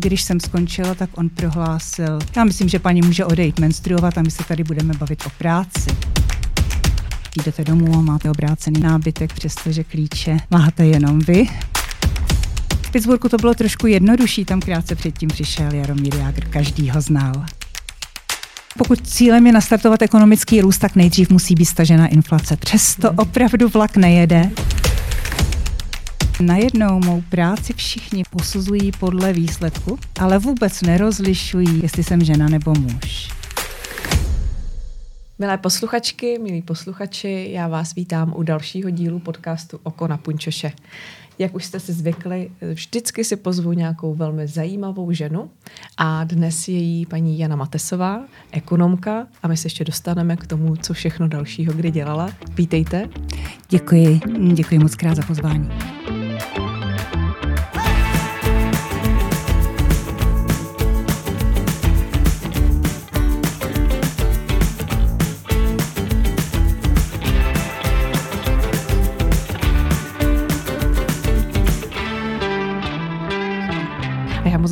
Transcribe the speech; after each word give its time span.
Když 0.00 0.22
jsem 0.22 0.40
skončila, 0.40 0.94
tak 0.94 1.10
on 1.14 1.28
prohlásil, 1.28 2.18
já 2.36 2.44
myslím, 2.44 2.68
že 2.68 2.78
paní 2.78 3.02
může 3.02 3.24
odejít 3.24 3.60
menstruovat 3.60 4.18
a 4.18 4.22
my 4.22 4.30
se 4.30 4.44
tady 4.44 4.64
budeme 4.64 4.94
bavit 4.94 5.22
o 5.26 5.30
práci. 5.38 5.90
Jdete 7.36 7.64
domů 7.64 7.98
a 7.98 8.00
máte 8.00 8.30
obrácený 8.30 8.80
nábytek, 8.80 9.32
přestože 9.32 9.84
klíče 9.84 10.36
máte 10.50 10.86
jenom 10.86 11.18
vy. 11.18 11.46
V 12.82 12.90
Pittsburghu 12.90 13.28
to 13.28 13.36
bylo 13.36 13.54
trošku 13.54 13.86
jednodušší, 13.86 14.44
tam 14.44 14.60
krátce 14.60 14.94
předtím 14.94 15.28
přišel 15.28 15.74
Jaromír 15.74 16.14
Jágr, 16.14 16.44
každý 16.44 16.90
ho 16.90 17.00
znal. 17.00 17.44
Pokud 18.78 19.08
cílem 19.08 19.46
je 19.46 19.52
nastartovat 19.52 20.02
ekonomický 20.02 20.60
růst, 20.60 20.78
tak 20.78 20.96
nejdřív 20.96 21.30
musí 21.30 21.54
být 21.54 21.64
stažena 21.64 22.06
inflace. 22.06 22.56
Přesto 22.56 23.12
opravdu 23.12 23.68
vlak 23.68 23.96
nejede. 23.96 24.50
Najednou 26.40 27.00
mou 27.00 27.20
práci 27.20 27.72
všichni 27.72 28.22
posuzují 28.30 28.92
podle 29.00 29.32
výsledku, 29.32 29.98
ale 30.20 30.38
vůbec 30.38 30.82
nerozlišují, 30.82 31.82
jestli 31.82 32.04
jsem 32.04 32.24
žena 32.24 32.48
nebo 32.48 32.74
muž. 32.74 33.28
Milé 35.38 35.58
posluchačky, 35.58 36.38
milí 36.38 36.62
posluchači, 36.62 37.48
já 37.50 37.68
vás 37.68 37.94
vítám 37.94 38.32
u 38.36 38.42
dalšího 38.42 38.90
dílu 38.90 39.18
podcastu 39.18 39.80
Oko 39.82 40.08
na 40.08 40.16
punčoše. 40.16 40.72
Jak 41.38 41.54
už 41.54 41.64
jste 41.64 41.80
si 41.80 41.92
zvykli, 41.92 42.50
vždycky 42.72 43.24
si 43.24 43.36
pozvu 43.36 43.72
nějakou 43.72 44.14
velmi 44.14 44.46
zajímavou 44.46 45.12
ženu 45.12 45.50
a 45.96 46.24
dnes 46.24 46.68
je 46.68 46.78
jí 46.78 47.06
paní 47.06 47.38
Jana 47.38 47.56
Matesová, 47.56 48.24
ekonomka 48.52 49.26
a 49.42 49.48
my 49.48 49.56
se 49.56 49.66
ještě 49.66 49.84
dostaneme 49.84 50.36
k 50.36 50.46
tomu, 50.46 50.76
co 50.76 50.94
všechno 50.94 51.28
dalšího 51.28 51.72
kdy 51.72 51.90
dělala. 51.90 52.30
Vítejte. 52.54 53.08
Děkuji, 53.68 54.20
děkuji 54.54 54.78
moc 54.78 54.94
krát 54.94 55.16
za 55.16 55.22
pozvání. 55.22 55.68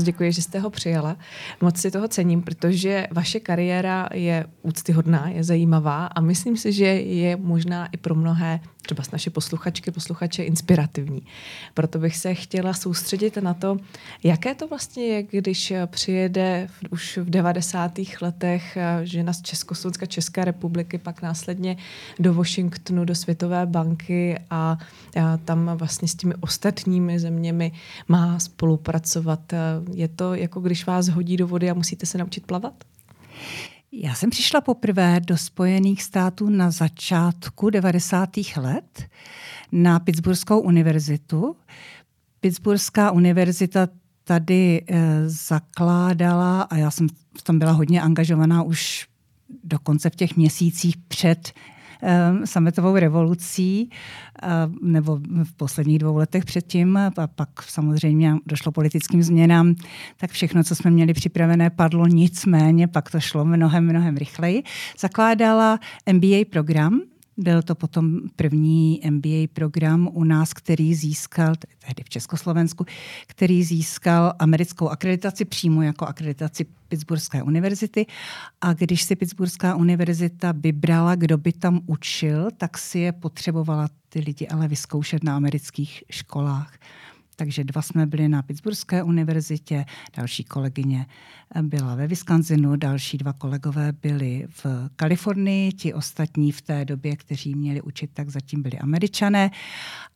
Děkuji, 0.07 0.33
že 0.33 0.43
jste 0.43 0.59
ho 0.59 0.71
přijala. 0.71 1.17
Moc 1.61 1.77
si 1.77 1.91
toho 1.91 2.09
cením, 2.09 2.43
protože 2.43 3.07
vaše 3.11 3.41
kariéra 3.41 4.09
je 4.15 4.47
úctyhodná, 4.63 5.29
je 5.29 5.45
zajímavá 5.45 6.07
a 6.07 6.21
myslím 6.21 6.57
si, 6.57 6.73
že 6.73 6.87
je 6.87 7.37
možná 7.37 7.87
i 7.87 7.97
pro 7.97 8.15
mnohé, 8.15 8.61
třeba 8.83 9.03
s 9.03 9.11
naše 9.11 9.31
posluchačky, 9.31 9.91
posluchače, 9.91 10.43
inspirativní. 10.43 11.23
Proto 11.75 11.99
bych 11.99 12.17
se 12.17 12.35
chtěla 12.35 12.75
soustředit 12.75 13.37
na 13.37 13.55
to, 13.55 13.77
jaké 14.25 14.55
to 14.55 14.69
vlastně 14.69 15.05
je, 15.05 15.23
když 15.23 15.73
přijede 15.87 16.69
už 16.91 17.19
v 17.19 17.31
90. 17.31 17.93
letech 18.23 18.79
žena 19.03 19.33
z 19.33 19.43
Československa, 19.43 20.07
České 20.07 20.45
republiky, 20.45 20.99
pak 20.99 21.23
následně 21.23 21.77
do 22.19 22.35
Washingtonu, 22.35 23.05
do 23.05 23.15
Světové 23.15 23.67
banky 23.67 24.39
a, 24.51 24.79
a 25.23 25.37
tam 25.37 25.71
vlastně 25.75 26.09
s 26.09 26.15
těmi 26.15 26.35
ostatními 26.41 27.19
zeměmi 27.19 27.73
má 28.09 28.39
spolupracovat 28.39 29.53
je 29.97 30.09
to 30.09 30.35
jako 30.35 30.61
když 30.61 30.87
vás 30.87 31.09
hodí 31.09 31.37
do 31.37 31.47
vody 31.47 31.71
a 31.71 31.75
musíte 31.75 32.07
se 32.07 32.19
naučit 32.19 32.47
plavat? 32.47 32.85
Já 33.93 34.15
jsem 34.15 34.31
přišla 34.31 34.61
poprvé 34.61 35.21
do 35.21 35.37
Spojených 35.37 36.03
států 36.03 36.49
na 36.49 36.71
začátku 36.71 37.71
90. 37.71 38.31
let 38.57 39.05
na 39.73 39.99
Pittsburghskou 39.99 40.61
univerzitu. 40.61 41.57
Pittsburghská 42.41 43.11
univerzita 43.11 43.89
tady 44.25 44.85
e, 44.87 45.29
zakládala, 45.29 46.63
a 46.63 46.77
já 46.77 46.91
jsem 46.91 47.09
v 47.39 47.43
tom 47.43 47.59
byla 47.59 47.73
hodně 47.73 48.03
angažovaná 48.03 48.63
už 48.63 49.07
dokonce 49.65 50.11
v 50.11 50.17
těch 50.17 50.37
měsících 50.37 50.97
před 50.97 51.53
sametovou 52.45 52.97
revolucí, 52.97 53.91
ehm, 54.43 54.77
nebo 54.83 55.19
v 55.45 55.53
posledních 55.57 55.99
dvou 55.99 56.17
letech 56.17 56.45
předtím, 56.45 56.97
a 56.97 57.11
pak 57.35 57.63
samozřejmě 57.63 58.35
došlo 58.47 58.73
politickým 58.73 59.23
změnám, 59.23 59.75
tak 60.17 60.31
všechno, 60.31 60.65
co 60.65 60.75
jsme 60.75 60.91
měli 60.91 61.15
připravené, 61.15 61.71
padlo 61.71 62.07
nicméně, 62.07 62.89
pak 62.89 63.11
to 63.11 63.21
šlo 63.21 63.45
mnohem, 63.45 63.85
mnohem 63.85 64.17
rychleji. 64.17 64.63
Zakládala 64.99 65.79
MBA 66.13 66.45
program, 66.51 67.01
byl 67.37 67.63
to 67.63 67.75
potom 67.75 68.21
první 68.37 69.01
MBA 69.11 69.47
program 69.53 70.09
u 70.13 70.25
nás, 70.25 70.53
který 70.53 70.95
získal, 70.95 71.55
tehdy 71.79 72.03
v 72.05 72.09
Československu, 72.09 72.87
který 73.27 73.65
získal 73.65 74.33
americkou 74.39 74.89
akreditaci 74.89 75.45
přímo 75.45 75.83
jako 75.83 76.07
akreditaci 76.07 76.67
Pittsburghské 76.89 77.43
univerzity. 77.43 78.07
A 78.61 78.73
když 78.73 79.03
si 79.03 79.17
Pittsburghská 79.17 79.77
univerzita 79.77 80.53
vybrala, 80.53 81.15
kdo 81.15 81.39
by 81.39 81.53
tam 81.53 81.81
učil, 81.87 82.49
tak 82.57 82.79
si 82.79 82.99
je 82.99 83.13
potřebovala 83.13 83.89
ty 84.09 84.21
lidi 84.21 84.49
ale 84.49 84.69
vyzkoušet 84.69 85.25
na 85.25 85.37
amerických 85.37 86.05
školách. 86.11 86.73
Takže 87.37 87.65
dva 87.65 87.83
jsme 87.83 88.07
byli 88.07 88.29
na 88.29 88.43
Pittsburghské 88.43 89.03
univerzitě, 89.03 89.85
další 90.17 90.45
kolegyně 90.45 91.07
byla 91.63 91.95
ve 91.95 92.07
Wisconsinu, 92.07 92.77
další 92.77 93.19
dva 93.19 93.33
kolegové 93.33 93.93
byli 93.93 94.47
v 94.49 94.67
Kalifornii, 94.97 95.73
ti 95.73 95.95
ostatní 95.95 96.53
v 96.53 96.63
té 96.63 96.85
době, 96.85 97.17
kteří 97.17 97.55
měli 97.55 97.83
učit, 97.83 98.11
tak 98.15 98.29
zatím 98.29 98.63
byli 98.63 98.79
američané. 98.79 99.51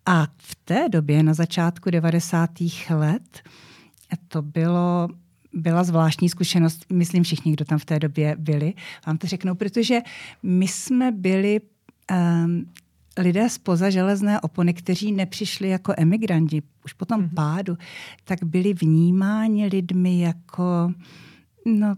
A 0.07 0.27
v 0.37 0.55
té 0.55 0.89
době, 0.89 1.23
na 1.23 1.35
začátku 1.35 1.91
90. 1.91 2.51
let, 2.91 3.43
to 4.29 4.43
bylo 4.43 5.09
byla 5.53 5.85
zvláštní 5.85 6.29
zkušenost, 6.29 6.87
myslím 6.93 7.23
všichni, 7.23 7.53
kdo 7.53 7.65
tam 7.65 7.79
v 7.79 7.85
té 7.85 7.99
době 7.99 8.37
byli, 8.39 8.75
vám 9.07 9.19
to 9.19 9.27
řeknou, 9.27 9.55
protože 9.55 10.01
my 10.43 10.69
jsme 10.69 11.13
byli 11.13 11.61
um, 12.11 12.67
lidé 13.21 13.49
spoza 13.49 13.91
železné 13.91 14.41
opony, 14.41 14.75
kteří 14.75 15.13
nepřišli 15.13 15.69
jako 15.69 15.95
emigranti 15.97 16.63
už 16.85 16.93
po 16.93 17.05
tom 17.05 17.23
mm-hmm. 17.23 17.35
pádu, 17.35 17.77
tak 18.25 18.45
byli 18.45 18.75
vnímáni 18.75 19.67
lidmi 19.67 20.21
jako, 20.21 20.93
no, 21.67 21.95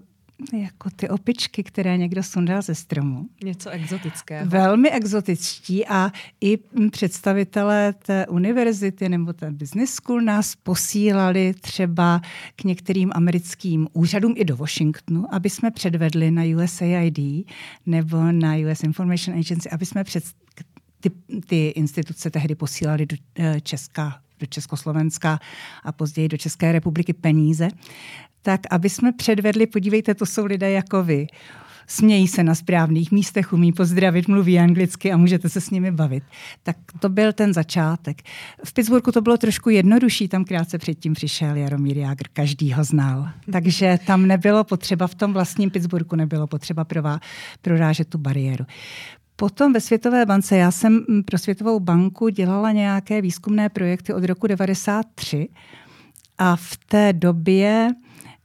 jako 0.53 0.91
ty 0.97 1.09
opičky, 1.09 1.63
které 1.63 1.97
někdo 1.97 2.23
sundal 2.23 2.63
ze 2.63 2.75
stromu. 2.75 3.27
Něco 3.45 3.71
exotického. 3.71 4.47
Velmi 4.47 4.91
exotičtí 4.91 5.87
a 5.87 6.11
i 6.41 6.59
představitelé 6.91 7.93
té 7.93 8.27
univerzity 8.27 9.09
nebo 9.09 9.33
té 9.33 9.51
business 9.51 9.91
school 9.91 10.21
nás 10.21 10.57
posílali 10.57 11.55
třeba 11.61 12.21
k 12.57 12.65
některým 12.65 13.11
americkým 13.15 13.89
úřadům 13.93 14.35
i 14.37 14.45
do 14.45 14.57
Washingtonu, 14.57 15.35
aby 15.35 15.51
jsme 15.51 15.71
předvedli 15.71 16.31
na 16.31 16.43
USAID 16.65 17.19
nebo 17.87 18.33
na 18.33 18.55
US 18.57 18.83
Information 18.83 19.39
Agency, 19.39 19.71
aby 19.71 19.87
jsme 19.87 20.05
před, 20.05 20.25
ty, 21.03 21.11
ty 21.47 21.69
instituce 21.69 22.31
tehdy 22.31 22.55
posílaly 22.55 23.07
do 23.07 23.17
eh, 23.39 23.61
Česka, 23.61 24.19
do 24.41 24.47
Československa 24.47 25.39
a 25.85 25.93
později 25.93 26.29
do 26.29 26.37
České 26.37 26.73
republiky 26.73 27.13
peníze, 27.13 27.69
tak 28.43 28.61
aby 28.71 28.91
jsme 28.91 29.13
předvedli, 29.13 29.67
podívejte, 29.67 30.15
to 30.15 30.27
jsou 30.27 30.45
lidé 30.45 30.71
jako 30.71 31.03
vy. 31.05 31.27
Smějí 31.87 32.29
se 32.29 32.43
na 32.43 32.55
správných 32.55 33.13
místech, 33.13 33.53
umí 33.53 33.73
pozdravit, 33.73 34.29
mluví 34.29 34.59
anglicky 34.59 35.13
a 35.13 35.17
můžete 35.17 35.49
se 35.49 35.61
s 35.61 35.71
nimi 35.71 35.91
bavit. 35.93 36.25
Tak 36.63 36.77
to 37.01 37.09
byl 37.09 37.33
ten 37.33 37.55
začátek. 37.55 38.23
V 38.65 38.73
Pittsburghu 38.73 39.13
to 39.13 39.21
bylo 39.21 39.37
trošku 39.37 39.71
jednodušší, 39.71 40.29
tam 40.29 40.45
krátce 40.45 40.79
předtím 40.79 41.15
přišel 41.15 41.57
Jaromír 41.57 41.99
Jágr, 41.99 42.25
každý 42.33 42.73
ho 42.73 42.85
znal. 42.85 43.29
Takže 43.53 43.99
tam 44.07 44.27
nebylo 44.27 44.65
potřeba, 44.65 45.07
v 45.07 45.15
tom 45.15 45.33
vlastním 45.33 45.71
Pittsburghu 45.71 46.17
nebylo 46.17 46.47
potřeba 46.47 46.87
prorážet 47.63 48.09
tu 48.09 48.19
bariéru. 48.19 48.65
Potom 49.37 49.73
ve 49.73 49.81
Světové 49.81 50.27
bance, 50.27 50.57
já 50.57 50.71
jsem 50.71 51.05
mm, 51.09 51.23
pro 51.23 51.39
Světovou 51.39 51.81
banku 51.81 52.29
dělala 52.29 52.73
nějaké 52.73 53.23
výzkumné 53.23 53.69
projekty 53.69 54.15
od 54.15 54.25
roku 54.25 54.47
93 54.47 55.49
a 56.39 56.57
v 56.57 56.77
té 56.89 57.13
době 57.13 57.89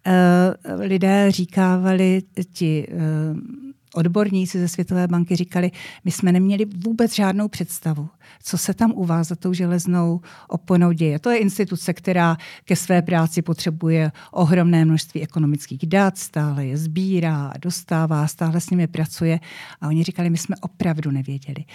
uh, 0.08 0.82
lidé 0.82 1.32
říkávali, 1.32 2.22
ti 2.54 2.88
uh, 2.92 3.67
odborníci 3.98 4.60
ze 4.60 4.68
Světové 4.68 5.08
banky 5.08 5.36
říkali, 5.36 5.72
my 6.06 6.12
jsme 6.12 6.32
neměli 6.32 6.66
vůbec 6.66 7.16
žádnou 7.16 7.48
představu, 7.48 8.10
co 8.44 8.58
se 8.58 8.74
tam 8.74 8.92
u 8.96 9.06
vás 9.06 9.28
za 9.28 9.36
tou 9.36 9.54
železnou 9.54 10.22
oponou 10.48 10.92
děje. 10.92 11.20
To 11.20 11.30
je 11.30 11.38
instituce, 11.38 11.94
která 11.94 12.38
ke 12.66 12.76
své 12.76 13.02
práci 13.02 13.42
potřebuje 13.42 14.12
ohromné 14.32 14.86
množství 14.86 15.22
ekonomických 15.22 15.88
dat, 15.88 16.18
stále 16.18 16.66
je 16.66 16.78
sbírá, 16.78 17.54
dostává, 17.62 18.28
stále 18.28 18.62
s 18.62 18.70
nimi 18.70 18.88
pracuje. 18.88 19.40
A 19.82 19.88
oni 19.88 20.04
říkali, 20.04 20.30
my 20.30 20.38
jsme 20.38 20.56
opravdu 20.62 21.12
nevěděli 21.12 21.66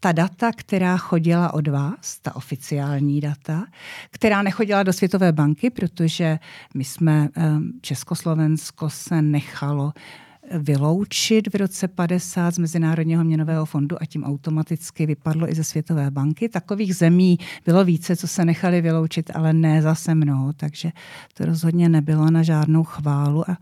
ta 0.00 0.12
data, 0.12 0.50
která 0.56 0.96
chodila 0.96 1.54
od 1.54 1.68
vás, 1.68 2.18
ta 2.22 2.36
oficiální 2.36 3.20
data, 3.20 3.64
která 4.10 4.42
nechodila 4.42 4.82
do 4.82 4.92
Světové 4.92 5.32
banky, 5.32 5.70
protože 5.70 6.38
my 6.74 6.84
jsme, 6.84 7.28
Československo 7.80 8.90
se 8.90 9.22
nechalo 9.22 9.92
vyloučit 10.58 11.52
v 11.52 11.56
roce 11.56 11.88
50 11.88 12.54
z 12.54 12.58
Mezinárodního 12.58 13.24
měnového 13.24 13.66
fondu 13.66 13.96
a 14.02 14.06
tím 14.06 14.24
automaticky 14.24 15.06
vypadlo 15.06 15.50
i 15.50 15.54
ze 15.54 15.64
Světové 15.64 16.10
banky. 16.10 16.48
Takových 16.48 16.96
zemí 16.96 17.38
bylo 17.64 17.84
více, 17.84 18.16
co 18.16 18.28
se 18.28 18.44
nechali 18.44 18.80
vyloučit, 18.80 19.30
ale 19.34 19.52
ne 19.52 19.82
zase 19.82 20.14
mnoho, 20.14 20.52
takže 20.52 20.90
to 21.34 21.44
rozhodně 21.44 21.88
nebylo 21.88 22.30
na 22.30 22.42
žádnou 22.42 22.84
chválu 22.84 23.50
a, 23.50 23.58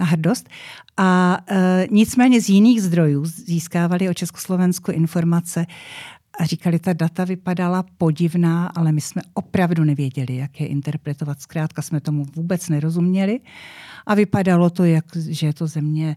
a 0.00 0.04
hrdost. 0.04 0.48
A 0.96 1.38
e, 1.48 1.86
nicméně 1.90 2.40
z 2.40 2.48
jiných 2.48 2.82
zdrojů 2.82 3.24
získávali 3.24 4.08
o 4.08 4.14
Československu 4.14 4.90
informace 4.90 5.66
a 6.40 6.44
říkali, 6.44 6.78
ta 6.78 6.92
data 6.92 7.24
vypadala 7.24 7.84
podivná, 7.98 8.66
ale 8.66 8.92
my 8.92 9.00
jsme 9.00 9.22
opravdu 9.34 9.84
nevěděli, 9.84 10.36
jak 10.36 10.60
je 10.60 10.66
interpretovat. 10.66 11.40
Zkrátka 11.40 11.82
jsme 11.82 12.00
tomu 12.00 12.24
vůbec 12.36 12.68
nerozuměli 12.68 13.40
a 14.06 14.14
vypadalo 14.14 14.70
to, 14.70 14.84
jak, 14.84 15.04
že 15.16 15.46
je 15.46 15.54
to 15.54 15.66
země 15.66 16.16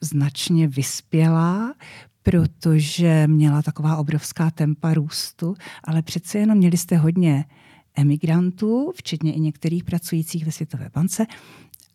značně 0.00 0.68
vyspělá, 0.68 1.74
protože 2.22 3.26
měla 3.26 3.62
taková 3.62 3.96
obrovská 3.96 4.50
tempa 4.50 4.94
růstu, 4.94 5.54
ale 5.84 6.02
přece 6.02 6.38
jenom 6.38 6.58
měli 6.58 6.76
jste 6.76 6.96
hodně 6.96 7.44
emigrantů, 7.96 8.92
včetně 8.96 9.32
i 9.32 9.40
některých 9.40 9.84
pracujících 9.84 10.46
ve 10.46 10.52
Světové 10.52 10.90
bance, 10.94 11.26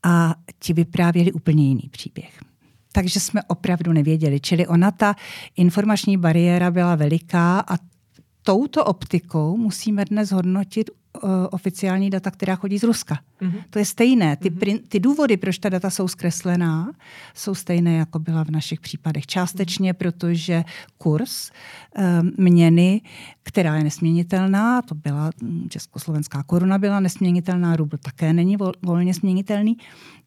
a 0.04 0.36
ti 0.60 0.74
vyprávěli 0.74 1.32
úplně 1.32 1.68
jiný 1.68 1.90
příběh 1.92 2.40
takže 2.92 3.20
jsme 3.20 3.44
opravdu 3.44 3.94
nevěděli. 3.94 4.40
Čili 4.40 4.68
ona, 4.68 4.92
ta 4.92 5.16
informační 5.56 6.18
bariéra 6.18 6.72
byla 6.72 6.96
veliká 6.96 7.60
a 7.60 7.78
touto 8.44 8.86
optikou 8.86 9.58
musíme 9.58 10.06
dnes 10.06 10.32
hodnotit 10.32 10.90
oficiální 11.50 12.10
data, 12.10 12.32
která 12.32 12.56
chodí 12.56 12.80
z 12.80 12.84
Ruska. 12.84 13.20
Mm-hmm. 13.42 13.64
To 13.70 13.80
je 13.80 13.86
stejné. 13.86 14.38
Ty, 14.38 14.50
mm-hmm. 14.50 14.82
ty 14.88 15.00
důvody, 15.00 15.38
proč 15.38 15.58
ta 15.58 15.70
data 15.70 15.90
jsou 15.90 16.08
zkreslená, 16.08 16.92
jsou 17.36 17.56
stejné, 17.56 17.96
jako 17.96 18.20
byla 18.20 18.44
v 18.44 18.50
našich 18.50 18.80
případech. 18.80 19.28
Částečně, 19.28 19.94
mm-hmm. 19.94 19.98
protože 19.98 20.64
kurz 20.98 21.52
uh, 21.98 22.04
měny, 22.38 23.02
která 23.44 23.76
je 23.76 23.84
nesměnitelná, 23.84 24.82
to 24.82 24.96
byla 24.96 25.30
hm, 25.44 25.68
československá 25.70 26.44
koruna, 26.44 26.78
byla 26.78 27.00
nesměnitelná, 27.00 27.76
rubl 27.76 27.98
také 27.98 28.34
není 28.34 28.58
vol, 28.58 28.72
volně 28.82 29.14
směnitelný, 29.14 29.78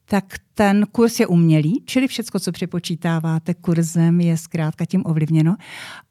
tak 0.05 0.25
ten 0.55 0.87
kurz 0.93 1.21
je 1.21 1.27
umělý, 1.27 1.83
čili 1.87 2.09
všecko, 2.09 2.41
co 2.41 2.53
přepočítáváte 2.53 3.55
kurzem, 3.55 4.21
je 4.21 4.37
zkrátka 4.37 4.85
tím 4.85 5.03
ovlivněno. 5.07 5.57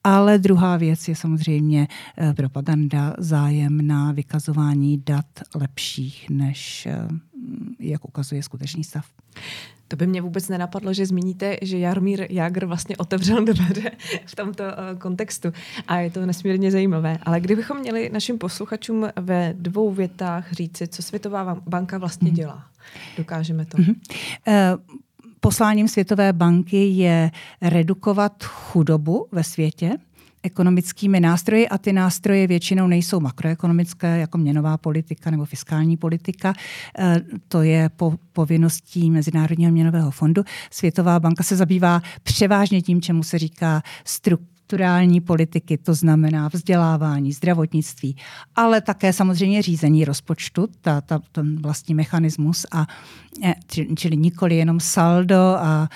Ale 0.03 0.37
druhá 0.37 0.77
věc 0.77 1.07
je 1.07 1.15
samozřejmě 1.15 1.87
eh, 2.17 2.33
propaganda, 2.33 3.13
zájem 3.17 3.87
na 3.87 4.11
vykazování 4.11 4.97
dat 5.05 5.25
lepších, 5.55 6.29
než 6.29 6.85
eh, 6.85 7.07
jak 7.79 8.05
ukazuje 8.05 8.43
skutečný 8.43 8.83
stav. 8.83 9.05
To 9.91 9.97
by 9.97 10.07
mě 10.07 10.21
vůbec 10.21 10.49
nenapadlo, 10.49 10.93
že 10.93 11.05
zmíníte, 11.05 11.57
že 11.61 11.77
Jarmír 11.77 12.25
Jagr 12.29 12.65
vlastně 12.65 12.97
otevřel 12.97 13.45
dveře 13.45 13.91
v 14.25 14.35
tomto 14.35 14.63
uh, 14.63 14.99
kontextu. 14.99 15.51
A 15.87 15.97
je 15.97 16.09
to 16.09 16.25
nesmírně 16.25 16.71
zajímavé. 16.71 17.17
Ale 17.23 17.39
kdybychom 17.39 17.79
měli 17.79 18.09
našim 18.13 18.37
posluchačům 18.37 19.07
ve 19.15 19.53
dvou 19.57 19.91
větách 19.91 20.51
říci, 20.51 20.87
co 20.87 21.03
Světová 21.03 21.55
banka 21.67 21.97
vlastně 21.97 22.27
mhm. 22.27 22.35
dělá, 22.35 22.65
dokážeme 23.17 23.65
to? 23.65 23.77
Mm-hmm. 23.77 23.95
Uh, 24.47 24.53
posláním 25.39 25.87
Světové 25.87 26.33
banky 26.33 26.87
je 26.87 27.31
redukovat 27.61 28.43
chudobu 28.43 29.27
ve 29.31 29.43
světě 29.43 29.97
ekonomickými 30.43 31.19
nástroji 31.19 31.69
a 31.69 31.77
ty 31.77 31.93
nástroje 31.93 32.47
většinou 32.47 32.87
nejsou 32.87 33.19
makroekonomické, 33.19 34.19
jako 34.19 34.37
měnová 34.37 34.77
politika 34.77 35.31
nebo 35.31 35.45
fiskální 35.45 35.97
politika. 35.97 36.53
E, 36.99 37.21
to 37.47 37.61
je 37.61 37.89
po, 37.89 38.13
povinností 38.33 39.11
Mezinárodního 39.11 39.71
měnového 39.71 40.11
fondu. 40.11 40.43
Světová 40.71 41.19
banka 41.19 41.43
se 41.43 41.55
zabývá 41.55 42.01
převážně 42.23 42.81
tím, 42.81 43.01
čemu 43.01 43.23
se 43.23 43.39
říká 43.39 43.81
strukturální 44.71 45.21
politiky, 45.21 45.77
to 45.77 45.93
znamená 45.93 46.47
vzdělávání, 46.47 47.33
zdravotnictví, 47.33 48.15
ale 48.55 48.81
také 48.81 49.13
samozřejmě 49.13 49.61
řízení 49.61 50.05
rozpočtu, 50.05 50.67
ta, 50.81 51.01
ta, 51.01 51.19
ten 51.31 51.61
vlastní 51.61 51.95
mechanismus, 51.95 52.65
a, 52.71 52.87
e, 53.43 53.53
čili 53.95 54.17
nikoli 54.17 54.55
jenom 54.55 54.79
saldo, 54.79 55.35
a, 55.35 55.59
a, 55.59 55.89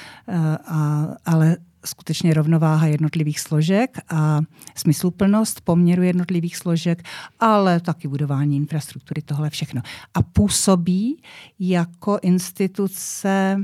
a, 0.67 1.07
ale 1.25 1.57
skutečně 1.85 2.33
rovnováha 2.33 2.87
jednotlivých 2.87 3.39
složek 3.39 3.97
a 4.09 4.41
smysluplnost 4.75 5.61
poměru 5.61 6.03
jednotlivých 6.03 6.57
složek, 6.57 7.03
ale 7.39 7.79
taky 7.79 8.07
budování 8.07 8.57
infrastruktury, 8.57 9.21
tohle 9.21 9.49
všechno. 9.49 9.81
A 10.13 10.21
působí 10.21 11.21
jako 11.59 12.19
instituce 12.21 13.57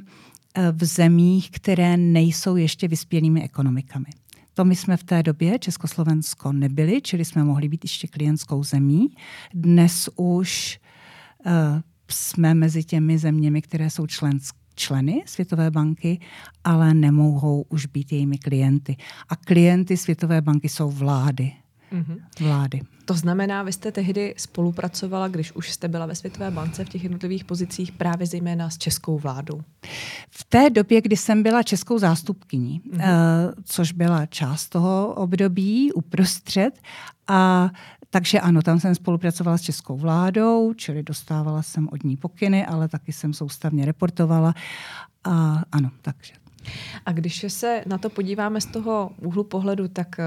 eh, 0.55 0.71
v 0.71 0.85
zemích, 0.85 1.51
které 1.51 1.97
nejsou 1.97 2.55
ještě 2.55 2.87
vyspělými 2.87 3.43
ekonomikami. 3.43 4.20
To 4.61 4.65
my 4.65 4.75
jsme 4.75 4.97
v 4.97 5.03
té 5.03 5.23
době 5.23 5.59
Československo 5.59 6.51
nebyli, 6.51 7.01
čili 7.01 7.25
jsme 7.25 7.43
mohli 7.43 7.67
být 7.67 7.83
ještě 7.83 8.07
klientskou 8.07 8.63
zemí. 8.63 9.07
Dnes 9.53 10.09
už 10.15 10.79
uh, 11.45 11.51
jsme 12.11 12.53
mezi 12.53 12.83
těmi 12.83 13.17
zeměmi, 13.17 13.61
které 13.61 13.89
jsou 13.89 14.07
členské 14.07 14.57
členy 14.75 15.23
Světové 15.25 15.71
banky, 15.71 16.19
ale 16.63 16.93
nemohou 16.93 17.65
už 17.69 17.85
být 17.85 18.11
jejími 18.11 18.37
klienty. 18.37 18.97
A 19.29 19.35
klienty 19.35 19.97
Světové 19.97 20.41
banky 20.41 20.69
jsou 20.69 20.91
vlády. 20.91 21.51
Mm-hmm. 21.91 22.17
Vlády. 22.39 22.81
To 23.05 23.13
znamená, 23.13 23.63
vy 23.63 23.73
jste 23.73 23.91
tehdy 23.91 24.33
spolupracovala, 24.37 25.27
když 25.27 25.51
už 25.51 25.71
jste 25.71 25.87
byla 25.87 26.05
ve 26.05 26.15
Světové 26.15 26.51
bance 26.51 26.85
v 26.85 26.89
těch 26.89 27.03
jednotlivých 27.03 27.45
pozicích, 27.45 27.91
právě 27.91 28.27
zejména 28.27 28.69
s 28.69 28.77
českou 28.77 29.19
vládou. 29.19 29.61
V 30.29 30.43
té 30.43 30.69
době, 30.69 31.01
kdy 31.01 31.17
jsem 31.17 31.43
byla 31.43 31.63
českou 31.63 31.99
zástupkyní, 31.99 32.81
mm-hmm. 32.81 33.53
což 33.63 33.91
byla 33.91 34.25
část 34.25 34.69
toho 34.69 35.13
období 35.13 35.93
uprostřed, 35.93 36.81
a 37.27 37.69
takže 38.09 38.39
ano, 38.39 38.61
tam 38.61 38.79
jsem 38.79 38.95
spolupracovala 38.95 39.57
s 39.57 39.61
českou 39.61 39.97
vládou, 39.97 40.73
čili 40.73 41.03
dostávala 41.03 41.61
jsem 41.61 41.89
od 41.91 42.03
ní 42.03 42.17
pokyny, 42.17 42.65
ale 42.65 42.87
taky 42.87 43.13
jsem 43.13 43.33
soustavně 43.33 43.85
reportovala. 43.85 44.53
A 45.23 45.63
ano, 45.71 45.91
takže 46.01 46.33
a 47.05 47.11
když 47.11 47.45
se 47.47 47.83
na 47.85 47.97
to 47.97 48.09
podíváme 48.09 48.61
z 48.61 48.65
toho 48.65 49.11
úhlu 49.21 49.43
pohledu, 49.43 49.87
tak 49.87 50.19
eh, 50.19 50.23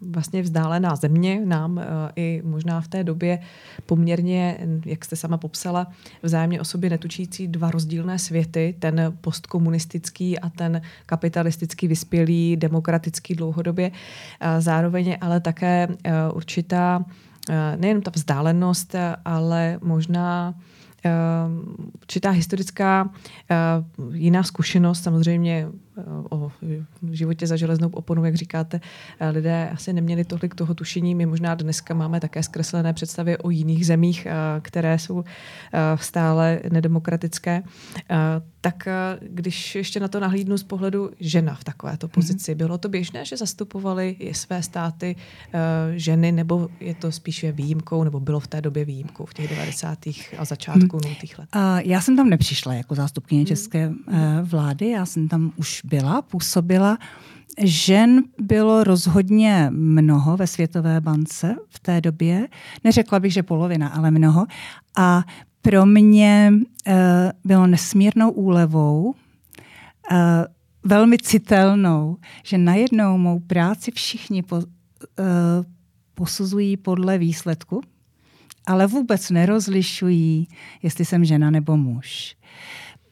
vlastně 0.00 0.42
vzdálená 0.42 0.96
země 0.96 1.40
nám 1.44 1.78
eh, 1.78 1.84
i 2.16 2.42
možná 2.44 2.80
v 2.80 2.88
té 2.88 3.04
době 3.04 3.38
poměrně, 3.86 4.58
jak 4.84 5.04
jste 5.04 5.16
sama 5.16 5.36
popsala, 5.36 5.86
vzájemně 6.22 6.60
o 6.60 6.64
sobě 6.64 6.90
netučící 6.90 7.48
dva 7.48 7.70
rozdílné 7.70 8.18
světy, 8.18 8.74
ten 8.78 9.16
postkomunistický 9.20 10.38
a 10.38 10.50
ten 10.50 10.80
kapitalistický 11.06 11.88
vyspělý, 11.88 12.56
demokratický 12.56 13.34
dlouhodobě. 13.34 13.90
Zároveň 14.58 15.16
ale 15.20 15.40
také 15.40 15.88
eh, 16.04 16.12
určitá 16.34 17.04
nejen 17.76 18.02
ta 18.02 18.10
vzdálenost, 18.14 18.94
ale 19.24 19.78
možná 19.82 20.54
určitá 22.00 22.30
historická 22.30 23.10
jiná 24.12 24.42
zkušenost, 24.42 25.02
samozřejmě 25.02 25.68
o 26.30 26.52
životě 27.10 27.46
za 27.46 27.56
železnou 27.56 27.88
oponou, 27.88 28.24
jak 28.24 28.34
říkáte, 28.34 28.80
lidé 29.30 29.70
asi 29.72 29.92
neměli 29.92 30.24
tolik 30.24 30.54
toho 30.54 30.74
tušení. 30.74 31.14
My 31.14 31.26
možná 31.26 31.54
dneska 31.54 31.94
máme 31.94 32.20
také 32.20 32.42
zkreslené 32.42 32.92
představy 32.92 33.38
o 33.38 33.50
jiných 33.50 33.86
zemích, 33.86 34.26
které 34.62 34.98
jsou 34.98 35.24
stále 35.94 36.60
nedemokratické. 36.72 37.62
Tak 38.60 38.88
když 39.20 39.74
ještě 39.74 40.00
na 40.00 40.08
to 40.08 40.20
nahlídnu 40.20 40.58
z 40.58 40.62
pohledu 40.62 41.10
žena 41.20 41.54
v 41.54 41.64
takovéto 41.64 42.08
pozici, 42.08 42.52
mm-hmm. 42.52 42.56
bylo 42.56 42.78
to 42.78 42.88
běžné, 42.88 43.24
že 43.24 43.36
zastupovali 43.36 44.16
své 44.32 44.62
státy 44.62 45.16
ženy, 45.96 46.32
nebo 46.32 46.68
je 46.80 46.94
to 46.94 47.12
spíše 47.12 47.52
výjimkou, 47.52 48.04
nebo 48.04 48.20
bylo 48.20 48.40
v 48.40 48.46
té 48.46 48.60
době 48.60 48.84
výjimkou 48.84 49.26
v 49.26 49.34
těch 49.34 49.50
90. 49.50 49.98
a 50.38 50.44
začátku 50.44 50.96
mm. 50.96 51.12
let? 51.38 51.48
Já 51.84 52.00
jsem 52.00 52.16
tam 52.16 52.30
nepřišla 52.30 52.74
jako 52.74 52.94
zástupkyně 52.94 53.40
mm. 53.40 53.46
české 53.46 53.92
vlády, 54.42 54.90
já 54.90 55.06
jsem 55.06 55.28
tam 55.28 55.52
už 55.56 55.82
byla, 55.86 56.22
působila. 56.22 56.98
Žen 57.64 58.22
bylo 58.40 58.84
rozhodně 58.84 59.68
mnoho 59.70 60.36
ve 60.36 60.46
Světové 60.46 61.00
bance 61.00 61.56
v 61.68 61.80
té 61.80 62.00
době. 62.00 62.48
Neřekla 62.84 63.20
bych, 63.20 63.32
že 63.32 63.42
polovina, 63.42 63.88
ale 63.88 64.10
mnoho. 64.10 64.46
A 64.96 65.24
pro 65.62 65.86
mě 65.86 66.52
uh, 66.52 66.94
bylo 67.44 67.66
nesmírnou 67.66 68.30
úlevou, 68.30 69.04
uh, 69.06 69.14
velmi 70.84 71.18
citelnou, 71.18 72.16
že 72.44 72.58
najednou 72.58 73.18
mou 73.18 73.38
práci 73.38 73.90
všichni 73.90 74.42
po, 74.42 74.56
uh, 74.56 74.64
posuzují 76.14 76.76
podle 76.76 77.18
výsledku, 77.18 77.82
ale 78.66 78.86
vůbec 78.86 79.30
nerozlišují, 79.30 80.48
jestli 80.82 81.04
jsem 81.04 81.24
žena 81.24 81.50
nebo 81.50 81.76
muž. 81.76 82.35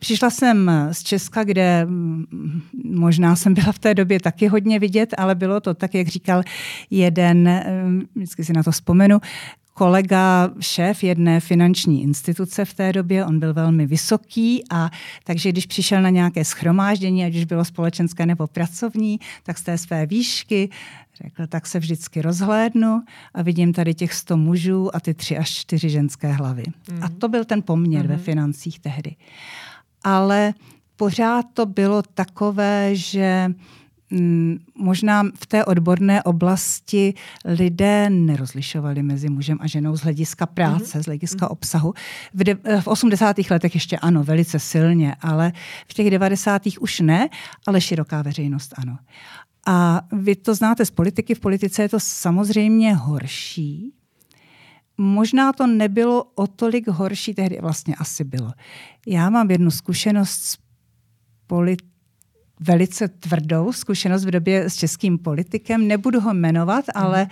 Přišla 0.05 0.31
jsem 0.31 0.71
z 0.93 1.03
Česka, 1.03 1.45
kde 1.45 1.85
mm, 1.85 2.63
možná 2.85 3.37
jsem 3.37 3.55
byla 3.55 3.73
v 3.73 3.79
té 3.79 3.95
době 3.95 4.21
taky 4.21 4.47
hodně 4.47 4.79
vidět, 4.79 5.15
ale 5.19 5.35
bylo 5.35 5.61
to 5.61 5.75
tak, 5.75 5.95
jak 5.95 6.09
říkal 6.09 6.43
jeden, 6.91 7.63
mm, 7.85 8.03
vždycky 8.15 8.45
si 8.45 8.53
na 8.53 8.63
to 8.63 8.71
vzpomenu, 8.71 9.21
kolega, 9.75 10.51
šéf 10.61 11.05
jedné 11.05 11.41
finanční 11.41 12.03
instituce 12.03 12.65
v 12.65 12.75
té 12.75 12.93
době, 12.93 13.25
on 13.25 13.39
byl 13.39 13.55
velmi 13.55 13.87
vysoký 13.87 14.63
a 14.71 14.91
takže 15.25 15.53
když 15.53 15.67
přišel 15.67 16.03
na 16.03 16.11
nějaké 16.11 16.45
schromáždění, 16.45 17.25
ať 17.25 17.37
už 17.37 17.45
bylo 17.45 17.65
společenské 17.65 18.27
nebo 18.27 18.47
pracovní, 18.47 19.21
tak 19.43 19.59
z 19.59 19.63
té 19.63 19.79
své 19.79 20.07
výšky 20.07 20.69
řekl, 21.23 21.47
tak 21.47 21.67
se 21.67 21.79
vždycky 21.79 22.23
rozhlédnu 22.23 23.03
a 23.35 23.43
vidím 23.43 23.73
tady 23.73 23.95
těch 23.95 24.15
sto 24.15 24.37
mužů 24.37 24.97
a 24.97 25.01
ty 25.01 25.15
tři 25.15 25.39
až 25.39 25.51
čtyři 25.51 25.91
ženské 25.91 26.33
hlavy. 26.33 26.65
Mm. 26.93 27.03
A 27.03 27.09
to 27.09 27.29
byl 27.29 27.45
ten 27.45 27.63
poměr 27.63 28.03
mm. 28.03 28.09
ve 28.09 28.15
mhm. 28.15 28.25
financích 28.25 28.81
tehdy. 28.81 29.17
Ale 30.05 30.55
pořád 30.97 31.47
to 31.55 31.67
bylo 31.67 32.03
takové, 32.03 32.97
že 32.97 33.55
Mm, 34.11 34.59
možná 34.75 35.23
v 35.35 35.47
té 35.47 35.65
odborné 35.65 36.23
oblasti 36.23 37.15
lidé 37.45 38.11
nerozlišovali 38.11 39.03
mezi 39.03 39.29
mužem 39.29 39.59
a 39.61 39.67
ženou 39.67 39.97
z 39.97 40.01
hlediska 40.01 40.47
práce, 40.47 40.99
mm-hmm. 40.99 41.03
z 41.03 41.07
hlediska 41.07 41.47
mhm. 41.47 41.53
obsahu. 41.53 41.95
V, 42.35 42.45
de, 42.45 42.55
v 42.81 42.87
80. 42.87 43.37
letech 43.51 43.75
ještě 43.75 43.99
ano, 43.99 44.25
velice 44.25 44.59
silně, 44.59 45.17
ale 45.21 45.53
v 45.89 45.95
těch 45.95 46.11
90. 46.11 46.63
už 46.81 47.01
ne, 47.01 47.29
ale 47.67 47.81
široká 47.81 48.23
veřejnost 48.23 48.75
ano. 48.77 48.99
A 49.67 50.01
vy 50.13 50.37
to 50.37 50.55
znáte 50.55 50.85
z 50.85 50.91
politiky, 50.91 51.35
v 51.35 51.41
politice 51.41 51.83
je 51.83 51.89
to 51.89 52.01
samozřejmě 52.01 52.95
horší. 52.95 53.93
Možná 54.99 55.53
to 55.53 55.67
nebylo 55.67 56.25
o 56.35 56.47
tolik 56.47 56.89
horší, 56.89 57.35
tehdy 57.35 57.59
vlastně 57.61 57.95
asi 57.95 58.25
bylo. 58.25 58.53
Já 59.07 59.31
mám 59.31 59.51
jednu 59.51 59.71
zkušenost 59.71 60.31
s 60.31 60.59
politikou, 61.47 61.95
velice 62.61 63.09
tvrdou 63.09 63.73
zkušenost 63.73 64.25
v 64.25 64.31
době 64.31 64.71
s 64.71 64.77
českým 64.77 65.19
politikem. 65.19 65.89
Nebudu 65.89 66.21
ho 66.21 66.35
jmenovat, 66.35 66.85
ale 66.95 67.27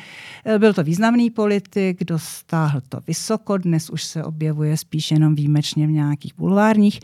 eh, 0.44 0.58
byl 0.58 0.74
to 0.74 0.84
významný 0.84 1.30
politik, 1.30 2.04
dostáhl 2.04 2.80
to 2.88 2.98
vysoko, 3.06 3.56
dnes 3.56 3.90
už 3.90 4.04
se 4.04 4.24
objevuje 4.24 4.76
spíš 4.76 5.10
jenom 5.10 5.34
výjimečně 5.34 5.86
v 5.86 5.90
nějakých 5.90 6.34
bulvárních, 6.38 7.00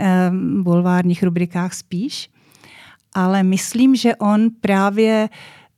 eh, 0.00 0.30
bulvárních 0.62 1.22
rubrikách 1.22 1.74
spíš. 1.74 2.30
Ale 3.14 3.42
myslím, 3.42 3.96
že 3.96 4.16
on 4.16 4.50
právě 4.60 5.28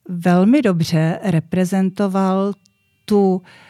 velmi 0.09 0.63
dobře 0.63 1.19
reprezentoval 1.23 2.53
tu, 3.05 3.43
eh, 3.45 3.70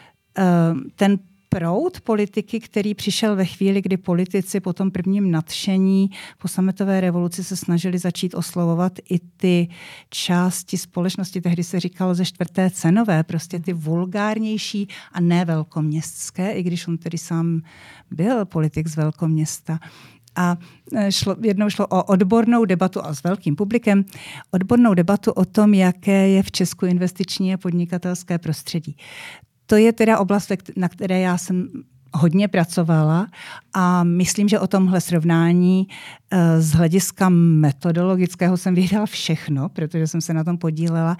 ten 0.95 1.19
proud 1.55 2.01
politiky, 2.01 2.59
který 2.59 2.93
přišel 2.93 3.35
ve 3.35 3.45
chvíli, 3.45 3.81
kdy 3.81 3.97
politici 3.97 4.59
po 4.59 4.73
tom 4.73 4.91
prvním 4.91 5.31
nadšení 5.31 6.09
po 6.37 6.47
sametové 6.47 7.01
revoluci 7.01 7.43
se 7.43 7.55
snažili 7.55 7.97
začít 7.97 8.35
oslovovat 8.35 8.93
i 9.09 9.19
ty 9.19 9.67
části 10.09 10.77
společnosti, 10.77 11.41
tehdy 11.41 11.63
se 11.63 11.79
říkalo 11.79 12.15
ze 12.15 12.25
čtvrté 12.25 12.69
cenové, 12.69 13.23
prostě 13.23 13.59
ty 13.59 13.73
vulgárnější 13.73 14.87
a 15.11 15.19
ne 15.19 15.45
velkoměstské, 15.45 16.51
i 16.51 16.63
když 16.63 16.87
on 16.87 16.97
tedy 16.97 17.17
sám 17.17 17.61
byl 18.11 18.45
politik 18.45 18.87
z 18.87 18.95
velkoměsta. 18.95 19.79
A 20.35 20.57
e, 20.95 21.11
šlo, 21.11 21.35
jednou 21.43 21.69
šlo 21.69 21.87
o 21.87 22.03
odbornou 22.03 22.65
debatu 22.65 23.05
a 23.05 23.13
s 23.13 23.23
velkým 23.23 23.55
publikem, 23.55 24.05
odbornou 24.51 24.93
debatu 24.93 25.31
o 25.31 25.45
tom, 25.45 25.73
jaké 25.73 26.27
je 26.27 26.43
v 26.43 26.51
Česku 26.51 26.85
investiční 26.85 27.53
a 27.53 27.57
podnikatelské 27.57 28.37
prostředí 28.37 28.97
to 29.71 29.77
je 29.77 29.93
teda 29.93 30.19
oblast, 30.19 30.51
na 30.75 30.89
které 30.89 31.19
já 31.19 31.37
jsem 31.37 31.69
hodně 32.13 32.47
pracovala 32.47 33.27
a 33.73 34.03
myslím, 34.03 34.49
že 34.49 34.59
o 34.59 34.67
tomhle 34.67 35.01
srovnání 35.01 35.87
eh, 36.31 36.61
z 36.61 36.71
hlediska 36.71 37.29
metodologického 37.29 38.57
jsem 38.57 38.75
věděla 38.75 39.05
všechno, 39.05 39.69
protože 39.69 40.07
jsem 40.07 40.21
se 40.21 40.33
na 40.33 40.43
tom 40.43 40.57
podílela 40.57 41.17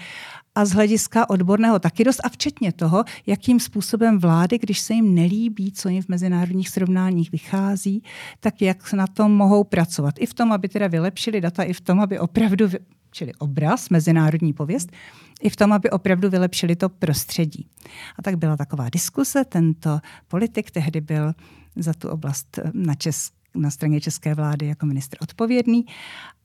a 0.55 0.65
z 0.65 0.71
hlediska 0.71 1.29
odborného 1.29 1.79
taky 1.79 2.03
dost 2.03 2.19
a 2.23 2.29
včetně 2.29 2.71
toho, 2.71 3.03
jakým 3.27 3.59
způsobem 3.59 4.19
vlády, 4.19 4.59
když 4.59 4.79
se 4.79 4.93
jim 4.93 5.15
nelíbí, 5.15 5.71
co 5.71 5.89
jim 5.89 6.03
v 6.03 6.09
mezinárodních 6.09 6.69
srovnáních 6.69 7.31
vychází, 7.31 8.03
tak 8.39 8.61
jak 8.61 8.93
na 8.93 9.07
tom 9.07 9.31
mohou 9.31 9.63
pracovat. 9.63 10.15
I 10.19 10.25
v 10.25 10.33
tom, 10.33 10.51
aby 10.51 10.69
teda 10.69 10.87
vylepšili 10.87 11.41
data, 11.41 11.63
i 11.63 11.73
v 11.73 11.81
tom, 11.81 11.99
aby 11.99 12.19
opravdu, 12.19 12.69
čili 13.11 13.33
obraz, 13.33 13.89
mezinárodní 13.89 14.53
pověst, 14.53 14.91
i 15.41 15.49
v 15.49 15.55
tom, 15.55 15.73
aby 15.73 15.89
opravdu 15.89 16.29
vylepšili 16.29 16.75
to 16.75 16.89
prostředí. 16.89 17.67
A 18.19 18.21
tak 18.21 18.37
byla 18.37 18.57
taková 18.57 18.89
diskuse. 18.89 19.45
Tento 19.45 19.99
politik 20.27 20.71
tehdy 20.71 21.01
byl 21.01 21.33
za 21.75 21.93
tu 21.93 22.09
oblast 22.09 22.59
na 22.73 22.95
České 22.95 23.40
na 23.55 23.69
straně 23.69 24.01
české 24.01 24.35
vlády 24.35 24.67
jako 24.67 24.85
ministr 24.85 25.17
odpovědný 25.21 25.85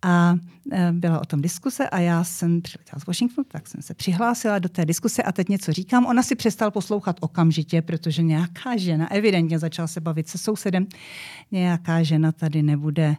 a 0.02 0.34
e, 0.72 0.92
byla 0.92 1.20
o 1.20 1.24
tom 1.24 1.42
diskuse 1.42 1.88
a 1.88 1.98
já 1.98 2.24
jsem 2.24 2.62
přiletěla 2.62 3.00
z 3.00 3.06
Washingtonu, 3.06 3.44
tak 3.48 3.68
jsem 3.68 3.82
se 3.82 3.94
přihlásila 3.94 4.58
do 4.58 4.68
té 4.68 4.84
diskuse 4.84 5.22
a 5.22 5.32
teď 5.32 5.48
něco 5.48 5.72
říkám. 5.72 6.06
Ona 6.06 6.22
si 6.22 6.36
přestal 6.36 6.70
poslouchat 6.70 7.16
okamžitě, 7.20 7.82
protože 7.82 8.22
nějaká 8.22 8.76
žena, 8.76 9.10
evidentně 9.10 9.58
začala 9.58 9.88
se 9.88 10.00
bavit 10.00 10.28
se 10.28 10.38
sousedem, 10.38 10.86
nějaká 11.50 12.02
žena 12.02 12.32
tady 12.32 12.62
nebude 12.62 13.16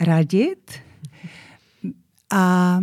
radit 0.00 0.72
a 2.32 2.78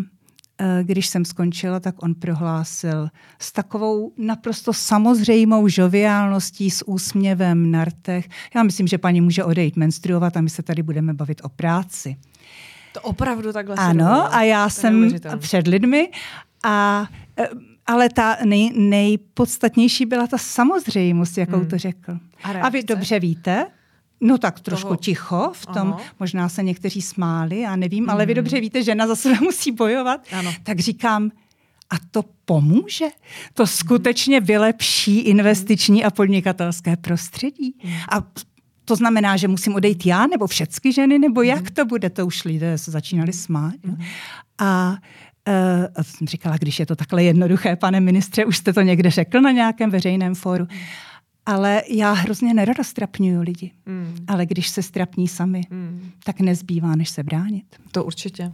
když 0.83 1.07
jsem 1.07 1.25
skončila, 1.25 1.79
tak 1.79 2.03
on 2.03 2.15
prohlásil 2.15 3.09
s 3.39 3.51
takovou 3.51 4.11
naprosto 4.17 4.73
samozřejmou 4.73 5.67
žoviálností, 5.67 6.69
s 6.69 6.87
úsměvem 6.87 7.71
na 7.71 7.85
rtech. 7.85 8.29
Já 8.55 8.63
myslím, 8.63 8.87
že 8.87 8.97
paní 8.97 9.21
může 9.21 9.43
odejít 9.43 9.75
menstruovat 9.75 10.37
a 10.37 10.41
my 10.41 10.49
se 10.49 10.63
tady 10.63 10.83
budeme 10.83 11.13
bavit 11.13 11.41
o 11.43 11.49
práci. 11.49 12.17
To 12.93 13.01
opravdu 13.01 13.53
takhle 13.53 13.75
Ano, 13.75 14.33
a 14.33 14.41
já 14.43 14.69
jsem 14.69 15.09
před 15.37 15.67
lidmi 15.67 16.11
a 16.63 17.07
eh, 17.37 17.49
ale 17.85 18.09
ta 18.09 18.37
nej, 18.45 18.71
nejpodstatnější 18.75 20.05
byla 20.05 20.27
ta 20.27 20.37
samozřejmost, 20.37 21.37
jakou 21.37 21.57
hmm. 21.57 21.67
to 21.67 21.77
řekl. 21.77 22.17
A, 22.43 22.49
a 22.49 22.69
vy 22.69 22.83
dobře 22.83 23.19
víte, 23.19 23.65
No 24.21 24.37
tak 24.37 24.59
trošku 24.59 24.87
toho. 24.87 24.97
ticho 24.97 25.51
v 25.53 25.65
tom, 25.65 25.87
Aha. 25.87 26.01
možná 26.19 26.49
se 26.49 26.63
někteří 26.63 27.01
smáli, 27.01 27.59
já 27.59 27.75
nevím, 27.75 28.03
mm. 28.03 28.09
ale 28.09 28.25
vy 28.25 28.33
mhm. 28.33 28.35
dobře 28.35 28.61
víte, 28.61 28.83
žena 28.83 29.07
za 29.07 29.15
sebe 29.15 29.37
musí 29.41 29.71
bojovat. 29.71 30.21
Ano. 30.31 30.53
Tak 30.63 30.79
říkám, 30.79 31.31
a 31.89 31.95
to 32.11 32.23
pomůže? 32.45 33.05
To 33.53 33.67
skutečně 33.67 34.39
vylepší 34.39 35.19
investiční 35.19 36.05
a 36.05 36.11
podnikatelské 36.11 36.97
prostředí. 36.97 37.75
Mm. 37.83 37.91
A 38.11 38.23
to 38.85 38.95
znamená, 38.95 39.37
že 39.37 39.47
musím 39.47 39.75
odejít 39.75 40.05
já, 40.05 40.27
nebo 40.27 40.47
všechny 40.47 40.93
ženy, 40.93 41.19
nebo 41.19 41.41
jak 41.41 41.61
mm. 41.61 41.67
to 41.73 41.85
bude? 41.85 42.09
To 42.09 42.25
už 42.25 42.43
lidé 42.43 42.77
se 42.77 42.91
začínali 42.91 43.33
smát. 43.33 43.73
Mm. 43.83 43.97
A 44.59 44.97
Uh, 45.47 46.03
jsem 46.03 46.27
říkala, 46.27 46.57
když 46.57 46.79
je 46.79 46.85
to 46.85 46.95
takhle 46.95 47.23
jednoduché, 47.23 47.75
pane 47.75 47.99
ministře, 47.99 48.45
už 48.45 48.57
jste 48.57 48.73
to 48.73 48.81
někde 48.81 49.09
řekl 49.09 49.41
na 49.41 49.51
nějakém 49.51 49.89
veřejném 49.89 50.35
fóru. 50.35 50.67
Ale 51.49 51.83
já 51.89 52.11
hrozně 52.11 52.53
nerada 52.53 52.83
strapňuju 52.83 53.41
lidi. 53.41 53.71
Mm. 53.85 54.15
Ale 54.27 54.45
když 54.45 54.69
se 54.69 54.83
strapní 54.83 55.27
sami, 55.27 55.61
mm. 55.69 56.11
tak 56.23 56.39
nezbývá, 56.39 56.95
než 56.95 57.09
se 57.09 57.23
bránit. 57.23 57.65
To 57.91 58.03
určitě. 58.03 58.51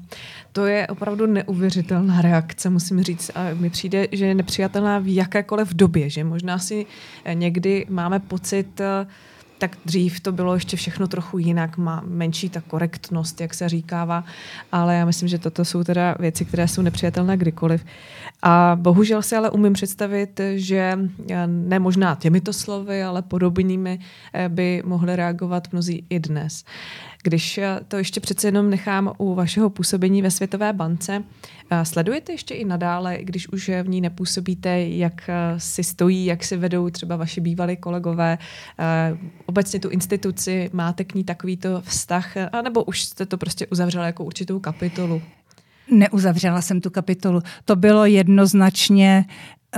To 0.52 0.66
je 0.66 0.88
opravdu 0.88 1.26
neuvěřitelná 1.26 2.22
reakce, 2.22 2.70
musím 2.70 3.04
říct. 3.04 3.32
A 3.36 3.54
mi 3.54 3.70
přijde, 3.70 4.08
že 4.12 4.26
je 4.26 4.36
nepřijatelná 4.36 5.00
v 5.00 5.14
jakékoliv 5.14 5.74
době, 5.74 6.10
že 6.10 6.24
možná 6.24 6.60
si 6.60 6.86
někdy 7.34 7.86
máme 7.90 8.20
pocit, 8.20 8.80
uh, 8.80 9.08
tak 9.58 9.78
dřív 9.86 10.20
to 10.20 10.32
bylo 10.32 10.54
ještě 10.54 10.78
všechno 10.78 11.08
trochu 11.08 11.38
jinak, 11.38 11.78
má 11.78 12.04
menší 12.08 12.50
ta 12.50 12.62
korektnost, 12.62 13.42
jak 13.42 13.54
se 13.54 13.70
říkává, 13.70 14.24
ale 14.72 14.96
já 14.96 15.06
myslím, 15.06 15.30
že 15.30 15.40
toto 15.40 15.66
jsou 15.66 15.84
teda 15.84 16.16
věci, 16.20 16.46
které 16.46 16.68
jsou 16.68 16.82
nepřijatelné 16.82 17.38
kdykoliv. 17.38 17.86
A 18.42 18.78
bohužel 18.82 19.22
si 19.22 19.36
ale 19.36 19.50
umím 19.50 19.74
představit, 19.74 20.42
že 20.56 21.00
eh, 21.32 21.48
ne 21.48 21.80
možná 21.80 22.16
těmito 22.16 22.54
slovy, 22.54 23.04
ale 23.04 23.22
podobnými 23.22 24.00
eh, 24.34 24.50
by 24.50 24.84
mohli 24.86 25.16
reagovat 25.16 25.68
mnozí 25.72 26.06
i 26.10 26.20
dnes. 26.20 26.64
Když 27.26 27.58
eh, 27.58 27.80
to 27.88 27.98
ještě 27.98 28.20
přece 28.20 28.48
jenom 28.48 28.70
nechám 28.70 29.14
u 29.18 29.36
vašeho 29.36 29.70
působení 29.70 30.22
ve 30.22 30.32
Světové 30.32 30.74
bance, 30.74 31.24
eh, 31.70 31.86
sledujete 31.86 32.32
ještě 32.32 32.54
i 32.54 32.66
nadále, 32.66 33.18
když 33.22 33.50
už 33.50 33.72
v 33.84 33.88
ní 33.88 34.02
nepůsobíte, 34.02 34.82
jak 34.82 35.30
eh, 35.30 35.60
si 35.60 35.84
stojí, 35.84 36.26
jak 36.26 36.44
si 36.44 36.58
vedou 36.58 36.90
třeba 36.90 37.16
vaši 37.16 37.42
bývalí 37.42 37.78
kolegové, 37.78 38.38
obecně 39.46 39.80
tu 39.80 39.90
instituci, 39.90 40.70
máte 40.74 41.04
k 41.04 41.16
ní 41.16 41.24
takovýto 41.24 41.82
vztah, 41.82 42.38
anebo 42.52 42.84
už 42.84 43.04
jste 43.04 43.26
to 43.26 43.38
prostě 43.38 43.68
uzavřela 43.68 44.06
jako 44.06 44.24
určitou 44.26 44.60
kapitolu? 44.60 45.22
Neuzavřela 45.92 46.62
jsem 46.62 46.82
tu 46.82 46.90
kapitolu. 46.90 47.42
To 47.66 47.76
bylo 47.76 48.06
jednoznačně 48.06 49.26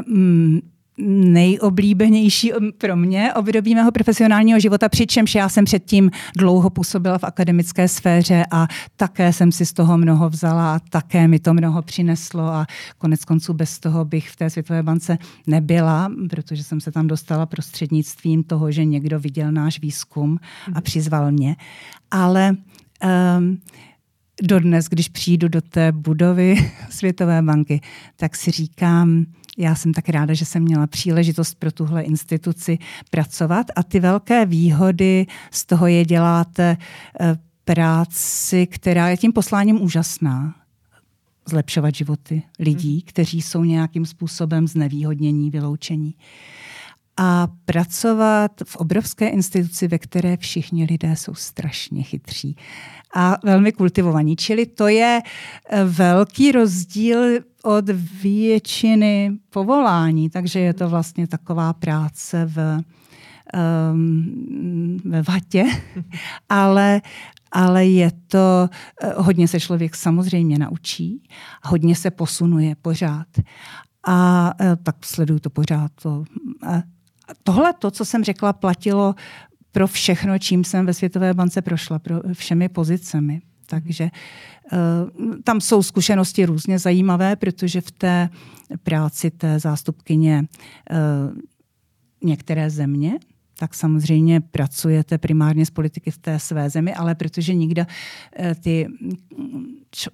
mm, 0.07 0.59
nejoblíbenější 0.97 2.53
um, 2.53 2.71
pro 2.77 2.95
mě 2.95 3.33
období 3.33 3.75
mého 3.75 3.91
profesionálního 3.91 4.59
života, 4.59 4.89
přičemž 4.89 5.35
já 5.35 5.49
jsem 5.49 5.65
předtím 5.65 6.11
dlouho 6.37 6.69
působila 6.69 7.17
v 7.17 7.23
akademické 7.23 7.87
sféře 7.87 8.45
a 8.51 8.67
také 8.95 9.33
jsem 9.33 9.51
si 9.51 9.65
z 9.65 9.73
toho 9.73 9.97
mnoho 9.97 10.29
vzala 10.29 10.75
a 10.75 10.79
také 10.79 11.27
mi 11.27 11.39
to 11.39 11.53
mnoho 11.53 11.81
přineslo 11.81 12.43
a 12.43 12.65
konec 12.97 13.25
konců 13.25 13.53
bez 13.53 13.79
toho 13.79 14.05
bych 14.05 14.29
v 14.29 14.35
té 14.35 14.49
Světové 14.49 14.83
bance 14.83 15.17
nebyla, 15.47 16.11
protože 16.29 16.63
jsem 16.63 16.81
se 16.81 16.91
tam 16.91 17.07
dostala 17.07 17.45
prostřednictvím 17.45 18.43
toho, 18.43 18.71
že 18.71 18.85
někdo 18.85 19.19
viděl 19.19 19.51
náš 19.51 19.79
výzkum 19.79 20.39
a 20.73 20.81
přizval 20.81 21.31
mě. 21.31 21.55
Ale 22.11 22.55
um, 23.37 23.59
dodnes, 24.43 24.85
když 24.85 25.09
přijdu 25.09 25.47
do 25.47 25.61
té 25.61 25.91
budovy 25.91 26.71
Světové 26.89 27.41
banky, 27.41 27.81
tak 28.15 28.35
si 28.35 28.51
říkám, 28.51 29.25
já 29.57 29.75
jsem 29.75 29.93
tak 29.93 30.09
ráda, 30.09 30.33
že 30.33 30.45
jsem 30.45 30.63
měla 30.63 30.87
příležitost 30.87 31.55
pro 31.55 31.71
tuhle 31.71 32.01
instituci 32.01 32.77
pracovat 33.11 33.67
a 33.75 33.83
ty 33.83 33.99
velké 33.99 34.45
výhody 34.45 35.25
z 35.51 35.65
toho 35.65 35.87
je 35.87 36.05
děláte 36.05 36.77
eh, 37.19 37.37
práci, 37.65 38.67
která 38.67 39.09
je 39.09 39.17
tím 39.17 39.33
posláním 39.33 39.81
úžasná 39.81 40.55
zlepšovat 41.49 41.95
životy 41.95 42.43
lidí, 42.59 42.91
hmm. 42.91 43.01
kteří 43.05 43.41
jsou 43.41 43.63
nějakým 43.63 44.05
způsobem 44.05 44.67
znevýhodnění, 44.67 45.51
vyloučení. 45.51 46.15
A 47.17 47.47
pracovat 47.65 48.51
v 48.63 48.75
obrovské 48.75 49.27
instituci, 49.27 49.87
ve 49.87 49.99
které 49.99 50.37
všichni 50.37 50.85
lidé 50.85 51.15
jsou 51.15 51.35
strašně 51.35 52.03
chytří 52.03 52.55
a 53.15 53.37
velmi 53.43 53.71
kultivovaní. 53.71 54.35
Čili 54.35 54.65
to 54.65 54.87
je 54.87 55.21
eh, 55.69 55.83
velký 55.83 56.51
rozdíl 56.51 57.19
od 57.63 57.89
většiny 58.21 59.31
povolání, 59.49 60.29
takže 60.29 60.59
je 60.59 60.73
to 60.73 60.89
vlastně 60.89 61.27
taková 61.27 61.73
práce 61.73 62.45
v, 62.45 62.83
um, 63.91 64.97
ve 65.05 65.21
vatě, 65.21 65.65
ale, 66.49 67.01
ale 67.51 67.85
je 67.85 68.11
to, 68.27 68.69
eh, 69.03 69.13
hodně 69.17 69.47
se 69.47 69.59
člověk 69.59 69.95
samozřejmě 69.95 70.59
naučí, 70.59 71.23
hodně 71.63 71.95
se 71.95 72.11
posunuje 72.11 72.75
pořád. 72.75 73.27
A 74.07 74.51
eh, 74.61 74.75
tak 74.83 74.95
sleduju 75.05 75.39
to 75.39 75.49
pořád. 75.49 75.91
To, 76.01 76.23
tohle, 77.43 77.73
to, 77.73 77.91
co 77.91 78.05
jsem 78.05 78.23
řekla, 78.23 78.53
platilo 78.53 79.15
pro 79.71 79.87
všechno, 79.87 80.39
čím 80.39 80.63
jsem 80.63 80.85
ve 80.85 80.93
Světové 80.93 81.33
bance 81.33 81.61
prošla, 81.61 81.99
pro 81.99 82.21
všemi 82.33 82.69
pozicemi. 82.69 83.41
Takže 83.65 84.09
uh, 84.71 85.35
tam 85.43 85.61
jsou 85.61 85.83
zkušenosti 85.83 86.45
různě 86.45 86.79
zajímavé, 86.79 87.35
protože 87.35 87.81
v 87.81 87.91
té 87.91 88.29
práci 88.83 89.31
té 89.31 89.59
zástupkyně 89.59 90.45
uh, 90.91 91.37
některé 92.23 92.69
země, 92.69 93.19
tak 93.59 93.75
samozřejmě 93.75 94.41
pracujete 94.41 95.17
primárně 95.17 95.65
s 95.65 95.69
politiky 95.69 96.11
v 96.11 96.17
té 96.17 96.39
své 96.39 96.69
zemi, 96.69 96.93
ale 96.93 97.15
protože 97.15 97.53
nikdo 97.53 97.81
uh, 97.81 98.53
ty 98.53 98.87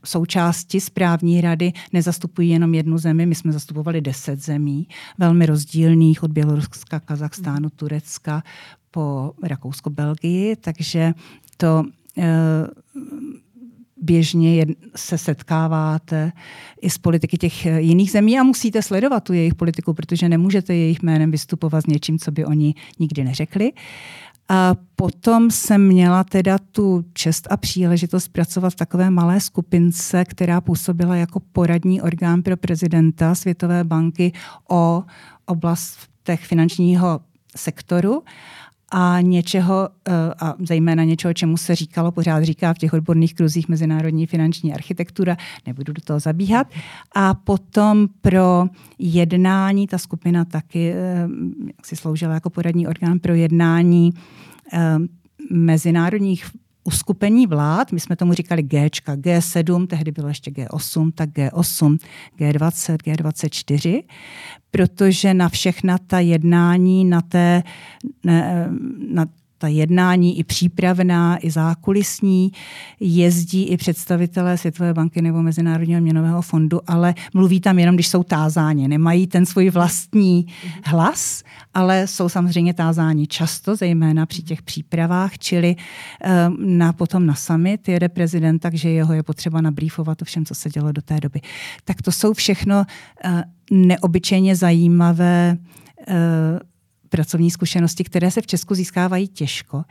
součásti 0.06 0.82
správní 0.82 1.42
rady 1.42 1.74
nezastupují 1.94 2.50
jenom 2.50 2.74
jednu 2.74 2.98
zemi, 2.98 3.26
my 3.26 3.36
jsme 3.36 3.52
zastupovali 3.52 4.02
deset 4.02 4.40
zemí, 4.40 4.88
velmi 5.18 5.46
rozdílných 5.46 6.24
od 6.24 6.32
Běloruska, 6.32 7.00
Kazachstánu, 7.00 7.70
Turecka 7.70 8.44
po 8.92 9.34
Rakousko-Belgii, 9.44 10.56
takže 10.56 11.14
to 11.58 11.84
eh, 12.18 12.68
běžně 14.04 14.66
se 14.96 15.18
setkáváte 15.18 16.32
i 16.82 16.90
s 16.90 16.98
politiky 16.98 17.38
těch 17.38 17.66
jiných 17.66 18.12
zemí 18.12 18.40
a 18.40 18.44
musíte 18.44 18.82
sledovat 18.82 19.24
tu 19.24 19.34
jejich 19.34 19.56
politiku, 19.56 19.94
protože 19.94 20.30
nemůžete 20.30 20.76
jejich 20.76 21.04
jménem 21.04 21.32
vystupovat 21.32 21.84
s 21.84 21.88
něčím, 21.88 22.20
co 22.20 22.32
by 22.32 22.46
oni 22.46 22.76
nikdy 23.00 23.24
neřekli. 23.24 23.72
A 24.50 24.76
potom 24.96 25.52
jsem 25.52 25.88
měla 25.88 26.24
teda 26.24 26.58
tu 26.72 27.06
čest 27.14 27.48
a 27.50 27.58
příležitost 27.58 28.28
pracovat 28.28 28.70
v 28.70 28.76
takové 28.76 29.10
malé 29.10 29.40
skupince, 29.40 30.26
která 30.26 30.62
působila 30.62 31.16
jako 31.16 31.40
poradní 31.40 32.02
orgán 32.02 32.42
pro 32.42 32.58
prezidenta 32.58 33.36
Světové 33.36 33.84
banky 33.84 34.32
o 34.70 35.04
oblastech 35.46 36.46
finančního 36.46 37.20
sektoru 37.56 38.24
a 38.96 39.22
něčeho, 39.22 39.90
eh, 40.08 40.12
a 40.40 40.56
zejména 40.60 41.04
něčeho, 41.04 41.34
čemu 41.34 41.58
se 41.58 41.76
říkalo, 41.76 42.12
pořád 42.12 42.44
říká 42.44 42.74
v 42.74 42.78
těch 42.78 42.94
odborných 42.94 43.34
kruzích 43.34 43.70
mezinárodní 43.70 44.28
finanční 44.28 44.74
architektura, 44.74 45.38
nebudu 45.68 45.94
do 45.94 46.02
toho 46.02 46.20
zabíhat. 46.20 46.68
A 47.16 47.34
potom 47.34 48.08
pro 48.22 48.66
jednání, 49.00 49.88
ta 49.88 49.98
skupina 49.98 50.46
taky 50.46 50.92
eh, 50.92 51.28
jak 51.68 51.86
si 51.86 51.96
sloužila 51.96 52.34
jako 52.34 52.50
poradní 52.50 52.88
orgán 52.88 53.20
pro 53.20 53.34
jednání 53.34 54.14
eh, 54.74 54.98
mezinárodních 55.52 56.46
uskupení 56.84 57.48
vlád, 57.48 57.92
my 57.92 58.00
jsme 58.00 58.16
tomu 58.16 58.34
říkali 58.34 58.64
G, 58.64 58.88
G7, 58.88 59.88
tehdy 59.88 60.12
bylo 60.12 60.28
ještě 60.28 60.52
G8, 60.52 61.12
tak 61.16 61.30
G8, 61.30 61.98
G20, 62.40 62.98
G24, 62.98 64.04
protože 64.72 65.34
na 65.34 65.50
všechna 65.50 65.98
ta 65.98 66.20
jednání, 66.20 67.06
na, 67.06 67.22
té, 67.22 67.64
na 69.10 69.26
ta 69.64 69.68
jednání 69.68 70.40
i 70.40 70.44
přípravná, 70.44 71.38
i 71.46 71.52
zákulisní, 71.52 72.52
jezdí 73.00 73.64
i 73.64 73.78
představitelé 73.78 74.58
Světové 74.58 74.94
banky 74.94 75.22
nebo 75.22 75.42
Mezinárodního 75.42 76.02
měnového 76.02 76.42
fondu, 76.42 76.80
ale 76.88 77.16
mluví 77.34 77.60
tam 77.60 77.80
jenom, 77.80 77.96
když 77.96 78.08
jsou 78.08 78.24
tázáni. 78.24 78.88
Nemají 78.88 79.28
ten 79.28 79.46
svůj 79.46 79.70
vlastní 79.70 80.48
hlas, 80.84 81.44
ale 81.74 82.08
jsou 82.08 82.30
samozřejmě 82.30 82.74
tázáni 82.74 83.28
často, 83.28 83.76
zejména 83.76 84.26
při 84.26 84.42
těch 84.42 84.62
přípravách, 84.62 85.38
čili 85.38 85.76
um, 85.76 86.78
na, 86.78 86.94
potom 86.94 87.26
na 87.26 87.36
summit 87.36 87.88
jede 87.88 88.10
prezident, 88.10 88.60
takže 88.60 88.90
jeho 88.90 89.14
je 89.14 89.24
potřeba 89.24 89.62
nabrýfovat 89.62 90.22
o 90.22 90.26
všem, 90.26 90.46
co 90.46 90.56
se 90.56 90.70
dělo 90.70 90.92
do 90.92 91.02
té 91.02 91.20
doby. 91.20 91.42
Tak 91.86 92.02
to 92.02 92.12
jsou 92.12 92.34
všechno 92.34 92.86
uh, 93.26 93.42
neobyčejně 93.72 94.56
zajímavé 94.56 95.58
uh, 96.08 96.73
pracovní 97.14 97.52
zkušenosti, 97.52 98.04
které 98.04 98.32
se 98.32 98.42
v 98.42 98.48
Česku 98.48 98.76
získávají 98.76 99.28
těžko. 99.28 99.84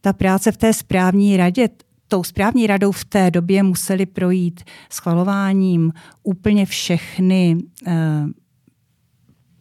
Ta 0.00 0.12
práce 0.12 0.52
v 0.52 0.56
té 0.56 0.72
správní 0.72 1.36
radě, 1.36 1.68
tou 2.08 2.24
správní 2.24 2.66
radou 2.66 2.92
v 2.92 3.04
té 3.04 3.30
době 3.30 3.62
museli 3.62 4.06
projít 4.06 4.64
schvalováním 4.90 5.92
úplně 6.22 6.66
všechny, 6.66 7.56
eh, 7.86 8.24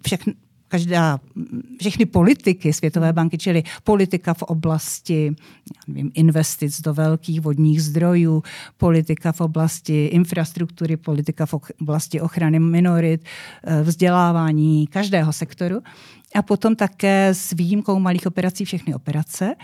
všechny 0.05 0.33
každá, 0.67 1.19
všechny 1.79 2.05
politiky 2.05 2.73
Světové 2.73 3.13
banky, 3.13 3.37
čili 3.37 3.63
politika 3.83 4.33
v 4.33 4.41
oblasti 4.41 5.35
nevím, 5.87 6.11
investic 6.13 6.81
do 6.81 6.93
velkých 6.93 7.41
vodních 7.41 7.83
zdrojů, 7.83 8.43
politika 8.77 9.31
v 9.31 9.41
oblasti 9.41 10.05
infrastruktury, 10.05 10.97
politika 10.97 11.45
v 11.45 11.53
oblasti 11.81 12.21
ochrany 12.21 12.59
minorit, 12.59 13.25
eh, 13.63 13.83
vzdělávání 13.83 14.87
každého 14.87 15.33
sektoru 15.33 15.81
a 16.35 16.41
potom 16.41 16.75
také 16.75 17.27
s 17.27 17.51
výjimkou 17.51 17.99
malých 17.99 18.27
operací 18.27 18.65
všechny 18.65 18.95
operace 18.95 19.55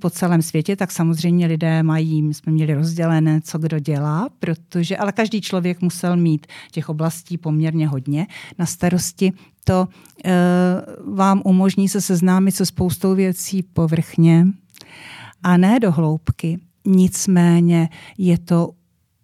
po 0.00 0.10
celém 0.10 0.42
světě, 0.42 0.76
tak 0.76 0.92
samozřejmě 0.92 1.46
lidé 1.46 1.82
mají, 1.82 2.22
my 2.22 2.34
jsme 2.34 2.52
měli 2.52 2.74
rozdělené, 2.74 3.40
co 3.40 3.58
kdo 3.58 3.78
dělá, 3.78 4.28
protože, 4.38 4.96
ale 4.96 5.12
každý 5.12 5.40
člověk 5.40 5.80
musel 5.80 6.16
mít 6.16 6.46
těch 6.70 6.88
oblastí 6.88 7.38
poměrně 7.38 7.88
hodně 7.88 8.26
na 8.58 8.66
starosti. 8.66 9.32
To 9.68 9.88
e, 10.24 10.32
vám 11.14 11.42
umožní 11.44 11.88
se 11.88 12.00
seznámit 12.00 12.52
se 12.52 12.66
spoustou 12.66 13.14
věcí 13.14 13.62
povrchně 13.62 14.46
a 15.42 15.56
ne 15.56 15.80
do 15.80 15.92
hloubky. 15.92 16.58
Nicméně 16.84 17.88
je 18.18 18.38
to 18.38 18.70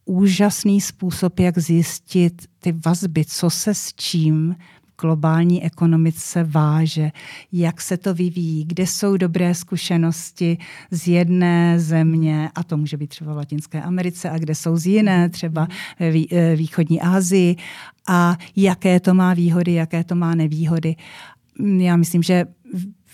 úžasný 0.05 0.81
způsob, 0.81 1.41
jak 1.41 1.59
zjistit 1.59 2.43
ty 2.59 2.75
vazby, 2.85 3.25
co 3.25 3.51
se 3.51 3.75
s 3.75 3.93
čím 3.95 4.57
globální 5.01 5.65
ekonomice 5.65 6.45
váže, 6.45 7.11
jak 7.53 7.81
se 7.81 7.97
to 7.97 8.15
vyvíjí, 8.15 8.65
kde 8.65 8.87
jsou 8.87 9.17
dobré 9.17 9.55
zkušenosti 9.55 10.59
z 10.91 11.09
jedné 11.09 11.81
země, 11.81 12.51
a 12.55 12.65
to 12.65 12.77
může 12.77 12.97
být 12.97 13.07
třeba 13.07 13.35
v 13.35 13.37
Latinské 13.37 13.83
Americe, 13.83 14.31
a 14.31 14.39
kde 14.39 14.55
jsou 14.55 14.77
z 14.77 14.87
jiné, 14.87 15.29
třeba 15.29 15.69
v 16.01 16.27
eh, 16.33 16.57
východní 16.57 17.01
Asii, 17.01 17.57
a 18.09 18.39
jaké 18.57 19.01
to 19.01 19.15
má 19.15 19.35
výhody, 19.35 19.73
jaké 19.73 20.05
to 20.05 20.15
má 20.15 20.35
nevýhody. 20.35 20.97
Já 21.79 21.97
myslím, 21.97 22.23
že 22.23 22.47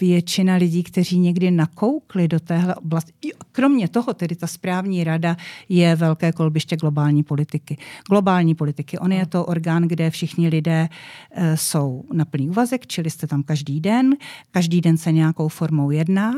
většina 0.00 0.54
lidí, 0.54 0.82
kteří 0.82 1.18
někdy 1.18 1.50
nakoukli 1.50 2.28
do 2.28 2.40
téhle 2.40 2.74
oblasti. 2.74 3.12
Kromě 3.52 3.88
toho, 3.88 4.14
tedy 4.14 4.36
ta 4.36 4.46
správní 4.46 5.04
rada 5.04 5.36
je 5.68 5.96
velké 5.96 6.32
kolbiště 6.32 6.76
globální 6.76 7.22
politiky. 7.22 7.76
Globální 8.08 8.54
politiky. 8.54 8.98
On 8.98 9.12
je 9.12 9.26
to 9.26 9.44
orgán, 9.46 9.82
kde 9.82 10.10
všichni 10.10 10.48
lidé 10.48 10.88
e, 11.30 11.56
jsou 11.56 12.04
na 12.12 12.24
plný 12.24 12.50
úvazek, 12.50 12.86
čili 12.86 13.10
jste 13.10 13.26
tam 13.26 13.42
každý 13.42 13.80
den. 13.80 14.16
Každý 14.50 14.80
den 14.80 14.96
se 14.96 15.12
nějakou 15.12 15.48
formou 15.48 15.90
jedná. 15.90 16.34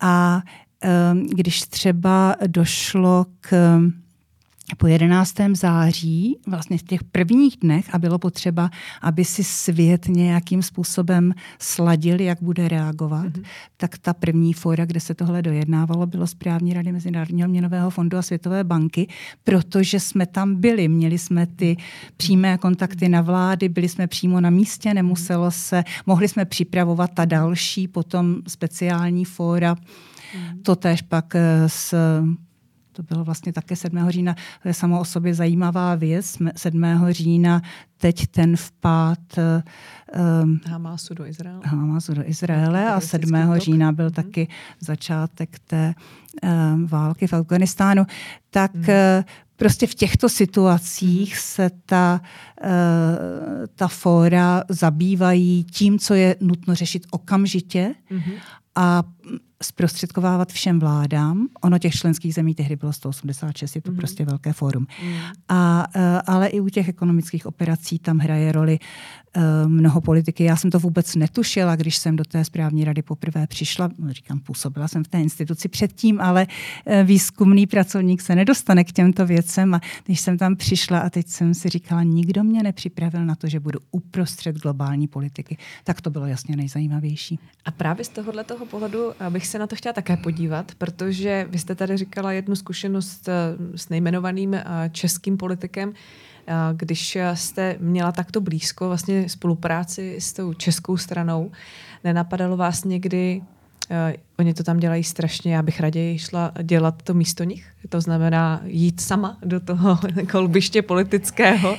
A 0.00 0.42
e, 0.84 1.14
když 1.34 1.60
třeba 1.60 2.36
došlo 2.46 3.26
k 3.40 3.80
po 4.76 4.86
11. 4.86 5.34
září, 5.52 6.36
vlastně 6.46 6.78
v 6.78 6.82
těch 6.82 7.04
prvních 7.04 7.56
dnech, 7.60 7.94
a 7.94 7.98
bylo 7.98 8.18
potřeba, 8.18 8.70
aby 9.02 9.24
si 9.24 9.44
svět 9.44 10.08
nějakým 10.08 10.62
způsobem 10.62 11.34
sladil, 11.58 12.20
jak 12.20 12.42
bude 12.42 12.68
reagovat, 12.68 13.26
mm-hmm. 13.26 13.44
tak 13.76 13.98
ta 13.98 14.14
první 14.14 14.52
fora, 14.52 14.84
kde 14.84 15.00
se 15.00 15.14
tohle 15.14 15.42
dojednávalo, 15.42 16.06
bylo 16.06 16.26
správní 16.26 16.74
rady 16.74 16.92
Mezinárodního 16.92 17.48
měnového 17.48 17.90
fondu 17.90 18.18
a 18.18 18.22
Světové 18.22 18.64
banky, 18.64 19.08
protože 19.44 20.00
jsme 20.00 20.26
tam 20.26 20.54
byli, 20.54 20.88
měli 20.88 21.18
jsme 21.18 21.46
ty 21.46 21.76
přímé 22.16 22.58
kontakty 22.58 23.08
na 23.08 23.20
vlády, 23.20 23.68
byli 23.68 23.88
jsme 23.88 24.06
přímo 24.06 24.40
na 24.40 24.50
místě, 24.50 24.94
nemuselo 24.94 25.50
se, 25.50 25.84
mohli 26.06 26.28
jsme 26.28 26.44
připravovat 26.44 27.10
ta 27.14 27.24
další 27.24 27.88
potom 27.88 28.36
speciální 28.48 29.24
fóra, 29.24 29.74
mm-hmm. 29.74 30.62
to 30.62 30.76
tež 30.76 31.02
pak 31.02 31.34
s 31.66 31.94
To 32.92 33.02
bylo 33.02 33.24
vlastně 33.24 33.52
také 33.52 33.76
7. 33.76 34.10
října. 34.10 34.34
To 34.62 34.68
je 34.68 34.74
samo 34.74 35.00
o 35.00 35.04
sobě 35.04 35.34
zajímavá 35.34 35.94
věc. 35.94 36.38
7. 36.56 36.84
října 37.10 37.62
teď 37.98 38.26
ten 38.26 38.56
vpád 38.56 39.18
um, 40.42 40.60
Hamasu 40.66 41.14
do 41.14 41.26
Izraele. 41.26 41.62
Hamasu 41.64 42.14
do 42.14 42.28
Izraele 42.28 42.92
a 42.92 43.00
7. 43.00 43.54
října 43.56 43.92
byl 43.92 44.04
mm. 44.06 44.12
taky 44.12 44.48
začátek 44.80 45.58
té 45.58 45.94
um, 46.42 46.86
války 46.86 47.26
v 47.26 47.32
Afganistánu. 47.32 48.06
Tak 48.50 48.74
mm. 48.74 48.80
uh, 48.80 49.24
prostě 49.56 49.86
v 49.86 49.94
těchto 49.94 50.28
situacích 50.28 51.38
se 51.38 51.70
ta, 51.86 52.20
uh, 52.64 52.68
ta 53.74 53.88
fóra 53.88 54.64
zabývají 54.68 55.64
tím, 55.64 55.98
co 55.98 56.14
je 56.14 56.36
nutno 56.40 56.74
řešit 56.74 57.06
okamžitě 57.10 57.94
mm-hmm. 58.10 58.34
a 58.74 59.02
zprostředkovávat 59.62 60.52
všem 60.52 60.80
vládám. 60.80 61.48
Ono 61.60 61.78
těch 61.78 61.94
členských 61.94 62.34
zemí 62.34 62.54
tehdy 62.54 62.76
bylo 62.76 62.92
186, 62.92 63.76
je 63.76 63.82
to 63.82 63.90
mm. 63.90 63.96
prostě 63.96 64.24
velké 64.24 64.52
fórum. 64.52 64.86
Mm. 65.04 65.12
A, 65.48 65.86
e, 65.94 66.20
ale 66.26 66.48
i 66.48 66.60
u 66.60 66.68
těch 66.68 66.88
ekonomických 66.88 67.46
operací 67.46 67.98
tam 67.98 68.18
hraje 68.18 68.52
roli 68.52 68.78
uh, 69.36 69.42
mnoho 69.68 70.00
politiky. 70.00 70.44
Já 70.44 70.56
jsem 70.56 70.70
to 70.70 70.78
vůbec 70.78 71.14
netušila, 71.14 71.76
když 71.76 71.96
jsem 71.96 72.16
do 72.16 72.24
té 72.24 72.44
správní 72.44 72.84
rady 72.84 73.02
poprvé 73.02 73.46
přišla. 73.46 73.90
Říkám, 74.08 74.40
působila 74.40 74.88
jsem 74.88 75.04
v 75.04 75.08
té 75.08 75.20
instituci 75.20 75.68
předtím, 75.68 76.20
ale 76.20 76.46
uh, 76.46 77.02
výzkumný 77.02 77.66
pracovník 77.66 78.20
se 78.20 78.34
nedostane 78.34 78.84
k 78.84 78.92
těmto 78.92 79.26
věcem. 79.26 79.74
A 79.74 79.80
když 80.04 80.20
jsem 80.20 80.38
tam 80.38 80.56
přišla 80.56 80.98
a 80.98 81.10
teď 81.10 81.28
jsem 81.28 81.54
si 81.54 81.68
říkala, 81.68 82.02
nikdo 82.02 82.44
mě 82.44 82.62
nepřipravil 82.62 83.24
na 83.24 83.34
to, 83.34 83.48
že 83.48 83.60
budu 83.60 83.78
uprostřed 83.90 84.56
globální 84.56 85.08
politiky, 85.08 85.56
tak 85.84 86.00
to 86.00 86.10
bylo 86.10 86.26
jasně 86.26 86.56
nejzajímavější. 86.56 87.38
A 87.64 87.70
právě 87.70 88.04
z 88.04 88.08
tohohle 88.08 88.44
toho 88.44 88.66
pohledu 88.66 88.98
bych 89.30 89.46
se 89.46 89.58
na 89.58 89.66
to 89.66 89.76
chtěla 89.76 89.92
také 89.92 90.16
podívat, 90.16 90.72
protože 90.78 91.46
vy 91.50 91.58
jste 91.58 91.74
tady 91.74 91.96
říkala 91.96 92.32
jednu 92.32 92.56
zkušenost 92.56 93.28
eh, 93.28 93.32
s 93.78 93.88
nejmenovaným 93.88 94.54
eh, 94.54 94.64
českým 94.92 95.36
politikem, 95.36 95.92
eh, 96.46 96.54
když 96.72 97.18
jste 97.34 97.76
měla 97.80 98.12
takto 98.12 98.40
blízko 98.40 98.88
vlastně 98.88 99.28
spolupráci 99.28 100.16
s 100.18 100.32
tou 100.32 100.54
českou 100.54 100.96
stranou, 100.96 101.50
nenapadalo 102.04 102.56
vás 102.56 102.84
někdy 102.84 103.42
Uh, 103.92 104.16
oni 104.38 104.54
to 104.54 104.62
tam 104.62 104.78
dělají 104.78 105.04
strašně, 105.04 105.54
já 105.54 105.62
bych 105.62 105.80
raději 105.80 106.18
šla 106.18 106.52
dělat 106.62 107.02
to 107.02 107.14
místo 107.14 107.44
nich. 107.44 107.66
To 107.88 108.00
znamená 108.00 108.60
jít 108.64 109.00
sama 109.00 109.38
do 109.44 109.60
toho 109.60 109.98
kolbiště 110.30 110.82
politického 110.82 111.76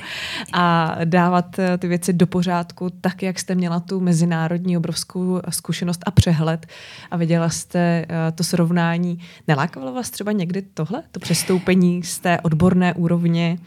a 0.52 0.96
dávat 1.04 1.58
uh, 1.58 1.64
ty 1.78 1.88
věci 1.88 2.12
do 2.12 2.26
pořádku, 2.26 2.90
tak 3.00 3.22
jak 3.22 3.38
jste 3.38 3.54
měla 3.54 3.80
tu 3.80 4.00
mezinárodní 4.00 4.76
obrovskou 4.76 5.40
zkušenost 5.50 6.00
a 6.06 6.10
přehled 6.10 6.66
a 7.10 7.16
viděla 7.16 7.48
jste 7.48 8.06
uh, 8.08 8.36
to 8.36 8.44
srovnání. 8.44 9.18
Nelákalo 9.48 9.92
vás 9.92 10.10
třeba 10.10 10.32
někdy 10.32 10.62
tohle, 10.62 11.02
to 11.10 11.20
přestoupení 11.20 12.02
z 12.02 12.18
té 12.18 12.40
odborné 12.40 12.94
úrovně 12.94 13.58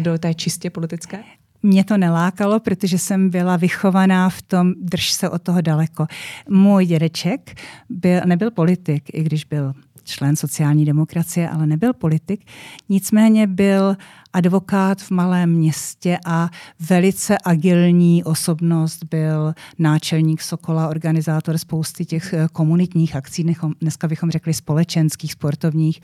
do 0.00 0.18
té 0.18 0.34
čistě 0.34 0.70
politické? 0.70 1.18
Mě 1.64 1.84
to 1.84 1.96
nelákalo, 1.96 2.60
protože 2.60 2.98
jsem 2.98 3.30
byla 3.30 3.56
vychovaná 3.56 4.28
v 4.28 4.42
tom, 4.42 4.72
drž 4.80 5.12
se 5.12 5.28
od 5.28 5.42
toho 5.42 5.60
daleko. 5.60 6.06
Můj 6.48 6.86
dědeček 6.86 7.60
byl, 7.88 8.20
nebyl 8.26 8.50
politik, 8.50 9.04
i 9.12 9.22
když 9.22 9.44
byl 9.44 9.72
člen 10.04 10.36
sociální 10.36 10.84
demokracie, 10.84 11.48
ale 11.48 11.66
nebyl 11.66 11.92
politik. 11.92 12.46
Nicméně 12.88 13.46
byl 13.46 13.96
advokát 14.32 15.02
v 15.02 15.10
malém 15.10 15.50
městě 15.50 16.18
a 16.26 16.50
velice 16.88 17.38
agilní 17.44 18.24
osobnost 18.24 19.04
byl 19.04 19.54
náčelník 19.78 20.42
Sokola, 20.42 20.88
organizátor 20.88 21.58
spousty 21.58 22.04
těch 22.04 22.32
eh, 22.32 22.48
komunitních 22.52 23.16
akcí, 23.16 23.54
dneska 23.80 24.08
bychom 24.08 24.30
řekli 24.30 24.54
společenských, 24.54 25.32
sportovních 25.32 26.00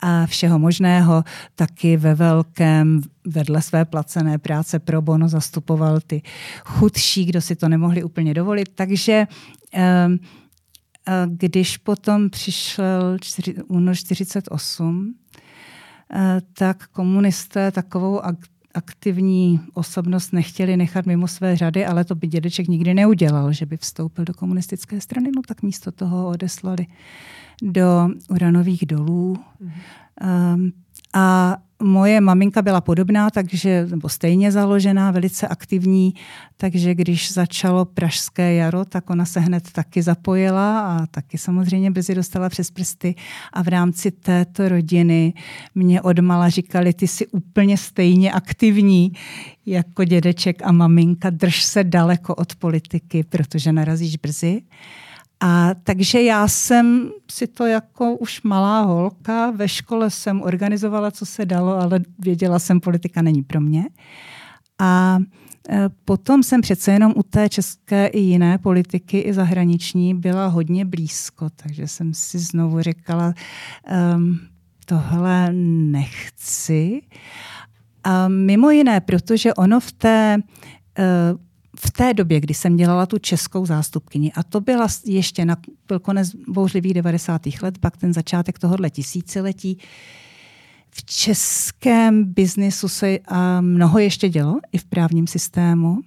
a 0.00 0.26
všeho 0.26 0.58
možného. 0.58 1.24
Taky 1.54 1.96
ve 1.96 2.14
velkém 2.14 3.02
vedle 3.26 3.62
své 3.62 3.84
placené 3.84 4.38
práce 4.38 4.78
pro 4.78 5.02
bono 5.02 5.28
zastupoval 5.28 6.00
ty 6.06 6.22
chudší, 6.64 7.24
kdo 7.24 7.40
si 7.40 7.56
to 7.56 7.68
nemohli 7.68 8.02
úplně 8.02 8.34
dovolit. 8.34 8.68
Takže 8.74 9.26
um, 10.06 10.18
když 11.26 11.76
potom 11.76 12.30
přišel 12.30 13.16
únor 13.68 13.96
48, 13.96 15.14
eh, 16.14 16.40
tak 16.52 16.86
komunisté 16.86 17.72
takovou 17.72 18.20
aktivní 18.74 19.60
osobnost 19.74 20.32
nechtěli 20.32 20.76
nechat 20.76 21.06
mimo 21.06 21.28
své 21.28 21.56
řady, 21.56 21.86
ale 21.86 22.04
to 22.04 22.14
by 22.14 22.26
dědeček 22.26 22.68
nikdy 22.68 22.94
neudělal, 22.94 23.52
že 23.52 23.66
by 23.66 23.76
vstoupil 23.76 24.24
do 24.24 24.34
komunistické 24.34 25.00
strany, 25.00 25.30
no 25.36 25.42
tak 25.48 25.62
místo 25.62 25.92
toho 25.92 26.28
odeslali 26.28 26.86
do 27.62 28.08
uranových 28.28 28.86
dolů. 28.86 29.36
Mm. 29.60 30.70
A 31.14 31.56
moje 31.82 32.20
maminka 32.20 32.62
byla 32.62 32.80
podobná, 32.80 33.30
takže, 33.30 33.86
nebo 33.90 34.08
stejně 34.08 34.52
založená, 34.52 35.10
velice 35.10 35.48
aktivní, 35.48 36.14
takže 36.56 36.94
když 36.94 37.32
začalo 37.32 37.84
Pražské 37.84 38.54
jaro, 38.54 38.84
tak 38.84 39.10
ona 39.10 39.24
se 39.24 39.40
hned 39.40 39.72
taky 39.72 40.02
zapojila 40.02 40.80
a 40.80 41.06
taky 41.06 41.38
samozřejmě 41.38 41.90
brzy 41.90 42.14
dostala 42.14 42.48
přes 42.48 42.70
prsty. 42.70 43.14
A 43.52 43.62
v 43.62 43.68
rámci 43.68 44.10
této 44.10 44.68
rodiny 44.68 45.34
mě 45.74 46.02
odmala 46.02 46.48
říkali, 46.48 46.92
ty 46.92 47.08
jsi 47.08 47.26
úplně 47.26 47.76
stejně 47.76 48.32
aktivní 48.32 49.12
jako 49.66 50.04
dědeček 50.04 50.62
a 50.64 50.72
maminka, 50.72 51.30
drž 51.30 51.62
se 51.62 51.84
daleko 51.84 52.34
od 52.34 52.54
politiky, 52.54 53.24
protože 53.24 53.72
narazíš 53.72 54.16
brzy. 54.16 54.62
A 55.44 55.74
takže 55.82 56.22
já 56.22 56.48
jsem 56.48 57.10
si 57.30 57.46
to 57.46 57.66
jako 57.66 58.16
už 58.16 58.42
malá 58.42 58.80
holka, 58.80 59.50
ve 59.50 59.68
škole 59.68 60.10
jsem 60.10 60.42
organizovala, 60.42 61.10
co 61.10 61.26
se 61.26 61.46
dalo, 61.46 61.80
ale 61.80 62.00
věděla 62.18 62.58
jsem, 62.58 62.80
politika 62.80 63.22
není 63.22 63.42
pro 63.42 63.60
mě. 63.60 63.84
A 64.78 65.18
e, 65.68 65.88
potom 66.04 66.42
jsem 66.42 66.60
přece 66.60 66.92
jenom 66.92 67.12
u 67.16 67.22
té 67.22 67.48
české 67.48 68.06
i 68.06 68.18
jiné 68.18 68.58
politiky, 68.58 69.18
i 69.18 69.32
zahraniční, 69.32 70.14
byla 70.14 70.46
hodně 70.46 70.84
blízko, 70.84 71.50
takže 71.56 71.88
jsem 71.88 72.14
si 72.14 72.38
znovu 72.38 72.82
říkala, 72.82 73.34
um, 74.14 74.40
tohle 74.86 75.52
nechci. 75.52 77.02
A 78.04 78.28
mimo 78.28 78.70
jiné, 78.70 79.00
protože 79.00 79.54
ono 79.54 79.80
v 79.80 79.92
té 79.92 80.36
uh, 80.98 81.40
v 81.80 81.90
té 81.90 82.14
době, 82.14 82.40
kdy 82.40 82.54
jsem 82.54 82.76
dělala 82.76 83.06
tu 83.06 83.18
českou 83.18 83.66
zástupkyni, 83.66 84.32
a 84.32 84.42
to 84.42 84.60
byla 84.60 84.88
ještě 85.04 85.44
na, 85.44 85.56
byl 85.88 85.98
konec 85.98 86.34
bouřlivých 86.48 86.94
90. 86.94 87.42
let, 87.62 87.78
pak 87.78 87.96
ten 87.96 88.12
začátek 88.12 88.58
tohohle 88.58 88.90
tisíciletí, 88.90 89.78
v 90.94 91.04
českém 91.04 92.24
biznisu 92.24 92.88
se 92.88 93.18
mnoho 93.60 93.98
ještě 93.98 94.28
dělo, 94.28 94.58
i 94.72 94.78
v 94.78 94.84
právním 94.84 95.26
systému. 95.26 95.98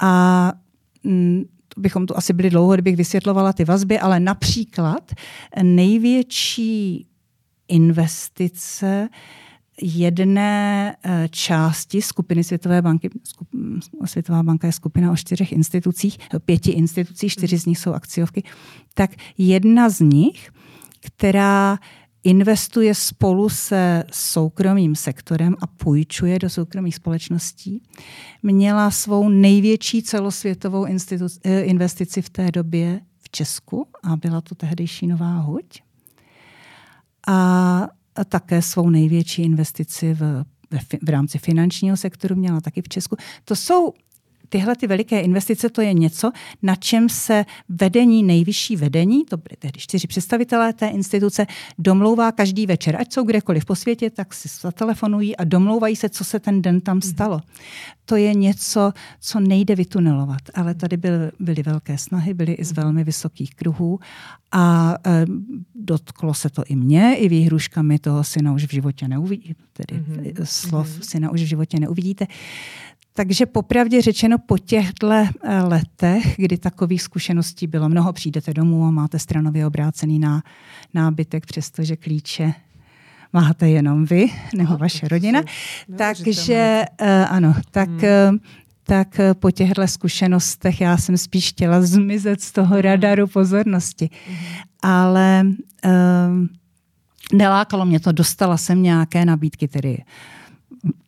A 0.00 0.52
m, 1.04 1.44
to 1.74 1.80
bychom 1.80 2.06
tu 2.06 2.16
asi 2.16 2.32
byli 2.32 2.50
dlouho, 2.50 2.74
kdybych 2.74 2.96
vysvětlovala 2.96 3.52
ty 3.52 3.64
vazby, 3.64 3.98
ale 3.98 4.20
například 4.20 5.12
největší 5.62 7.06
investice 7.68 9.08
jedné 9.82 10.96
eh, 11.02 11.28
části 11.30 12.02
skupiny 12.02 12.44
Světové 12.44 12.82
banky, 12.82 13.10
Světová 14.04 14.42
banka 14.42 14.66
je 14.66 14.72
skupina 14.72 15.12
o 15.12 15.16
čtyřech 15.16 15.52
institucích, 15.52 16.18
pěti 16.44 16.70
institucích, 16.70 17.32
čtyři 17.32 17.58
z 17.58 17.66
nich 17.66 17.78
jsou 17.78 17.92
akciovky, 17.92 18.42
tak 18.94 19.10
jedna 19.38 19.88
z 19.88 20.00
nich, 20.00 20.50
která 21.00 21.78
investuje 22.24 22.94
spolu 22.94 23.48
se 23.48 24.04
soukromým 24.12 24.94
sektorem 24.94 25.54
a 25.60 25.66
půjčuje 25.66 26.38
do 26.38 26.50
soukromých 26.50 26.94
společností, 26.94 27.82
měla 28.42 28.90
svou 28.90 29.28
největší 29.28 30.02
celosvětovou 30.02 30.86
eh, 30.86 31.60
investici 31.60 32.22
v 32.22 32.30
té 32.30 32.50
době 32.50 33.00
v 33.18 33.30
Česku 33.30 33.86
a 34.02 34.16
byla 34.16 34.40
to 34.40 34.54
tehdejší 34.54 35.06
Nová 35.06 35.38
Huť. 35.38 35.82
A 37.26 37.88
také 38.24 38.62
svou 38.62 38.90
největší 38.90 39.42
investici 39.42 40.14
v, 40.14 40.44
v, 40.70 40.94
v 41.02 41.08
rámci 41.08 41.38
finančního 41.38 41.96
sektoru 41.96 42.36
měla 42.36 42.60
taky 42.60 42.82
v 42.82 42.88
Česku. 42.88 43.16
To 43.44 43.56
jsou 43.56 43.92
tyhle 44.48 44.76
ty 44.76 44.86
veliké 44.86 45.20
investice, 45.20 45.68
to 45.68 45.80
je 45.80 45.94
něco, 45.94 46.30
na 46.62 46.74
čem 46.74 47.08
se 47.08 47.44
vedení, 47.68 48.22
nejvyšší 48.22 48.76
vedení, 48.76 49.24
to 49.24 49.36
byly 49.36 49.56
tehdy 49.58 49.80
čtyři 49.80 50.06
představitelé 50.06 50.72
té 50.72 50.88
instituce, 50.88 51.46
domlouvá 51.78 52.32
každý 52.32 52.66
večer, 52.66 52.96
ať 53.00 53.12
jsou 53.12 53.24
kdekoliv 53.24 53.64
po 53.64 53.74
světě, 53.74 54.10
tak 54.10 54.34
si 54.34 54.48
zatelefonují 54.60 55.36
a 55.36 55.44
domlouvají 55.44 55.96
se, 55.96 56.08
co 56.08 56.24
se 56.24 56.40
ten 56.40 56.62
den 56.62 56.80
tam 56.80 56.96
mhm. 56.96 57.02
stalo. 57.02 57.40
To 58.04 58.16
je 58.16 58.34
něco, 58.34 58.92
co 59.20 59.40
nejde 59.40 59.74
vytunelovat, 59.74 60.42
ale 60.54 60.74
tady 60.74 60.96
byly, 60.96 61.30
byly 61.40 61.62
velké 61.62 61.98
snahy, 61.98 62.34
byly 62.34 62.52
i 62.52 62.64
z 62.64 62.72
mhm. 62.72 62.82
velmi 62.82 63.04
vysokých 63.04 63.54
kruhů 63.54 63.98
a 64.52 64.94
e, 65.06 65.26
dotklo 65.74 66.34
se 66.34 66.50
to 66.50 66.62
i 66.66 66.76
mě, 66.76 67.16
i 67.16 67.28
výhruškami 67.28 67.98
toho 67.98 68.24
syna 68.24 68.52
už 68.52 68.64
v 68.64 68.72
životě 68.72 69.08
neuvidíte, 69.08 69.62
tedy 69.72 70.00
mm-hmm. 70.00 70.44
slov 70.44 70.88
mm-hmm. 70.88 71.08
syna 71.08 71.30
už 71.30 71.42
v 71.42 71.46
životě 71.46 71.80
neuvidíte. 71.80 72.26
Takže 73.18 73.46
popravdě 73.46 74.02
řečeno 74.02 74.38
po 74.38 74.58
těchto 74.58 75.12
eh, 75.12 75.26
letech, 75.62 76.34
kdy 76.36 76.58
takových 76.58 77.02
zkušeností 77.02 77.66
bylo 77.66 77.88
mnoho, 77.88 78.12
přijdete 78.12 78.54
domů 78.54 78.86
a 78.86 78.90
máte 78.90 79.18
stranově 79.18 79.66
obrácený 79.66 80.18
ná, 80.18 80.42
nábytek, 80.94 81.46
přestože 81.46 81.96
klíče 81.96 82.52
máte 83.32 83.68
jenom 83.68 84.04
vy 84.04 84.26
nebo 84.56 84.72
no, 84.72 84.78
vaše 84.78 85.08
rodina. 85.08 85.42
Takže 85.96 86.84
uh, 87.00 87.06
ano, 87.28 87.54
tak 87.70 87.88
hmm 87.88 88.38
tak 88.82 89.20
po 89.40 89.50
těchto 89.50 89.88
zkušenostech 89.88 90.80
já 90.80 90.96
jsem 90.96 91.16
spíš 91.18 91.48
chtěla 91.48 91.82
zmizet 91.82 92.40
z 92.40 92.52
toho 92.52 92.80
radaru 92.80 93.26
pozornosti. 93.26 94.10
Mm. 94.28 94.36
Ale 94.82 95.42
um, 95.44 96.48
nelákalo 97.32 97.84
mě 97.84 98.00
to, 98.00 98.12
dostala 98.12 98.56
jsem 98.56 98.82
nějaké 98.82 99.24
nabídky, 99.24 99.68
tedy 99.68 99.98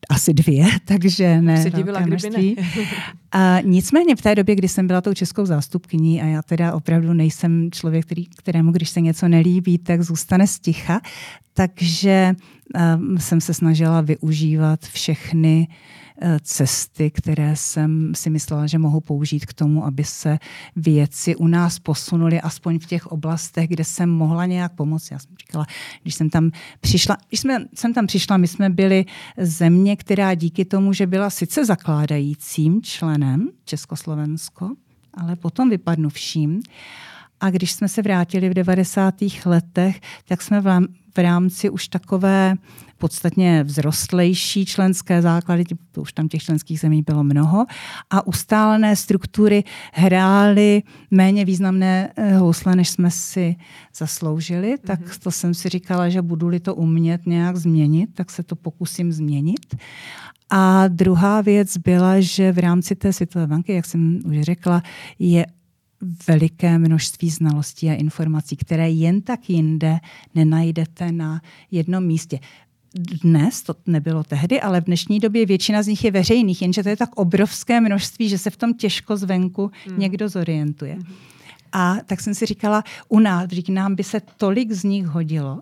asi 0.08 0.34
dvě, 0.34 0.66
takže 0.84 1.40
ne. 1.42 1.62
Se 1.62 1.70
divila, 1.70 2.00
kdyby 2.00 2.30
ne. 2.30 2.64
a 3.32 3.60
nicméně 3.60 4.16
v 4.16 4.22
té 4.22 4.34
době, 4.34 4.54
kdy 4.54 4.68
jsem 4.68 4.86
byla 4.86 5.00
tou 5.00 5.14
českou 5.14 5.46
zástupkyní 5.46 6.22
a 6.22 6.26
já 6.26 6.42
teda 6.42 6.74
opravdu 6.74 7.12
nejsem 7.12 7.70
člověk, 7.70 8.06
který, 8.06 8.26
kterému, 8.26 8.72
když 8.72 8.90
se 8.90 9.00
něco 9.00 9.28
nelíbí, 9.28 9.78
tak 9.78 10.02
zůstane 10.02 10.46
sticha, 10.46 11.00
takže 11.54 12.34
um, 12.98 13.18
jsem 13.18 13.40
se 13.40 13.54
snažila 13.54 14.00
využívat 14.00 14.80
všechny 14.80 15.68
uh, 15.68 15.74
cesty, 16.42 17.10
které 17.10 17.56
jsem 17.56 18.12
si 18.14 18.30
myslela, 18.30 18.66
že 18.66 18.78
mohu 18.78 19.00
použít 19.00 19.46
k 19.46 19.52
tomu, 19.52 19.84
aby 19.84 20.04
se 20.04 20.38
věci 20.76 21.36
u 21.36 21.46
nás 21.46 21.78
posunuly, 21.78 22.40
aspoň 22.40 22.78
v 22.78 22.86
těch 22.86 23.06
oblastech, 23.06 23.68
kde 23.68 23.84
jsem 23.84 24.10
mohla 24.10 24.46
nějak 24.46 24.72
pomoct. 24.72 25.10
Já 25.10 25.18
jsem 25.18 25.36
říkala, 25.40 25.66
když 26.02 26.14
jsem 26.14 26.30
tam 26.30 26.50
přišla, 26.80 27.16
když 27.28 27.40
jsme, 27.40 27.64
jsem 27.74 27.94
tam 27.94 28.06
přišla, 28.06 28.36
my 28.36 28.48
jsme 28.48 28.70
byli 28.70 29.04
země, 29.38 29.96
která 29.96 30.34
díky 30.34 30.64
tomu, 30.64 30.92
že 30.92 31.06
byla 31.06 31.30
sice 31.30 31.64
zakládajícím 31.64 32.82
členem 32.82 33.48
Československo, 33.64 34.70
ale 35.14 35.36
potom 35.36 35.70
vypadnu 35.70 36.08
vším. 36.08 36.62
A 37.40 37.50
když 37.50 37.72
jsme 37.72 37.88
se 37.88 38.02
vrátili 38.02 38.48
v 38.48 38.54
90. 38.54 39.14
letech, 39.46 40.00
tak 40.24 40.42
jsme 40.42 40.60
v 41.16 41.18
rámci 41.18 41.70
už 41.70 41.88
takové 41.88 42.54
podstatně 43.00 43.64
vzrostlejší 43.64 44.64
členské 44.66 45.22
základy, 45.22 45.64
to 45.92 46.00
už 46.00 46.12
tam 46.12 46.28
těch 46.28 46.42
členských 46.42 46.80
zemí 46.80 47.02
bylo 47.02 47.24
mnoho, 47.24 47.66
a 48.10 48.26
ustálené 48.26 48.96
struktury 48.96 49.64
hrály 49.92 50.82
méně 51.10 51.44
významné 51.44 52.12
housle, 52.38 52.76
než 52.76 52.88
jsme 52.88 53.10
si 53.10 53.56
zasloužili, 53.96 54.76
tak 54.78 55.00
mm-hmm. 55.00 55.22
to 55.22 55.30
jsem 55.30 55.54
si 55.54 55.68
říkala, 55.68 56.08
že 56.08 56.22
budu-li 56.22 56.60
to 56.60 56.74
umět 56.74 57.26
nějak 57.26 57.56
změnit, 57.56 58.10
tak 58.14 58.30
se 58.30 58.42
to 58.42 58.56
pokusím 58.56 59.12
změnit. 59.12 59.74
A 60.50 60.88
druhá 60.88 61.40
věc 61.40 61.76
byla, 61.76 62.20
že 62.20 62.52
v 62.52 62.58
rámci 62.58 62.94
té 62.94 63.12
Světové 63.12 63.46
banky, 63.46 63.72
jak 63.72 63.86
jsem 63.86 64.20
už 64.24 64.40
řekla, 64.40 64.82
je 65.18 65.46
veliké 66.28 66.78
množství 66.78 67.30
znalostí 67.30 67.90
a 67.90 67.94
informací, 67.94 68.56
které 68.56 68.90
jen 68.90 69.20
tak 69.20 69.50
jinde 69.50 69.98
nenajdete 70.34 71.12
na 71.12 71.40
jednom 71.70 72.04
místě 72.04 72.38
dnes, 72.94 73.62
to 73.62 73.74
nebylo 73.86 74.24
tehdy, 74.24 74.60
ale 74.60 74.80
v 74.80 74.84
dnešní 74.84 75.20
době 75.20 75.46
většina 75.46 75.82
z 75.82 75.86
nich 75.86 76.04
je 76.04 76.10
veřejných, 76.10 76.62
jenže 76.62 76.82
to 76.82 76.88
je 76.88 76.96
tak 76.96 77.16
obrovské 77.16 77.80
množství, 77.80 78.28
že 78.28 78.38
se 78.38 78.50
v 78.50 78.56
tom 78.56 78.74
těžko 78.74 79.16
zvenku 79.16 79.70
hmm. 79.86 79.98
někdo 79.98 80.28
zorientuje. 80.28 80.92
Hmm. 80.92 81.04
A 81.72 81.96
tak 82.06 82.20
jsem 82.20 82.34
si 82.34 82.46
říkala, 82.46 82.84
u 83.08 83.18
nás, 83.18 83.48
nám 83.68 83.94
by 83.94 84.04
se 84.04 84.20
tolik 84.36 84.72
z 84.72 84.84
nich 84.84 85.06
hodilo, 85.06 85.60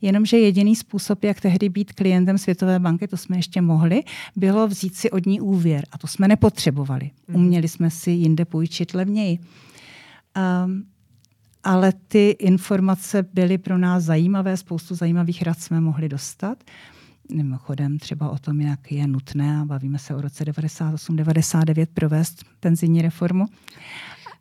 Jenomže 0.00 0.38
jediný 0.38 0.76
způsob, 0.76 1.24
jak 1.24 1.40
tehdy 1.40 1.68
být 1.68 1.92
klientem 1.92 2.38
Světové 2.38 2.78
banky, 2.78 3.08
to 3.08 3.16
jsme 3.16 3.36
ještě 3.36 3.60
mohli, 3.60 4.02
bylo 4.36 4.68
vzít 4.68 4.94
si 4.94 5.10
od 5.10 5.26
ní 5.26 5.40
úvěr. 5.40 5.84
A 5.92 5.98
to 5.98 6.06
jsme 6.06 6.28
nepotřebovali. 6.28 7.10
Hmm. 7.28 7.36
Uměli 7.36 7.68
jsme 7.68 7.90
si 7.90 8.10
jinde 8.10 8.44
půjčit 8.44 8.94
levněji. 8.94 9.38
Um, 10.64 10.84
ale 11.64 11.92
ty 12.08 12.30
informace 12.30 13.22
byly 13.22 13.58
pro 13.58 13.78
nás 13.78 14.04
zajímavé, 14.04 14.56
spoustu 14.56 14.94
zajímavých 14.94 15.42
rad 15.42 15.60
jsme 15.60 15.80
mohli 15.80 16.08
dostat. 16.08 16.64
Mimochodem 17.32 17.98
třeba 17.98 18.30
o 18.30 18.38
tom, 18.38 18.60
jak 18.60 18.92
je 18.92 19.06
nutné, 19.06 19.60
a 19.60 19.64
bavíme 19.64 19.98
se 19.98 20.14
o 20.14 20.20
roce 20.20 20.44
98-99, 20.44 21.86
provést 21.94 22.44
penzijní 22.60 23.02
reformu. 23.02 23.46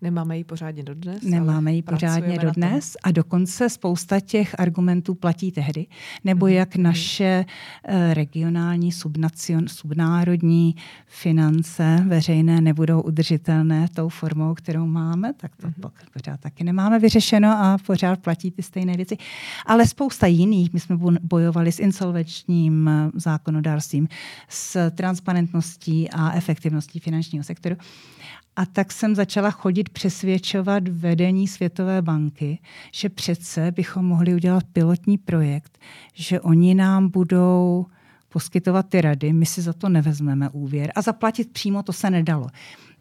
Nemáme 0.01 0.37
ji 0.37 0.43
pořádně 0.43 0.83
dodnes. 0.83 1.23
Nemáme 1.23 1.73
ji 1.73 1.81
pořádně 1.81 2.39
dodnes 2.39 2.97
a 3.03 3.11
dokonce 3.11 3.69
spousta 3.69 4.19
těch 4.19 4.59
argumentů 4.59 5.15
platí 5.15 5.51
tehdy. 5.51 5.85
Nebo 6.23 6.45
mm. 6.45 6.51
jak 6.51 6.75
naše 6.75 7.45
uh, 7.89 8.13
regionální 8.13 8.91
subnacion, 8.91 9.67
subnárodní 9.67 10.75
finance 11.05 12.03
veřejné 12.07 12.61
nebudou 12.61 13.01
udržitelné 13.01 13.87
tou 13.93 14.09
formou, 14.09 14.53
kterou 14.53 14.85
máme, 14.85 15.33
tak 15.33 15.55
to 15.55 15.67
mm. 15.67 15.73
pořád 16.13 16.39
taky 16.39 16.63
nemáme 16.63 16.99
vyřešeno 16.99 17.49
a 17.49 17.77
pořád 17.87 18.19
platí 18.19 18.51
ty 18.51 18.63
stejné 18.63 18.93
věci. 18.93 19.17
Ale 19.65 19.87
spousta 19.87 20.27
jiných, 20.27 20.73
my 20.73 20.79
jsme 20.79 20.97
bojovali 21.21 21.71
s 21.71 21.79
insolvenčním 21.79 22.87
eh, 22.87 23.11
zákonodárstvím, 23.13 24.07
s 24.49 24.91
transparentností 24.91 26.09
a 26.09 26.33
efektivností 26.33 26.99
finančního 26.99 27.43
sektoru. 27.43 27.75
A 28.55 28.65
tak 28.65 28.91
jsem 28.91 29.15
začala 29.15 29.51
chodit 29.51 29.89
přesvědčovat 29.89 30.87
vedení 30.87 31.47
Světové 31.47 32.01
banky, 32.01 32.59
že 32.93 33.09
přece 33.09 33.71
bychom 33.71 34.05
mohli 34.05 34.35
udělat 34.35 34.63
pilotní 34.73 35.17
projekt, 35.17 35.79
že 36.13 36.41
oni 36.41 36.75
nám 36.75 37.09
budou 37.09 37.85
poskytovat 38.29 38.85
ty 38.89 39.01
rady, 39.01 39.33
my 39.33 39.45
si 39.45 39.61
za 39.61 39.73
to 39.73 39.89
nevezmeme 39.89 40.49
úvěr 40.49 40.91
a 40.95 41.01
zaplatit 41.01 41.53
přímo 41.53 41.83
to 41.83 41.93
se 41.93 42.09
nedalo. 42.09 42.47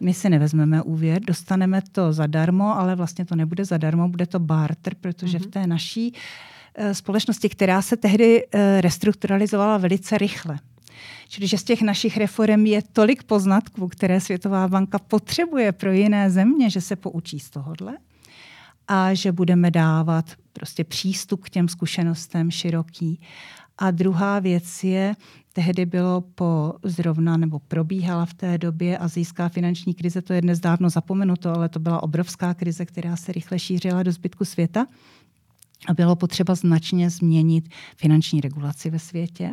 My 0.00 0.14
si 0.14 0.30
nevezmeme 0.30 0.82
úvěr, 0.82 1.22
dostaneme 1.22 1.82
to 1.92 2.12
zadarmo, 2.12 2.78
ale 2.78 2.94
vlastně 2.94 3.24
to 3.24 3.36
nebude 3.36 3.64
zadarmo, 3.64 4.08
bude 4.08 4.26
to 4.26 4.38
barter, 4.38 4.94
protože 5.00 5.38
mm-hmm. 5.38 5.42
v 5.42 5.44
mhm. 5.44 5.50
té 5.50 5.66
naší 5.66 6.14
eh, 6.74 6.94
společnosti, 6.94 7.48
která 7.48 7.82
se 7.82 7.96
tehdy 7.96 8.46
eh, 8.52 8.80
restrukturalizovala 8.80 9.78
velice 9.78 10.18
rychle, 10.18 10.58
Čili 11.28 11.46
že 11.46 11.58
z 11.58 11.64
těch 11.64 11.82
našich 11.82 12.16
reform 12.16 12.66
je 12.66 12.82
tolik 12.92 13.22
poznatků, 13.22 13.88
které 13.88 14.20
Světová 14.20 14.68
banka 14.68 14.98
potřebuje 14.98 15.72
pro 15.72 15.92
jiné 15.92 16.30
země, 16.30 16.70
že 16.70 16.80
se 16.80 16.96
poučí 16.96 17.40
z 17.40 17.50
tohohle 17.50 17.98
a 18.88 19.14
že 19.14 19.32
budeme 19.32 19.70
dávat 19.70 20.32
prostě 20.52 20.84
přístup 20.84 21.44
k 21.44 21.50
těm 21.50 21.68
zkušenostem 21.68 22.50
široký. 22.50 23.20
A 23.78 23.90
druhá 23.90 24.38
věc 24.38 24.84
je, 24.84 25.14
tehdy 25.52 25.86
bylo 25.86 26.20
po 26.20 26.74
zrovna, 26.82 27.36
nebo 27.36 27.58
probíhala 27.58 28.26
v 28.26 28.34
té 28.34 28.58
době 28.58 28.98
azijská 28.98 29.48
finanční 29.48 29.94
krize, 29.94 30.22
to 30.22 30.32
je 30.32 30.40
dnes 30.40 30.60
dávno 30.60 30.90
zapomenuto, 30.90 31.56
ale 31.56 31.68
to 31.68 31.78
byla 31.78 32.02
obrovská 32.02 32.54
krize, 32.54 32.86
která 32.86 33.16
se 33.16 33.32
rychle 33.32 33.58
šířila 33.58 34.02
do 34.02 34.12
zbytku 34.12 34.44
světa. 34.44 34.86
A 35.88 35.94
bylo 35.94 36.16
potřeba 36.16 36.54
značně 36.54 37.10
změnit 37.10 37.68
finanční 37.96 38.40
regulaci 38.40 38.90
ve 38.90 38.98
světě 38.98 39.52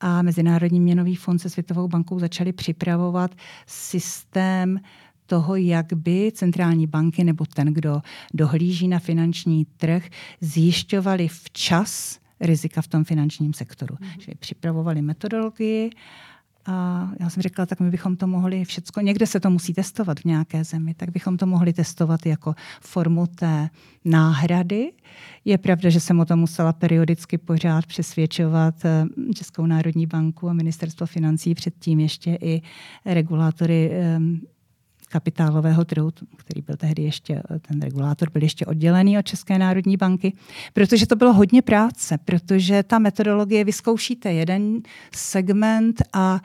a 0.00 0.22
Mezinárodní 0.22 0.80
měnový 0.80 1.16
fond 1.16 1.38
se 1.38 1.50
Světovou 1.50 1.88
bankou 1.88 2.18
začali 2.18 2.52
připravovat 2.52 3.34
systém 3.66 4.80
toho, 5.26 5.56
jak 5.56 5.92
by 5.92 6.32
centrální 6.34 6.86
banky 6.86 7.24
nebo 7.24 7.44
ten, 7.46 7.74
kdo 7.74 8.02
dohlíží 8.34 8.88
na 8.88 8.98
finanční 8.98 9.64
trh, 9.64 10.08
zjišťovali 10.40 11.28
včas 11.28 12.18
rizika 12.40 12.82
v 12.82 12.88
tom 12.88 13.04
finančním 13.04 13.54
sektoru. 13.54 13.94
Mm-hmm. 13.94 14.18
Čili 14.18 14.34
připravovali 14.34 15.02
metodologii 15.02 15.90
a 16.66 17.08
já 17.20 17.30
jsem 17.30 17.42
řekla, 17.42 17.66
tak 17.66 17.80
my 17.80 17.90
bychom 17.90 18.16
to 18.16 18.26
mohli 18.26 18.64
všechno, 18.64 19.02
někde 19.02 19.26
se 19.26 19.40
to 19.40 19.50
musí 19.50 19.74
testovat 19.74 20.20
v 20.20 20.24
nějaké 20.24 20.64
zemi, 20.64 20.94
tak 20.94 21.10
bychom 21.10 21.36
to 21.36 21.46
mohli 21.46 21.72
testovat 21.72 22.26
jako 22.26 22.54
formu 22.80 23.26
té 23.26 23.70
náhrady. 24.04 24.92
Je 25.44 25.58
pravda, 25.58 25.90
že 25.90 26.00
jsem 26.00 26.20
o 26.20 26.24
tom 26.24 26.38
musela 26.38 26.72
periodicky 26.72 27.38
pořád 27.38 27.86
přesvědčovat 27.86 28.84
eh, 28.84 29.04
Českou 29.34 29.66
národní 29.66 30.06
banku 30.06 30.48
a 30.48 30.52
ministerstvo 30.52 31.06
financí, 31.06 31.54
předtím 31.54 32.00
ještě 32.00 32.38
i 32.40 32.62
regulátory 33.04 33.90
eh, 33.92 34.20
kapitálového 35.08 35.84
trhu, 35.84 36.10
který 36.36 36.62
byl 36.62 36.76
tehdy 36.76 37.02
ještě, 37.02 37.42
ten 37.68 37.82
regulátor 37.82 38.30
byl 38.30 38.42
ještě 38.42 38.66
oddělený 38.66 39.18
od 39.18 39.26
České 39.26 39.58
národní 39.58 39.96
banky, 39.96 40.32
protože 40.72 41.06
to 41.06 41.16
bylo 41.16 41.32
hodně 41.32 41.62
práce, 41.62 42.18
protože 42.24 42.82
ta 42.82 42.98
metodologie 42.98 43.64
vyzkoušíte. 43.64 44.32
Jeden 44.32 44.80
segment 45.12 46.02
a 46.12 46.34
uh, 46.34 46.40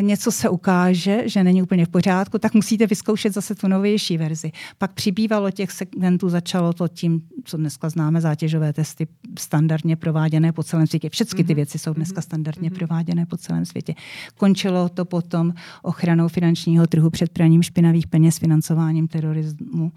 něco 0.00 0.32
se 0.32 0.48
ukáže, 0.48 1.22
že 1.28 1.44
není 1.44 1.62
úplně 1.62 1.86
v 1.86 1.88
pořádku, 1.88 2.38
tak 2.38 2.54
musíte 2.54 2.86
vyzkoušet 2.86 3.34
zase 3.34 3.54
tu 3.54 3.68
novější 3.68 4.18
verzi. 4.18 4.52
Pak 4.78 4.92
přibývalo 4.92 5.50
těch 5.50 5.70
segmentů, 5.70 6.28
začalo 6.28 6.72
to 6.72 6.88
tím, 6.88 7.22
co 7.44 7.56
dneska 7.56 7.88
známe, 7.88 8.20
zátěžové 8.20 8.72
testy 8.72 9.06
standardně 9.38 9.96
prováděné 9.96 10.52
po 10.52 10.62
celém 10.62 10.86
světě. 10.86 11.10
Všechny 11.10 11.44
ty 11.44 11.52
mhm. 11.52 11.56
věci 11.56 11.78
jsou 11.78 11.92
dneska 11.92 12.18
mhm. 12.18 12.22
standardně 12.22 12.70
mhm. 12.70 12.78
prováděné 12.78 13.26
po 13.26 13.36
celém 13.36 13.64
světě. 13.64 13.94
Končilo 14.36 14.88
to 14.88 15.04
potom 15.04 15.54
ochranou 15.82 16.28
finančního 16.28 16.86
trhu 16.86 17.10
před 17.10 17.28
praním 17.28 17.62
špinavých 17.62 18.06
peněz, 18.06 18.38
financováním 18.38 19.08
terorismu 19.08 19.92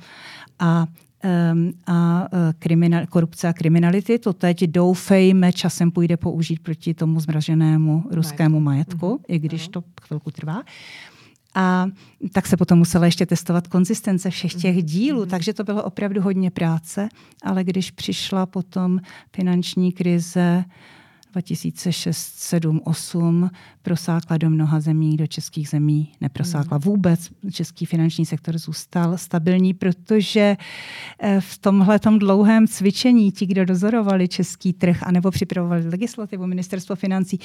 a 0.60 0.88
Ehm, 1.24 1.72
a 1.86 2.01
kriminal, 2.72 3.06
korupce 3.06 3.48
a 3.48 3.54
kriminality. 3.54 4.20
To 4.20 4.34
teď 4.34 4.64
doufejme 4.64 5.54
časem 5.54 5.92
půjde 5.92 6.18
použít 6.18 6.60
proti 6.60 6.94
tomu 6.94 7.20
zmraženému 7.20 8.04
ruskému 8.12 8.60
majetku, 8.60 9.08
mm-hmm. 9.08 9.26
i 9.28 9.40
když 9.40 9.68
to 9.68 9.84
chvilku 10.02 10.32
trvá. 10.32 10.64
A 11.56 11.88
tak 12.32 12.48
se 12.48 12.58
potom 12.58 12.78
musela 12.78 13.06
ještě 13.06 13.26
testovat 13.26 13.68
konzistence 13.68 14.30
všech 14.30 14.54
těch 14.54 14.76
mhm. 14.76 14.86
dílů, 14.86 15.24
mm-hmm. 15.24 15.30
takže 15.30 15.54
to 15.54 15.64
bylo 15.64 15.84
opravdu 15.84 16.22
hodně 16.22 16.52
práce, 16.52 17.10
ale 17.44 17.64
když 17.64 17.92
přišla 17.92 18.46
potom 18.46 19.00
finanční 19.36 19.92
krize 19.92 20.64
2006, 21.32 22.18
7, 22.18 22.82
8 22.84 23.50
prosákla 23.82 24.38
do 24.38 24.50
mnoha 24.50 24.80
zemí, 24.80 25.18
do 25.18 25.28
českých 25.28 25.70
zemí 25.70 26.12
neprosákla 26.22 26.78
mm. 26.78 26.82
vůbec. 26.82 27.30
Český 27.52 27.86
finanční 27.86 28.26
sektor 28.26 28.58
zůstal 28.58 29.18
stabilní, 29.18 29.74
protože 29.74 30.58
eh, 31.20 31.42
v 31.42 31.58
tomhle 31.58 32.00
dlouhém 32.18 32.68
cvičení 32.68 33.32
ti, 33.32 33.46
kdo 33.46 33.66
dozorovali 33.66 34.28
český 34.28 34.74
trh 34.74 35.04
anebo 35.04 35.32
připravovali 35.32 35.90
legislativu 35.90 36.48
ministerstvo 36.48 36.96
financí, 36.96 37.40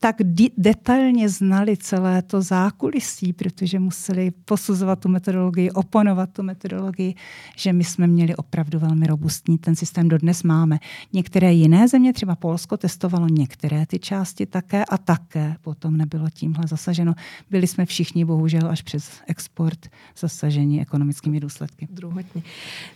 tak 0.00 0.16
detailně 0.56 1.28
znali 1.28 1.76
celé 1.76 2.22
to 2.22 2.42
zákulisí, 2.42 3.32
protože 3.32 3.78
museli 3.78 4.30
posuzovat 4.30 5.00
tu 5.00 5.08
metodologii, 5.08 5.70
oponovat 5.70 6.30
tu 6.32 6.42
metodologii, 6.42 7.14
že 7.56 7.72
my 7.72 7.84
jsme 7.84 8.06
měli 8.06 8.36
opravdu 8.36 8.78
velmi 8.78 9.06
robustní, 9.06 9.58
ten 9.58 9.76
systém 9.76 10.08
dodnes 10.08 10.42
máme. 10.42 10.78
Některé 11.12 11.52
jiné 11.52 11.88
země, 11.88 12.12
třeba 12.12 12.36
Polsko, 12.36 12.76
testovalo 12.76 13.28
některé 13.28 13.86
ty 13.86 13.98
části 13.98 14.46
také 14.46 14.84
a 14.84 14.98
také 14.98 15.56
potom 15.60 15.96
nebylo 15.96 16.30
tímhle 16.30 16.64
zasaženo. 16.66 17.14
Byli 17.50 17.66
jsme 17.66 17.86
všichni 17.86 18.24
bohužel 18.24 18.68
až 18.70 18.82
přes 18.82 19.10
export 19.26 19.88
zasaženi 20.18 20.80
ekonomickými 20.80 21.40
důsledky. 21.40 21.88
Druhotně. 21.90 22.42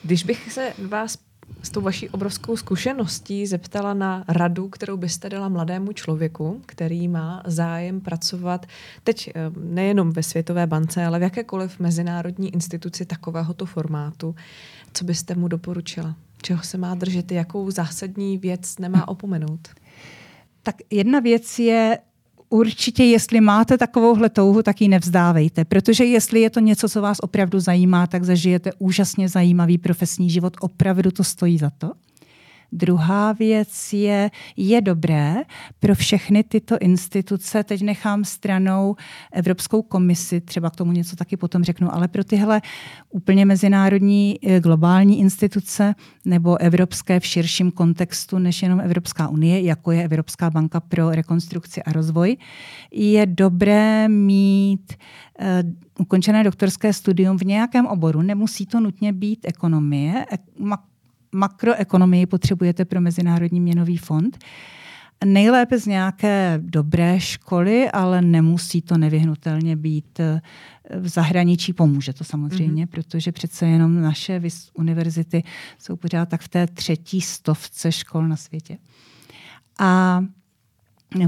Když 0.02 0.24
bych 0.24 0.52
se 0.52 0.72
vás 0.88 1.18
s 1.62 1.70
tou 1.70 1.80
vaší 1.80 2.08
obrovskou 2.08 2.56
zkušeností 2.56 3.46
zeptala 3.46 3.94
na 3.94 4.24
radu, 4.28 4.68
kterou 4.68 4.96
byste 4.96 5.28
dala 5.28 5.48
mladému 5.48 5.92
člověku, 5.92 6.62
který 6.66 7.08
má 7.08 7.42
zájem 7.46 8.00
pracovat 8.00 8.66
teď 9.04 9.28
eh, 9.28 9.32
nejenom 9.56 10.10
ve 10.10 10.22
Světové 10.22 10.66
bance, 10.66 11.04
ale 11.04 11.18
v 11.18 11.22
jakékoliv 11.22 11.78
mezinárodní 11.78 12.54
instituci 12.54 13.06
takovéhoto 13.06 13.66
formátu, 13.66 14.34
co 14.92 15.04
byste 15.04 15.34
mu 15.34 15.48
doporučila? 15.48 16.14
Čeho 16.42 16.62
se 16.62 16.78
má 16.78 16.94
držet? 16.94 17.32
Jakou 17.32 17.70
zásadní 17.70 18.38
věc 18.38 18.78
nemá 18.78 19.08
opomenout? 19.08 19.68
Tak 20.62 20.76
jedna 20.90 21.20
věc 21.20 21.58
je 21.58 21.98
určitě, 22.52 23.04
jestli 23.04 23.40
máte 23.40 23.78
takovouhle 23.78 24.28
touhu, 24.28 24.62
tak 24.62 24.80
ji 24.80 24.88
nevzdávejte, 24.88 25.64
protože 25.64 26.04
jestli 26.04 26.40
je 26.40 26.50
to 26.50 26.60
něco, 26.60 26.88
co 26.88 27.02
vás 27.02 27.18
opravdu 27.20 27.60
zajímá, 27.60 28.06
tak 28.06 28.24
zažijete 28.24 28.70
úžasně 28.78 29.28
zajímavý 29.28 29.78
profesní 29.78 30.30
život, 30.30 30.56
opravdu 30.60 31.10
to 31.10 31.24
stojí 31.24 31.58
za 31.58 31.70
to. 31.70 31.92
Druhá 32.72 33.32
věc 33.32 33.92
je, 33.92 34.30
je 34.56 34.80
dobré 34.80 35.34
pro 35.80 35.94
všechny 35.94 36.44
tyto 36.44 36.78
instituce, 36.78 37.64
teď 37.64 37.82
nechám 37.82 38.24
stranou 38.24 38.96
Evropskou 39.32 39.82
komisi, 39.82 40.40
třeba 40.40 40.70
k 40.70 40.76
tomu 40.76 40.92
něco 40.92 41.16
taky 41.16 41.36
potom 41.36 41.64
řeknu, 41.64 41.94
ale 41.94 42.08
pro 42.08 42.24
tyhle 42.24 42.60
úplně 43.10 43.44
mezinárodní 43.44 44.38
eh, 44.42 44.60
globální 44.60 45.20
instituce 45.20 45.94
nebo 46.24 46.60
evropské 46.60 47.20
v 47.20 47.26
širším 47.26 47.70
kontextu 47.70 48.38
než 48.38 48.62
jenom 48.62 48.80
Evropská 48.80 49.28
unie, 49.28 49.62
jako 49.62 49.92
je 49.92 50.04
Evropská 50.04 50.50
banka 50.50 50.80
pro 50.80 51.10
rekonstrukci 51.10 51.82
a 51.82 51.92
rozvoj, 51.92 52.36
je 52.92 53.26
dobré 53.26 54.08
mít 54.08 54.92
uh, 55.40 55.46
ukončené 55.98 56.44
doktorské 56.44 56.92
studium 56.92 57.38
v 57.38 57.42
nějakém 57.42 57.86
oboru. 57.86 58.22
Nemusí 58.22 58.66
to 58.66 58.80
nutně 58.80 59.12
být 59.12 59.40
ekonomie, 59.48 60.26
makroekonomii 61.32 62.26
potřebujete 62.26 62.84
pro 62.84 63.00
Mezinárodní 63.00 63.60
měnový 63.60 63.96
fond. 63.96 64.38
Nejlépe 65.24 65.78
z 65.78 65.86
nějaké 65.86 66.60
dobré 66.62 67.20
školy, 67.20 67.90
ale 67.90 68.22
nemusí 68.22 68.82
to 68.82 68.98
nevyhnutelně 68.98 69.76
být 69.76 70.20
eh, 70.20 70.40
v 71.00 71.08
zahraničí. 71.08 71.72
Pomůže 71.72 72.12
to 72.12 72.24
samozřejmě, 72.24 72.86
mm-hmm. 72.86 72.90
protože 72.90 73.32
přece 73.32 73.66
jenom 73.66 74.02
naše 74.02 74.42
univerzity 74.74 75.42
jsou 75.78 75.96
pořád 75.96 76.28
tak 76.28 76.40
v 76.40 76.48
té 76.48 76.66
třetí 76.66 77.20
stovce 77.20 77.92
škol 77.92 78.28
na 78.28 78.36
světě. 78.36 78.78
A 79.78 80.22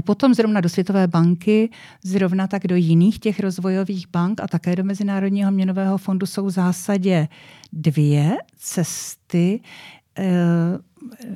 Potom 0.01 0.33
zrovna 0.33 0.61
do 0.61 0.69
Světové 0.69 1.07
banky, 1.07 1.69
zrovna 2.03 2.47
tak 2.47 2.67
do 2.67 2.75
jiných 2.75 3.19
těch 3.19 3.39
rozvojových 3.39 4.07
bank 4.07 4.41
a 4.41 4.47
také 4.47 4.75
do 4.75 4.83
Mezinárodního 4.83 5.51
měnového 5.51 5.97
fondu 5.97 6.25
jsou 6.25 6.45
v 6.45 6.49
zásadě 6.49 7.27
dvě 7.73 8.37
cesty, 8.57 9.59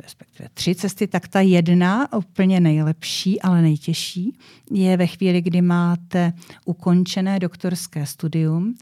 respektive 0.04 0.50
tři 0.54 0.76
cesty, 0.76 1.08
tak 1.08 1.28
ta 1.28 1.42
jedna, 1.42 2.14
úplně 2.14 2.60
nejlepší, 2.60 3.42
ale 3.42 3.62
nejtěžší, 3.62 4.38
je 4.72 4.98
ve 4.98 5.08
chvíli, 5.08 5.42
kdy 5.42 5.62
máte 5.62 6.34
ukončené 6.66 7.40
doktorské 7.40 8.06
studium, 8.06 8.76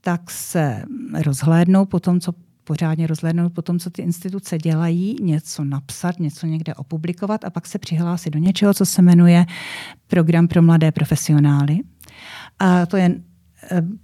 tak 0.00 0.30
se 0.30 0.84
rozhlédnou 1.24 1.84
po 1.84 2.00
tom, 2.00 2.20
co 2.20 2.32
pořádně 2.64 3.06
rozhlédnout 3.06 3.52
po 3.52 3.62
tom, 3.62 3.78
co 3.78 3.90
ty 3.90 4.02
instituce 4.02 4.58
dělají, 4.58 5.16
něco 5.20 5.64
napsat, 5.64 6.20
něco 6.20 6.46
někde 6.46 6.74
opublikovat 6.74 7.44
a 7.44 7.50
pak 7.50 7.66
se 7.66 7.78
přihlásit 7.78 8.30
do 8.30 8.38
něčeho, 8.38 8.74
co 8.74 8.86
se 8.86 9.02
jmenuje 9.02 9.46
Program 10.06 10.48
pro 10.48 10.62
mladé 10.62 10.92
profesionály. 10.92 11.78
A 12.58 12.86
to 12.86 12.96
je 12.96 13.04
eh, 13.04 13.29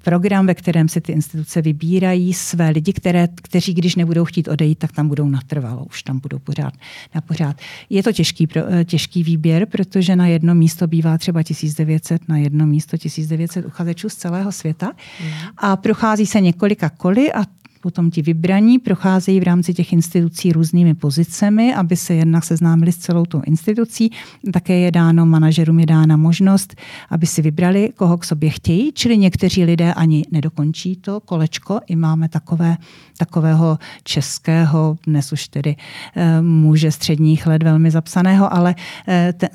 program, 0.02 0.46
ve 0.46 0.54
kterém 0.54 0.88
si 0.88 1.00
ty 1.00 1.12
instituce 1.12 1.62
vybírají 1.62 2.34
své 2.34 2.68
lidi, 2.68 2.92
které, 2.92 3.28
kteří, 3.42 3.74
když 3.74 3.96
nebudou 3.96 4.24
chtít 4.24 4.48
odejít, 4.48 4.78
tak 4.78 4.92
tam 4.92 5.08
budou 5.08 5.28
natrvalo, 5.28 5.84
už 5.84 6.02
tam 6.02 6.18
budou 6.18 6.38
pořád 6.38 6.74
na 7.14 7.20
pořád. 7.20 7.56
Je 7.90 8.02
to 8.02 8.12
těžký, 8.12 8.48
eh, 8.56 8.84
těžký 8.84 9.22
výběr, 9.22 9.66
protože 9.66 10.16
na 10.16 10.26
jedno 10.26 10.54
místo 10.54 10.86
bývá 10.86 11.18
třeba 11.18 11.42
1900, 11.42 12.28
na 12.28 12.36
jedno 12.36 12.66
místo 12.66 12.96
1900 12.96 13.66
uchazečů 13.66 14.08
z 14.08 14.14
celého 14.14 14.52
světa 14.52 14.86
mm. 14.86 15.30
a 15.56 15.76
prochází 15.76 16.26
se 16.26 16.40
několika 16.40 16.88
koly 16.88 17.32
a 17.32 17.44
Potom 17.86 18.10
ti 18.10 18.22
vybraní 18.22 18.78
procházejí 18.78 19.40
v 19.40 19.42
rámci 19.42 19.74
těch 19.74 19.92
institucí 19.92 20.52
různými 20.52 20.94
pozicemi, 20.94 21.74
aby 21.74 21.96
se 21.96 22.14
jednak 22.14 22.44
seznámili 22.44 22.92
s 22.92 22.96
celou 22.96 23.24
tou 23.24 23.42
institucí. 23.46 24.10
Také 24.52 24.78
je 24.78 24.90
dáno, 24.90 25.26
manažerům 25.26 25.80
je 25.80 25.86
dána 25.86 26.16
možnost, 26.16 26.74
aby 27.10 27.26
si 27.26 27.42
vybrali, 27.42 27.90
koho 27.96 28.18
k 28.18 28.24
sobě 28.24 28.50
chtějí, 28.50 28.92
čili 28.92 29.18
někteří 29.18 29.64
lidé 29.64 29.94
ani 29.94 30.24
nedokončí 30.30 30.96
to 30.96 31.20
kolečko. 31.20 31.80
I 31.86 31.96
máme 31.96 32.28
takové, 32.28 32.76
takového 33.18 33.78
českého, 34.02 34.96
dnes 35.06 35.32
už 35.32 35.48
tedy 35.48 35.76
e, 36.16 36.42
muže 36.42 36.92
středních 36.92 37.46
let 37.46 37.62
velmi 37.62 37.90
zapsaného, 37.90 38.54
ale 38.54 38.74
e, 39.08 39.32
te, 39.32 39.46
e, 39.46 39.50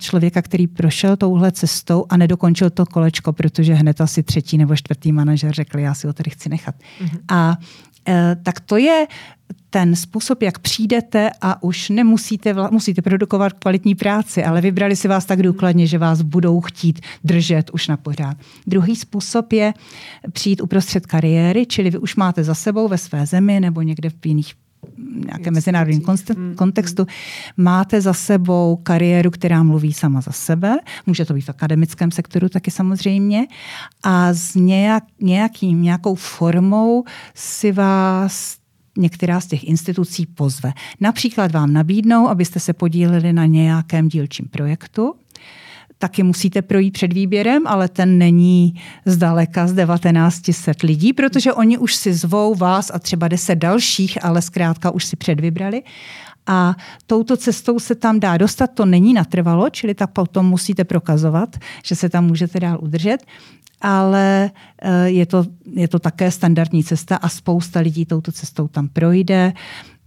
člověka, 0.00 0.42
který 0.42 0.66
prošel 0.66 1.16
touhle 1.16 1.52
cestou 1.52 2.04
a 2.08 2.16
nedokončil 2.16 2.70
to 2.70 2.86
kolečko, 2.86 3.32
protože 3.32 3.74
hned 3.74 4.00
asi 4.00 4.22
třetí 4.22 4.58
nebo 4.58 4.76
čtvrtý 4.76 5.12
manažer 5.12 5.52
řekl, 5.52 5.78
já 5.78 5.94
si 5.94 6.06
ho 6.06 6.12
tady 6.12 6.30
chci 6.30 6.48
nechat. 6.48 6.74
Mm-hmm. 6.74 7.18
A 7.28 7.41
e, 8.08 8.36
tak 8.42 8.60
to 8.60 8.76
je 8.76 9.06
ten 9.70 9.96
způsob, 9.96 10.42
jak 10.42 10.58
přijdete 10.58 11.30
a 11.40 11.62
už 11.62 11.88
nemusíte, 11.88 12.54
musíte 12.70 13.02
produkovat 13.02 13.52
kvalitní 13.52 13.94
práci, 13.94 14.44
ale 14.44 14.60
vybrali 14.60 14.96
si 14.96 15.08
vás 15.08 15.24
tak 15.24 15.42
důkladně, 15.42 15.86
že 15.86 15.98
vás 15.98 16.22
budou 16.22 16.60
chtít 16.60 17.00
držet 17.24 17.70
už 17.70 17.88
na 17.88 17.96
pořád. 17.96 18.36
Druhý 18.66 18.96
způsob 18.96 19.52
je 19.52 19.74
přijít 20.32 20.60
uprostřed 20.60 21.06
kariéry, 21.06 21.66
čili 21.66 21.90
vy 21.90 21.98
už 21.98 22.16
máte 22.16 22.44
za 22.44 22.54
sebou 22.54 22.88
ve 22.88 22.98
své 22.98 23.26
zemi 23.26 23.60
nebo 23.60 23.82
někde 23.82 24.10
v 24.10 24.26
jiných 24.26 24.54
nějaké 25.26 25.50
mezinárodním 25.50 26.02
mm, 26.36 26.54
kontextu, 26.54 27.06
máte 27.56 28.00
za 28.00 28.12
sebou 28.12 28.76
kariéru, 28.82 29.30
která 29.30 29.62
mluví 29.62 29.92
sama 29.92 30.20
za 30.20 30.32
sebe, 30.32 30.76
může 31.06 31.24
to 31.24 31.34
být 31.34 31.40
v 31.40 31.48
akademickém 31.48 32.10
sektoru 32.10 32.48
taky 32.48 32.70
samozřejmě, 32.70 33.46
a 34.02 34.34
s 34.34 34.54
nějak, 34.54 35.04
nějakým, 35.20 35.82
nějakou 35.82 36.14
formou 36.14 37.04
si 37.34 37.72
vás 37.72 38.56
některá 38.98 39.40
z 39.40 39.46
těch 39.46 39.64
institucí 39.64 40.26
pozve. 40.26 40.72
Například 41.00 41.52
vám 41.52 41.72
nabídnou, 41.72 42.28
abyste 42.28 42.60
se 42.60 42.72
podíleli 42.72 43.32
na 43.32 43.46
nějakém 43.46 44.08
dílčím 44.08 44.48
projektu, 44.48 45.14
taky 46.02 46.22
musíte 46.22 46.62
projít 46.62 46.90
před 46.90 47.12
výběrem, 47.12 47.66
ale 47.66 47.88
ten 47.88 48.18
není 48.18 48.74
zdaleka 49.06 49.66
z 49.66 49.74
1900 49.74 50.82
lidí, 50.82 51.12
protože 51.12 51.52
oni 51.52 51.78
už 51.78 51.94
si 51.94 52.14
zvou 52.14 52.54
vás 52.54 52.90
a 52.94 52.98
třeba 52.98 53.28
10 53.28 53.54
dalších, 53.54 54.24
ale 54.24 54.42
zkrátka 54.42 54.90
už 54.90 55.04
si 55.04 55.16
předvybrali. 55.16 55.82
A 56.46 56.74
touto 57.06 57.36
cestou 57.36 57.78
se 57.78 57.94
tam 57.94 58.20
dá 58.20 58.36
dostat, 58.36 58.66
to 58.66 58.86
není 58.86 59.14
natrvalo, 59.14 59.70
čili 59.70 59.94
tak 59.94 60.10
potom 60.10 60.46
musíte 60.46 60.84
prokazovat, 60.84 61.56
že 61.84 61.94
se 61.94 62.08
tam 62.08 62.26
můžete 62.26 62.60
dál 62.60 62.78
udržet 62.82 63.22
ale 63.82 64.50
eh, 64.82 65.10
je 65.10 65.26
to, 65.26 65.44
je 65.74 65.88
to 65.88 65.98
také 65.98 66.30
standardní 66.30 66.84
cesta 66.84 67.16
a 67.16 67.28
spousta 67.28 67.80
lidí 67.80 68.06
touto 68.06 68.32
cestou 68.32 68.68
tam 68.68 68.88
projde 68.88 69.52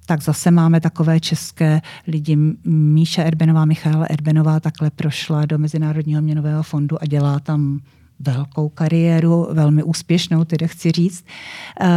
tak 0.05 0.21
zase 0.21 0.51
máme 0.51 0.81
takové 0.81 1.19
české 1.19 1.81
lidi. 2.07 2.37
Míša 2.65 3.23
Erbenová, 3.23 3.65
Michála 3.65 4.05
Erbenová 4.05 4.59
takhle 4.59 4.89
prošla 4.89 5.45
do 5.45 5.57
Mezinárodního 5.57 6.21
měnového 6.21 6.63
fondu 6.63 7.03
a 7.03 7.05
dělá 7.05 7.39
tam 7.39 7.79
velkou 8.19 8.69
kariéru, 8.69 9.47
velmi 9.51 9.83
úspěšnou, 9.83 10.43
tedy 10.43 10.67
chci 10.67 10.91
říct. 10.91 11.25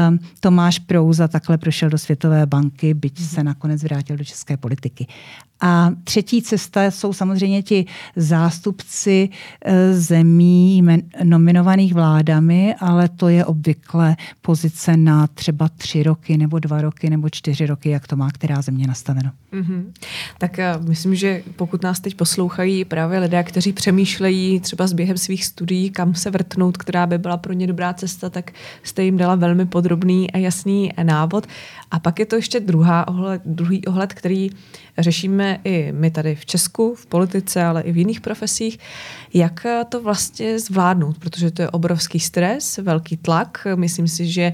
Um, 0.09 0.18
Tomáš 0.40 0.78
Prouza 0.78 1.28
takhle 1.28 1.59
prošel 1.59 1.90
do 1.90 1.98
Světové 1.98 2.46
banky, 2.46 2.94
byť 2.94 3.18
se 3.20 3.44
nakonec 3.44 3.82
vrátil 3.82 4.16
do 4.16 4.24
české 4.24 4.56
politiky. 4.56 5.06
A 5.61 5.90
třetí 6.04 6.42
cesta 6.42 6.90
jsou 6.90 7.12
samozřejmě 7.12 7.62
ti 7.62 7.86
zástupci 8.16 9.28
eh, 9.64 9.92
zemí 9.92 10.82
nominovaných 11.22 11.94
vládami, 11.94 12.74
ale 12.80 13.09
to 13.09 13.28
je 13.28 13.44
obvykle 13.44 14.16
pozice 14.42 14.96
na 14.96 15.26
třeba 15.26 15.68
tři 15.68 16.02
roky 16.02 16.36
nebo 16.36 16.59
dva 16.59 16.80
roky 16.80 17.11
nebo 17.11 17.30
čtyři 17.30 17.66
roky, 17.66 17.90
jak 17.90 18.06
to 18.06 18.16
má 18.16 18.28
která 18.30 18.62
země 18.62 18.86
nastaveno. 18.86 19.30
Mm-hmm. 19.52 19.84
Tak 20.38 20.59
eh, 20.59 20.74
myslím, 20.88 21.14
že 21.14 21.42
pokud 21.56 21.82
nás 21.82 22.00
teď 22.00 22.14
poslouchají 22.14 22.84
právě 22.84 23.18
lidé, 23.18 23.44
kteří 23.44 23.72
přemýšlejí 23.72 24.61
třeba 24.61 24.86
s 24.86 24.92
během 24.92 25.18
svých 25.18 25.44
studií, 25.44 25.90
kam 25.90 26.14
se 26.14 26.30
vrtnout, 26.30 26.76
která 26.76 27.06
by 27.06 27.18
byla 27.18 27.36
pro 27.36 27.52
ně 27.52 27.66
dobrá 27.66 27.94
cesta, 27.94 28.30
tak 28.30 28.52
jste 28.82 29.04
jim 29.04 29.16
dala 29.16 29.34
velmi 29.34 29.66
podrobný 29.66 30.30
a 30.30 30.38
jasný 30.38 30.92
návod. 31.02 31.46
A 31.90 31.98
pak 31.98 32.18
je 32.18 32.26
to 32.26 32.36
ještě 32.36 32.61
druhá 32.61 33.09
ohled, 33.09 33.42
druhý 33.44 33.86
ohled, 33.86 34.14
který 34.14 34.50
řešíme 34.99 35.61
i 35.64 35.92
my 35.92 36.11
tady 36.11 36.34
v 36.34 36.46
Česku, 36.46 36.94
v 36.94 37.07
politice, 37.07 37.64
ale 37.64 37.82
i 37.82 37.92
v 37.92 37.96
jiných 37.96 38.20
profesích, 38.20 38.78
jak 39.34 39.66
to 39.88 40.03
vlastně 40.03 40.59
zvládnout, 40.59 41.18
protože 41.18 41.51
to 41.51 41.62
je 41.62 41.70
obrovský 41.70 42.20
stres, 42.20 42.78
velký 42.78 43.16
tlak, 43.16 43.66
myslím 43.74 44.09
si, 44.09 44.26
že 44.26 44.53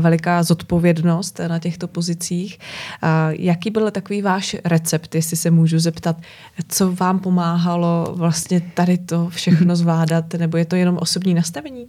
veliká 0.00 0.42
zodpovědnost 0.42 1.40
na 1.48 1.58
těchto 1.58 1.88
pozicích. 1.88 2.58
Jaký 3.30 3.70
byl 3.70 3.90
takový 3.90 4.22
váš 4.22 4.56
recept, 4.64 5.14
jestli 5.14 5.36
se 5.36 5.50
můžu 5.50 5.78
zeptat, 5.78 6.16
co 6.68 6.92
vám 6.92 7.18
pomáhalo 7.18 8.14
vlastně 8.16 8.60
tady 8.60 8.98
to 8.98 9.28
všechno 9.28 9.76
zvládat, 9.82 10.34
nebo 10.34 10.56
je 10.56 10.64
to 10.64 10.76
jenom 10.76 10.98
osobní 11.00 11.34
nastavení? 11.34 11.86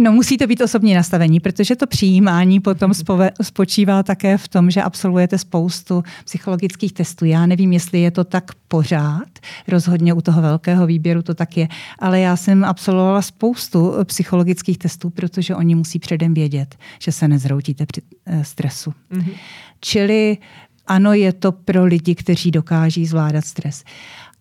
No 0.00 0.12
musí 0.12 0.36
to 0.36 0.46
být 0.46 0.60
osobní 0.60 0.94
nastavení, 0.94 1.40
protože 1.40 1.76
to 1.76 1.86
přijímání 1.86 2.60
potom 2.60 2.94
spove, 2.94 3.30
spočívá 3.42 4.02
také 4.02 4.38
v 4.38 4.48
tom, 4.48 4.70
že 4.70 4.82
absolvujete 4.82 5.38
spoustu 5.38 6.02
psychologických 6.24 6.92
testů. 6.92 7.24
Já 7.24 7.46
nevím, 7.46 7.72
jestli 7.72 8.00
je 8.00 8.10
to 8.10 8.24
tak 8.24 8.44
pořád, 8.68 9.28
rozhodně 9.68 10.14
u 10.14 10.20
toho 10.20 10.42
velkého 10.42 10.86
výběru 10.86 11.22
to 11.22 11.34
tak 11.34 11.56
je, 11.56 11.68
ale 11.98 12.20
já 12.20 12.36
jsem 12.36 12.64
absolvovala 12.64 13.22
spoustu 13.22 13.94
psychologických 14.04 14.78
testů, 14.78 15.10
protože 15.10 15.54
oni 15.54 15.74
musí 15.74 15.98
předem 15.98 16.34
vědět, 16.34 16.76
že 16.98 17.12
se 17.12 17.28
nezroutíte 17.28 17.86
při 17.86 18.02
eh, 18.26 18.44
stresu. 18.44 18.92
Mm-hmm. 19.12 19.34
Čili 19.80 20.38
ano, 20.86 21.12
je 21.12 21.32
to 21.32 21.52
pro 21.52 21.84
lidi, 21.84 22.14
kteří 22.14 22.50
dokáží 22.50 23.06
zvládat 23.06 23.44
stres. 23.44 23.84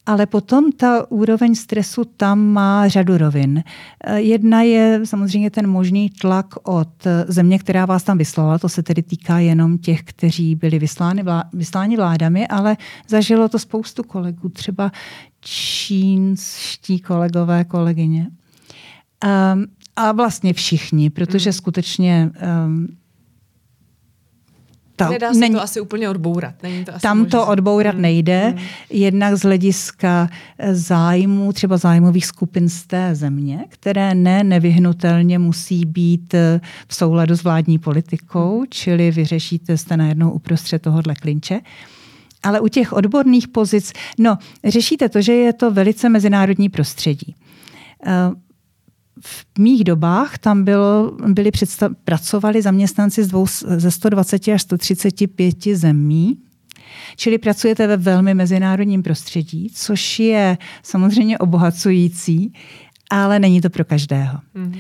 Ale 0.08 0.26
potom 0.26 0.72
ta 0.72 1.12
úroveň 1.12 1.56
stresu 1.56 2.04
tam 2.18 2.40
má 2.40 2.88
řadu 2.88 3.18
rovin. 3.18 3.64
Eh, 4.04 4.20
jedna 4.20 4.62
je 4.62 5.02
samozřejmě 5.04 5.50
ten 5.50 5.68
možný 5.68 6.10
tlak 6.10 6.56
od 6.64 7.08
země, 7.28 7.60
která 7.60 7.86
vás 7.86 8.04
tam 8.04 8.18
vyslala. 8.18 8.60
To 8.60 8.70
se 8.70 8.84
tedy 8.84 9.04
týká 9.04 9.40
jenom 9.40 9.78
těch, 9.78 10.04
kteří 10.04 10.56
byli 10.56 10.80
vysláni, 10.80 11.24
vlá, 11.24 11.44
vysláni 11.54 11.98
vládami, 11.98 12.48
ale 12.48 12.78
zažilo 13.08 13.50
to 13.50 13.60
spoustu 13.60 14.04
kolegů, 14.04 14.50
třeba 14.50 14.92
čínští 15.40 17.00
kolegové, 17.00 17.64
kolegyně. 17.64 18.28
Um, 19.54 19.66
a 19.96 20.12
vlastně 20.12 20.54
všichni, 20.54 21.10
protože 21.10 21.50
hmm. 21.50 21.54
skutečně 21.54 22.32
um, 22.68 22.88
ta, 24.98 25.10
Nedá 25.10 25.34
se 25.34 25.40
není, 25.40 25.56
to 25.56 25.62
asi 25.62 25.82
úplně 25.82 26.10
odbourat. 26.10 26.56
Není 26.64 26.86
to 26.86 26.96
asi 26.96 27.02
tam 27.02 27.18
možná. 27.18 27.30
to 27.40 27.48
odbourat 27.48 27.94
hmm. 27.94 28.02
nejde. 28.02 28.48
Hmm. 28.48 28.66
Jednak 28.90 29.36
z 29.36 29.42
hlediska 29.42 30.30
eh, 30.58 30.76
zájmu, 30.76 31.54
třeba 31.54 31.78
zájmových 31.78 32.26
skupin 32.26 32.70
z 32.70 32.86
té 32.86 33.16
země, 33.16 33.66
které 33.70 34.16
ne 34.16 34.44
nevyhnutelně 34.44 35.40
musí 35.40 35.86
být 35.86 36.34
eh, 36.34 36.62
v 36.88 36.96
souladu 36.96 37.38
s 37.38 37.44
vládní 37.44 37.80
politikou, 37.80 38.58
hmm. 38.58 38.68
čili 38.70 39.12
vyřešíte 39.12 39.78
jste 39.78 39.98
najednou 39.98 40.32
uprostřed 40.32 40.82
tohohle 40.82 41.16
klinče. 41.16 41.60
Ale 42.44 42.60
u 42.60 42.68
těch 42.68 42.94
odborných 42.94 43.48
pozic, 43.48 43.94
no, 44.18 44.38
řešíte 44.64 45.10
to, 45.10 45.22
že 45.22 45.34
je 45.34 45.54
to 45.54 45.72
velice 45.72 46.10
mezinárodní 46.10 46.70
prostředí. 46.70 47.36
Uh, 48.06 48.36
v 49.26 49.60
mých 49.60 49.84
dobách 49.84 50.38
tam 50.38 50.64
bylo, 50.64 51.18
byli 51.28 51.52
představ, 51.52 51.92
pracovali 52.04 52.62
zaměstnanci 52.62 53.24
z 53.24 53.28
dvou, 53.28 53.46
ze 53.78 53.92
120 53.92 54.48
až 54.48 54.62
135 54.62 55.64
zemí, 55.74 56.38
čili 57.16 57.38
pracujete 57.38 57.88
ve 57.88 57.98
velmi 57.98 58.34
mezinárodním 58.34 59.04
prostředí, 59.04 59.70
což 59.74 60.20
je 60.20 60.58
samozřejmě 60.84 61.38
obohacující, 61.38 62.54
ale 63.10 63.40
není 63.40 63.62
to 63.62 63.70
pro 63.70 63.86
každého. 63.86 64.40
Mm. 64.54 64.74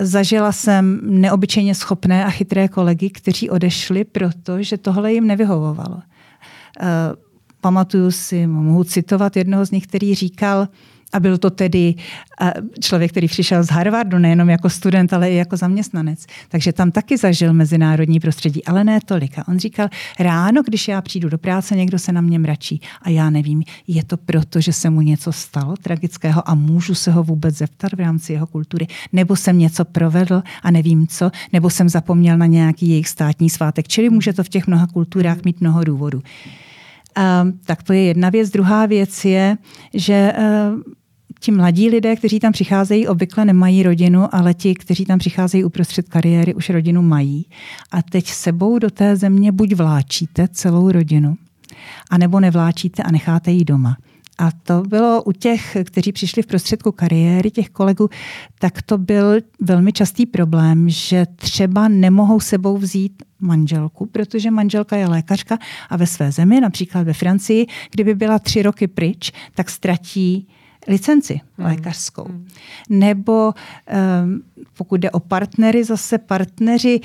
Zažila 0.00 0.52
jsem 0.52 1.00
neobyčejně 1.02 1.74
schopné 1.74 2.24
a 2.24 2.30
chytré 2.30 2.68
kolegy, 2.68 3.10
kteří 3.10 3.50
odešli, 3.50 4.04
protože 4.04 4.78
tohle 4.78 5.12
jim 5.12 5.26
nevyhovovalo. 5.26 5.96
Uh, 5.96 6.02
pamatuju 7.60 8.10
si, 8.10 8.46
mohu 8.46 8.84
citovat 8.84 9.36
jednoho 9.36 9.66
z 9.66 9.70
nich, 9.70 9.86
který 9.86 10.14
říkal, 10.14 10.68
a 11.12 11.20
byl 11.20 11.38
to 11.38 11.50
tedy 11.50 11.94
člověk, 12.80 13.10
který 13.10 13.28
přišel 13.28 13.62
z 13.62 13.70
Harvardu, 13.70 14.18
nejenom 14.18 14.50
jako 14.50 14.70
student, 14.70 15.12
ale 15.12 15.30
i 15.30 15.34
jako 15.34 15.56
zaměstnanec. 15.56 16.26
Takže 16.48 16.72
tam 16.72 16.90
taky 16.90 17.16
zažil 17.16 17.52
mezinárodní 17.52 18.20
prostředí, 18.20 18.64
ale 18.64 18.84
ne 18.84 18.98
tolik. 19.04 19.38
A 19.38 19.48
on 19.48 19.58
říkal, 19.58 19.88
ráno, 20.18 20.62
když 20.62 20.88
já 20.88 21.02
přijdu 21.02 21.28
do 21.28 21.38
práce, 21.38 21.76
někdo 21.76 21.98
se 21.98 22.12
na 22.12 22.20
mě 22.20 22.38
mračí. 22.38 22.80
A 23.02 23.10
já 23.10 23.30
nevím, 23.30 23.62
je 23.86 24.04
to 24.04 24.16
proto, 24.16 24.60
že 24.60 24.72
se 24.72 24.90
mu 24.90 25.00
něco 25.00 25.32
stalo 25.32 25.74
tragického 25.82 26.48
a 26.48 26.54
můžu 26.54 26.94
se 26.94 27.12
ho 27.12 27.22
vůbec 27.22 27.56
zeptat 27.56 27.92
v 27.92 28.00
rámci 28.00 28.32
jeho 28.32 28.46
kultury. 28.46 28.86
Nebo 29.12 29.36
jsem 29.36 29.58
něco 29.58 29.84
provedl 29.84 30.42
a 30.62 30.70
nevím 30.70 31.06
co, 31.06 31.30
nebo 31.52 31.70
jsem 31.70 31.88
zapomněl 31.88 32.38
na 32.38 32.46
nějaký 32.46 32.88
jejich 32.88 33.08
státní 33.08 33.50
svátek. 33.50 33.88
Čili 33.88 34.10
může 34.10 34.32
to 34.32 34.44
v 34.44 34.48
těch 34.48 34.66
mnoha 34.66 34.86
kulturách 34.86 35.44
mít 35.44 35.60
mnoho 35.60 35.84
důvodů. 35.84 36.22
Um, 37.42 37.60
tak 37.64 37.82
to 37.82 37.92
je 37.92 38.04
jedna 38.04 38.30
věc. 38.30 38.50
Druhá 38.50 38.86
věc 38.86 39.24
je, 39.24 39.56
že 39.94 40.32
uh, 40.38 40.82
ti 41.40 41.52
mladí 41.52 41.88
lidé, 41.88 42.16
kteří 42.16 42.40
tam 42.40 42.52
přicházejí, 42.52 43.08
obvykle 43.08 43.44
nemají 43.44 43.82
rodinu, 43.82 44.34
ale 44.34 44.54
ti, 44.54 44.74
kteří 44.74 45.04
tam 45.04 45.18
přicházejí 45.18 45.64
uprostřed 45.64 46.08
kariéry, 46.08 46.54
už 46.54 46.70
rodinu 46.70 47.02
mají. 47.02 47.46
A 47.92 48.02
teď 48.02 48.26
sebou 48.26 48.78
do 48.78 48.90
té 48.90 49.16
země 49.16 49.52
buď 49.52 49.74
vláčíte 49.74 50.48
celou 50.48 50.90
rodinu, 50.90 51.36
anebo 52.10 52.40
nevláčíte 52.40 53.02
a 53.02 53.10
necháte 53.10 53.50
ji 53.50 53.64
doma. 53.64 53.96
A 54.38 54.50
to 54.62 54.82
bylo 54.82 55.22
u 55.22 55.32
těch, 55.32 55.76
kteří 55.84 56.12
přišli 56.12 56.42
v 56.42 56.46
prostředku 56.46 56.92
kariéry, 56.92 57.50
těch 57.50 57.70
kolegů, 57.70 58.08
tak 58.58 58.82
to 58.82 58.98
byl 58.98 59.34
velmi 59.60 59.92
častý 59.92 60.26
problém, 60.26 60.88
že 60.88 61.26
třeba 61.36 61.88
nemohou 61.88 62.40
sebou 62.40 62.78
vzít 62.78 63.22
manželku, 63.40 64.06
protože 64.06 64.50
manželka 64.50 64.96
je 64.96 65.08
lékařka 65.08 65.58
a 65.90 65.96
ve 65.96 66.06
své 66.06 66.32
zemi, 66.32 66.60
například 66.60 67.02
ve 67.02 67.12
Francii, 67.12 67.66
kdyby 67.90 68.14
byla 68.14 68.38
tři 68.38 68.62
roky 68.62 68.86
pryč, 68.86 69.32
tak 69.54 69.70
ztratí 69.70 70.48
licenci 70.88 71.40
hmm. 71.58 71.66
lékařskou. 71.66 72.24
Hmm. 72.24 72.48
Nebo 72.88 73.54
um, 74.24 74.42
pokud 74.74 75.00
jde 75.00 75.10
o 75.10 75.20
partnery, 75.20 75.84
zase 75.84 76.18
partneři 76.18 77.00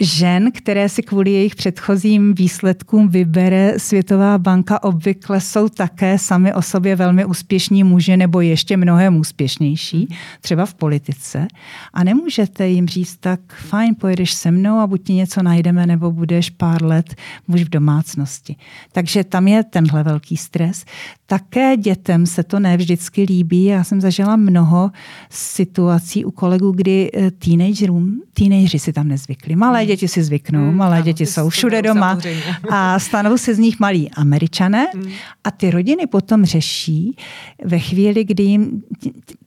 žen, 0.00 0.52
které 0.52 0.88
si 0.88 1.02
kvůli 1.02 1.30
jejich 1.32 1.54
předchozím 1.54 2.34
výsledkům 2.34 3.08
vybere 3.08 3.74
Světová 3.78 4.38
banka, 4.38 4.82
obvykle 4.82 5.40
jsou 5.40 5.68
také 5.68 6.18
sami 6.18 6.54
o 6.54 6.62
sobě 6.62 6.96
velmi 6.96 7.24
úspěšní 7.24 7.84
muži 7.84 8.16
nebo 8.16 8.40
ještě 8.40 8.76
mnohem 8.76 9.16
úspěšnější, 9.16 10.08
třeba 10.40 10.66
v 10.66 10.74
politice. 10.74 11.48
A 11.92 12.04
nemůžete 12.04 12.68
jim 12.68 12.88
říct 12.88 13.16
tak, 13.16 13.40
fajn, 13.54 13.94
pojedeš 13.94 14.32
se 14.32 14.50
mnou 14.50 14.78
a 14.78 14.86
buď 14.86 15.02
ti 15.02 15.12
něco 15.12 15.42
najdeme, 15.42 15.86
nebo 15.86 16.12
budeš 16.12 16.50
pár 16.50 16.82
let 16.82 17.14
muž 17.48 17.62
v 17.62 17.68
domácnosti. 17.68 18.56
Takže 18.92 19.24
tam 19.24 19.48
je 19.48 19.64
tenhle 19.64 20.02
velký 20.02 20.36
stres. 20.36 20.84
Také 21.26 21.76
dětem 21.76 22.26
se 22.26 22.42
to 22.42 22.60
ne 22.60 22.76
vždycky 22.76 23.22
líbí. 23.22 23.64
Já 23.64 23.84
jsem 23.84 24.00
zažila 24.00 24.36
mnoho 24.36 24.90
situací 25.30 26.24
u 26.24 26.30
kolegů, 26.30 26.72
kdy 26.72 27.10
eh, 27.14 27.30
teenagerům, 27.30 28.22
teenageři 28.34 28.78
si 28.78 28.92
tam 28.92 29.08
nezvykli. 29.08 29.56
Malé 29.56 29.85
děti 29.86 30.08
si 30.08 30.22
zvyknou, 30.22 30.68
hmm, 30.68 30.76
malé 30.76 30.96
ano, 30.96 31.04
děti 31.04 31.26
jsou 31.26 31.48
všude 31.48 31.82
doma 31.82 32.10
samozřejmě. 32.10 32.42
a 32.70 32.98
stanou 32.98 33.38
se 33.38 33.54
z 33.54 33.58
nich 33.58 33.80
malí 33.80 34.10
američané 34.10 34.86
hmm. 34.94 35.12
a 35.44 35.50
ty 35.50 35.70
rodiny 35.70 36.06
potom 36.06 36.44
řeší 36.44 37.16
ve 37.64 37.78
chvíli, 37.78 38.24
kdy 38.24 38.42
jim 38.42 38.82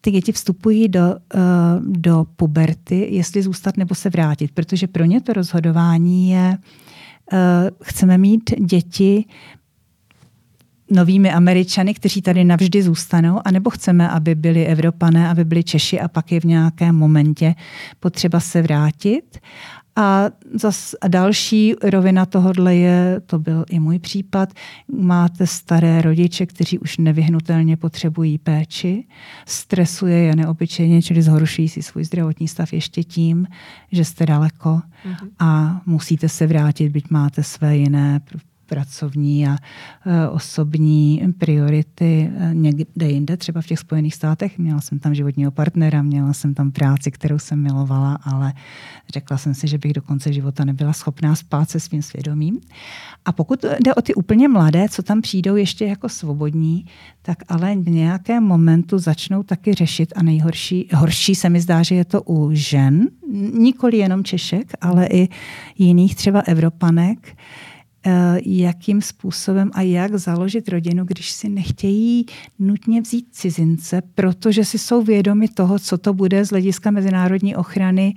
ty 0.01 0.11
děti 0.11 0.31
vstupují 0.31 0.87
do, 0.87 1.01
uh, 1.01 1.39
do 1.83 2.25
puberty, 2.35 3.07
jestli 3.11 3.41
zůstat 3.41 3.77
nebo 3.77 3.95
se 3.95 4.09
vrátit, 4.09 4.51
protože 4.51 4.87
pro 4.87 5.05
ně 5.05 5.21
to 5.21 5.33
rozhodování 5.33 6.29
je, 6.29 6.57
uh, 7.33 7.39
chceme 7.83 8.17
mít 8.17 8.51
děti 8.59 9.25
novými 10.91 11.31
Američany, 11.31 11.93
kteří 11.93 12.21
tady 12.21 12.43
navždy 12.43 12.83
zůstanou, 12.83 13.41
anebo 13.45 13.69
chceme, 13.69 14.09
aby 14.09 14.35
byli 14.35 14.65
Evropané, 14.65 15.29
aby 15.29 15.45
byli 15.45 15.63
Češi 15.63 15.99
a 15.99 16.07
pak 16.07 16.31
je 16.31 16.39
v 16.39 16.43
nějakém 16.43 16.95
momentě 16.95 17.55
potřeba 17.99 18.39
se 18.39 18.61
vrátit. 18.61 19.39
A, 19.95 20.29
zas, 20.53 20.95
a 21.01 21.07
další 21.07 21.73
rovina 21.83 22.25
tohodle 22.25 22.75
je, 22.75 23.21
to 23.25 23.39
byl 23.39 23.65
i 23.69 23.79
můj 23.79 23.99
případ, 23.99 24.53
máte 24.87 25.47
staré 25.47 26.01
rodiče, 26.01 26.45
kteří 26.45 26.79
už 26.79 26.97
nevyhnutelně 26.97 27.77
potřebují 27.77 28.37
péči, 28.37 29.07
stresuje 29.45 30.17
je 30.17 30.35
neobyčejně, 30.35 31.01
čili 31.01 31.21
zhoršují 31.21 31.69
si 31.69 31.83
svůj 31.83 32.03
zdravotní 32.03 32.47
stav 32.47 32.73
ještě 32.73 33.03
tím, 33.03 33.47
že 33.91 34.05
jste 34.05 34.25
daleko 34.25 34.69
mm-hmm. 34.69 35.29
a 35.39 35.81
musíte 35.85 36.29
se 36.29 36.47
vrátit, 36.47 36.89
byť 36.89 37.09
máte 37.09 37.43
své 37.43 37.77
jiné 37.77 38.21
pracovní 38.69 39.47
a 39.47 39.57
osobní 40.31 41.33
priority 41.37 42.31
někde 42.53 43.09
jinde, 43.09 43.37
třeba 43.37 43.61
v 43.61 43.65
těch 43.65 43.79
Spojených 43.79 44.15
státech. 44.15 44.57
Měla 44.57 44.81
jsem 44.81 44.99
tam 44.99 45.15
životního 45.15 45.51
partnera, 45.51 46.01
měla 46.01 46.33
jsem 46.33 46.53
tam 46.53 46.71
práci, 46.71 47.11
kterou 47.11 47.39
jsem 47.39 47.63
milovala, 47.63 48.19
ale 48.23 48.53
řekla 49.13 49.37
jsem 49.37 49.53
si, 49.53 49.67
že 49.67 49.77
bych 49.77 49.93
do 49.93 50.01
konce 50.01 50.33
života 50.33 50.65
nebyla 50.65 50.93
schopná 50.93 51.35
spát 51.35 51.69
se 51.69 51.79
svým 51.79 52.01
svědomím. 52.01 52.59
A 53.25 53.31
pokud 53.31 53.65
jde 53.83 53.95
o 53.95 54.01
ty 54.01 54.13
úplně 54.13 54.47
mladé, 54.47 54.89
co 54.89 55.03
tam 55.03 55.21
přijdou 55.21 55.55
ještě 55.55 55.85
jako 55.85 56.09
svobodní, 56.09 56.85
tak 57.21 57.37
ale 57.47 57.75
v 57.75 57.89
nějakém 57.89 58.43
momentu 58.43 58.97
začnou 58.97 59.43
taky 59.43 59.73
řešit 59.73 60.13
a 60.15 60.23
nejhorší, 60.23 60.89
horší 60.93 61.35
se 61.35 61.49
mi 61.49 61.61
zdá, 61.61 61.83
že 61.83 61.95
je 61.95 62.05
to 62.05 62.21
u 62.21 62.49
žen, 62.53 63.07
nikoli 63.53 63.97
jenom 63.97 64.23
Češek, 64.23 64.71
ale 64.81 65.07
i 65.07 65.29
jiných 65.77 66.15
třeba 66.15 66.39
Evropanek, 66.39 67.37
jakým 68.45 69.01
způsobem 69.01 69.71
a 69.73 69.81
jak 69.81 70.15
založit 70.15 70.69
rodinu, 70.69 71.05
když 71.05 71.31
si 71.31 71.49
nechtějí 71.49 72.25
nutně 72.59 73.01
vzít 73.01 73.27
cizince, 73.31 74.01
protože 74.15 74.65
si 74.65 74.77
jsou 74.77 75.03
vědomi 75.03 75.47
toho, 75.47 75.79
co 75.79 75.97
to 75.97 76.13
bude 76.13 76.45
z 76.45 76.49
hlediska 76.49 76.91
mezinárodní 76.91 77.55
ochrany 77.55 78.13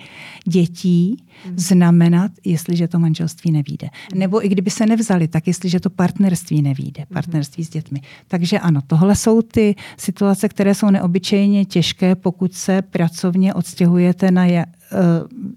dětí. 0.47 1.25
Znamenat, 1.57 2.31
jestliže 2.45 2.89
to 2.89 2.99
manželství 2.99 3.53
nevíde. 3.53 3.89
Hmm. 4.13 4.21
Nebo 4.21 4.47
i 4.47 4.49
kdyby 4.49 4.71
se 4.71 4.87
nevzali, 4.87 5.29
tak 5.29 5.47
jestliže 5.47 5.81
to 5.81 5.91
partnerství 5.91 6.63
nevíde, 6.63 7.03
hmm. 7.03 7.15
partnerství 7.15 7.65
s 7.65 7.69
dětmi. 7.69 8.01
Takže 8.29 8.59
ano, 8.59 8.81
tohle 8.87 9.17
jsou 9.17 9.43
ty 9.43 9.75
situace, 9.97 10.49
které 10.49 10.75
jsou 10.75 10.91
neobyčejně 10.91 11.65
těžké, 11.65 12.15
pokud 12.15 12.55
se 12.55 12.83
pracovně 12.83 13.55
odstěhujete 13.55 14.31
na 14.31 14.47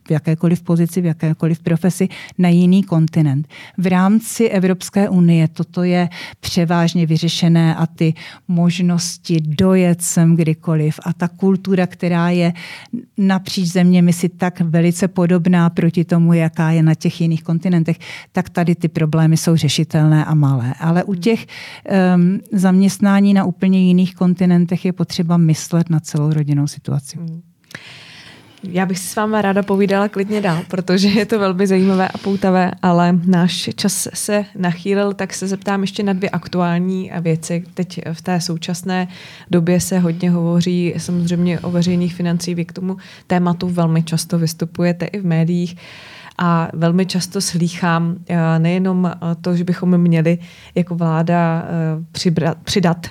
v 0.08 0.12
jakékoliv 0.12 0.62
pozici, 0.64 1.02
v 1.02 1.06
jakékoliv 1.06 1.60
profesi 1.60 2.08
na 2.38 2.50
jiný 2.50 2.84
kontinent. 2.84 3.48
V 3.78 3.88
rámci 3.88 4.50
Evropské 4.50 5.10
unie 5.10 5.48
toto 5.48 5.84
je 5.84 6.10
převážně 6.40 7.06
vyřešené 7.06 7.76
a 7.76 7.86
ty 7.86 8.14
možnosti 8.48 9.42
dojet 9.42 10.02
sem 10.02 10.36
kdykoliv 10.36 11.00
a 11.04 11.14
ta 11.14 11.28
kultura, 11.28 11.88
která 11.88 12.30
je 12.30 12.54
napříč 13.18 13.68
zeměmi 13.68 14.14
si 14.14 14.30
tak 14.30 14.62
velice 14.62 15.08
podobná 15.08 15.70
proti 15.76 16.06
tomu, 16.06 16.34
jaká 16.34 16.72
je 16.72 16.84
na 16.84 16.96
těch 16.96 17.22
jiných 17.22 17.44
kontinentech, 17.44 18.00
tak 18.32 18.50
tady 18.50 18.76
ty 18.76 18.88
problémy 18.88 19.38
jsou 19.38 19.56
řešitelné 19.56 20.26
a 20.26 20.34
malé. 20.34 20.74
Ale 20.80 21.04
u 21.04 21.12
hmm. 21.12 21.22
těch 21.22 21.46
um, 22.16 22.40
zaměstnání 22.52 23.34
na 23.34 23.44
úplně 23.44 23.88
jiných 23.88 24.16
kontinentech 24.16 24.86
je 24.86 24.94
potřeba 24.94 25.38
myslet 25.38 25.90
na 25.90 26.00
celou 26.00 26.34
rodinnou 26.34 26.68
situaci. 26.68 27.18
Hmm. 27.18 27.42
Já 28.64 28.86
bych 28.86 29.00
si 29.00 29.08
s 29.08 29.16
váma 29.16 29.42
ráda 29.42 29.64
povídala 29.64 30.10
klidně 30.10 30.42
dál, 30.42 30.64
protože 30.68 31.08
je 31.08 31.26
to 31.26 31.40
velmi 31.40 31.68
zajímavé 31.68 32.08
a 32.08 32.18
poutavé, 32.18 32.72
ale 32.82 33.20
náš 33.26 33.70
čas 33.76 34.08
se 34.14 34.46
nachýlil, 34.58 35.14
tak 35.14 35.34
se 35.34 35.48
zeptám 35.48 35.82
ještě 35.82 36.04
na 36.04 36.14
dvě 36.14 36.30
aktuální 36.30 37.12
věci. 37.22 37.64
Teď 37.74 38.00
v 38.14 38.22
té 38.22 38.42
současné 38.42 39.08
době 39.52 39.80
se 39.80 40.00
hodně 40.00 40.32
hovoří 40.32 40.94
samozřejmě 40.98 41.60
o 41.60 41.72
veřejných 41.72 42.16
financích. 42.16 42.56
Vy 42.56 42.66
k 42.66 42.74
tomu 42.74 42.98
tématu 43.28 43.70
velmi 43.70 44.04
často 44.04 44.38
vystupujete 44.38 45.06
i 45.06 45.20
v 45.20 45.26
médiích 45.26 45.76
a 46.38 46.70
velmi 46.74 47.06
často 47.06 47.42
slýchám 47.42 48.16
eh, 48.28 48.60
nejenom 48.60 49.06
eh, 49.06 49.36
to, 49.42 49.56
že 49.56 49.64
bychom 49.64 49.98
měli 49.98 50.38
jako 50.76 50.96
vláda 50.96 51.66
eh, 51.66 52.06
přibrat, 52.12 52.58
přidat, 52.64 53.08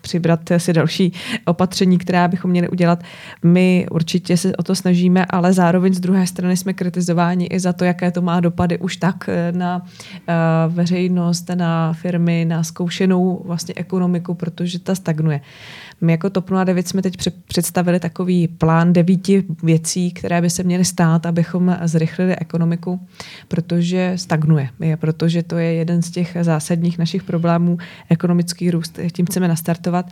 přibrat 0.00 0.40
si 0.56 0.72
další 0.72 1.12
opatření, 1.44 1.98
která 1.98 2.28
bychom 2.28 2.50
měli 2.50 2.68
udělat. 2.68 3.02
My 3.44 3.86
určitě 3.90 4.36
se 4.36 4.56
o 4.56 4.62
to 4.62 4.74
snažíme, 4.74 4.97
ale 5.30 5.52
zároveň 5.52 5.94
z 5.94 6.00
druhé 6.00 6.26
strany 6.26 6.56
jsme 6.56 6.72
kritizováni 6.72 7.46
i 7.46 7.60
za 7.60 7.72
to, 7.72 7.84
jaké 7.84 8.10
to 8.10 8.22
má 8.22 8.40
dopady 8.40 8.78
už 8.78 8.96
tak 8.96 9.30
na 9.52 9.82
veřejnost, 10.68 11.50
na 11.54 11.92
firmy, 11.92 12.44
na 12.48 12.62
zkoušenou 12.62 13.42
vlastně 13.44 13.74
ekonomiku, 13.76 14.34
protože 14.34 14.78
ta 14.78 14.94
stagnuje. 14.94 15.40
My 16.00 16.12
jako 16.12 16.30
TOP 16.30 16.50
09 16.64 16.88
jsme 16.88 17.02
teď 17.02 17.16
představili 17.46 18.00
takový 18.00 18.48
plán 18.48 18.92
devíti 18.92 19.44
věcí, 19.62 20.10
které 20.10 20.40
by 20.40 20.50
se 20.50 20.62
měly 20.62 20.84
stát, 20.84 21.26
abychom 21.26 21.76
zrychlili 21.84 22.36
ekonomiku, 22.36 23.00
protože 23.48 24.12
stagnuje. 24.16 24.68
Je, 24.80 24.96
protože 24.96 25.42
to 25.42 25.56
je 25.56 25.74
jeden 25.74 26.02
z 26.02 26.10
těch 26.10 26.36
zásadních 26.42 26.98
našich 26.98 27.22
problémů, 27.22 27.78
ekonomický 28.08 28.70
růst. 28.70 28.98
Tím 29.12 29.26
chceme 29.26 29.48
nastartovat. 29.48 30.06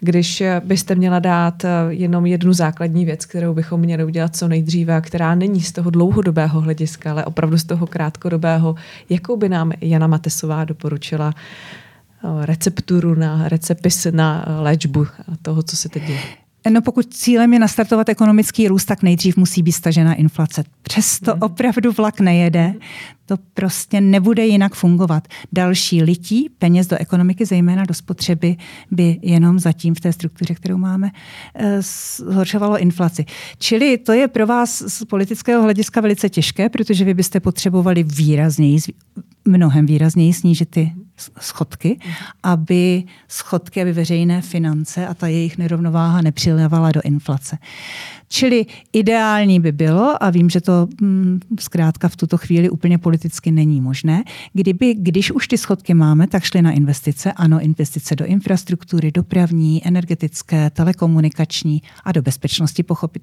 Když 0.00 0.42
byste 0.64 0.94
měla 0.94 1.18
dát 1.18 1.62
jenom 1.88 2.26
jednu 2.26 2.52
základní 2.52 3.04
věc, 3.04 3.26
kterou 3.26 3.54
bychom 3.54 3.80
měli 3.80 4.04
udělat 4.06 4.36
co 4.36 4.48
nejdříve, 4.48 5.00
která 5.00 5.34
není 5.34 5.60
z 5.60 5.72
toho 5.72 5.90
dlouhodobého 5.90 6.60
hlediska, 6.60 7.10
ale 7.10 7.24
opravdu 7.24 7.58
z 7.58 7.64
toho 7.64 7.86
krátkodobého, 7.86 8.74
jakou 9.10 9.36
by 9.36 9.48
nám 9.48 9.72
Jana 9.80 10.06
Matesová 10.06 10.64
doporučila 10.64 11.34
recepturu 12.42 13.14
na 13.14 13.48
recepis 13.48 14.06
na 14.10 14.44
léčbu 14.60 15.06
toho, 15.42 15.62
co 15.62 15.76
se 15.76 15.88
teď 15.88 16.02
děje? 16.06 16.45
No 16.70 16.82
pokud 16.82 17.14
cílem 17.14 17.52
je 17.52 17.58
nastartovat 17.58 18.08
ekonomický 18.08 18.68
růst, 18.68 18.84
tak 18.84 19.02
nejdřív 19.02 19.36
musí 19.36 19.62
být 19.62 19.72
stažena 19.72 20.14
inflace. 20.14 20.64
Přesto 20.82 21.32
hmm. 21.32 21.42
opravdu 21.42 21.92
vlak 21.92 22.20
nejede. 22.20 22.74
To 23.26 23.36
prostě 23.54 24.00
nebude 24.00 24.46
jinak 24.46 24.74
fungovat. 24.74 25.28
Další 25.52 26.02
lití 26.02 26.48
peněz 26.58 26.86
do 26.86 26.96
ekonomiky, 26.96 27.46
zejména 27.46 27.84
do 27.84 27.94
spotřeby, 27.94 28.56
by 28.90 29.18
jenom 29.22 29.58
zatím 29.58 29.94
v 29.94 30.00
té 30.00 30.12
struktuře, 30.12 30.54
kterou 30.54 30.76
máme, 30.76 31.10
eh, 31.54 31.82
zhoršovalo 31.82 32.78
inflaci. 32.78 33.24
Čili 33.58 33.98
to 33.98 34.12
je 34.12 34.28
pro 34.28 34.46
vás 34.46 34.82
z 34.86 35.04
politického 35.04 35.62
hlediska 35.62 36.00
velice 36.00 36.28
těžké, 36.28 36.68
protože 36.68 37.04
vy 37.04 37.14
byste 37.14 37.40
potřebovali 37.40 38.02
výrazněji, 38.02 38.78
mnohem 39.46 39.86
výrazněji 39.86 40.32
snížit 40.32 40.70
ty 40.70 40.92
schodky, 41.40 41.98
aby 42.42 43.04
schodky, 43.28 43.82
aby 43.82 43.92
veřejné 43.92 44.42
finance 44.42 45.06
a 45.06 45.14
ta 45.14 45.26
jejich 45.26 45.58
nerovnováha 45.58 46.22
nepřilévala 46.22 46.92
do 46.92 47.00
inflace. 47.04 47.58
Čili 48.28 48.66
ideální 48.92 49.60
by 49.60 49.72
bylo, 49.72 50.22
a 50.22 50.30
vím, 50.30 50.50
že 50.50 50.60
to 50.60 50.88
hm, 51.00 51.40
zkrátka 51.60 52.08
v 52.08 52.16
tuto 52.16 52.38
chvíli 52.38 52.70
úplně 52.70 52.98
politicky 52.98 53.50
není 53.50 53.80
možné, 53.80 54.24
kdyby, 54.52 54.94
když 54.94 55.30
už 55.30 55.48
ty 55.48 55.58
schodky 55.58 55.94
máme, 55.94 56.26
tak 56.26 56.44
šly 56.44 56.62
na 56.62 56.70
investice. 56.70 57.32
Ano, 57.32 57.60
investice 57.60 58.16
do 58.16 58.24
infrastruktury, 58.24 59.12
dopravní, 59.12 59.86
energetické, 59.86 60.70
telekomunikační 60.70 61.82
a 62.04 62.12
do 62.12 62.22
bezpečnosti 62.22 62.82
pochopit, 62.82 63.22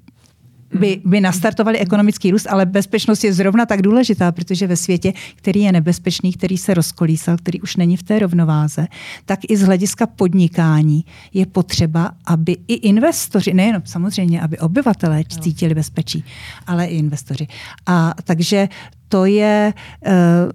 by, 0.74 1.00
by 1.04 1.20
nastartovali 1.20 1.78
ekonomický 1.78 2.30
růst, 2.30 2.46
ale 2.50 2.66
bezpečnost 2.66 3.24
je 3.24 3.32
zrovna 3.32 3.66
tak 3.66 3.82
důležitá, 3.82 4.32
protože 4.32 4.66
ve 4.66 4.76
světě, 4.76 5.12
který 5.34 5.60
je 5.60 5.72
nebezpečný, 5.72 6.32
který 6.32 6.58
se 6.58 6.74
rozkolísal, 6.74 7.36
který 7.36 7.60
už 7.60 7.76
není 7.76 7.96
v 7.96 8.02
té 8.02 8.18
rovnováze, 8.18 8.86
tak 9.24 9.38
i 9.48 9.56
z 9.56 9.62
hlediska 9.62 10.06
podnikání 10.06 11.04
je 11.34 11.46
potřeba, 11.46 12.10
aby 12.26 12.56
i 12.68 12.74
investoři, 12.74 13.54
nejenom 13.54 13.82
samozřejmě, 13.84 14.40
aby 14.40 14.58
obyvatelé 14.58 15.24
cítili 15.40 15.74
bezpečí, 15.74 16.24
ale 16.66 16.86
i 16.86 16.96
investoři. 16.96 17.46
A 17.86 18.14
takže 18.24 18.68
to 19.08 19.24
je 19.24 19.74
uh, 20.06 20.12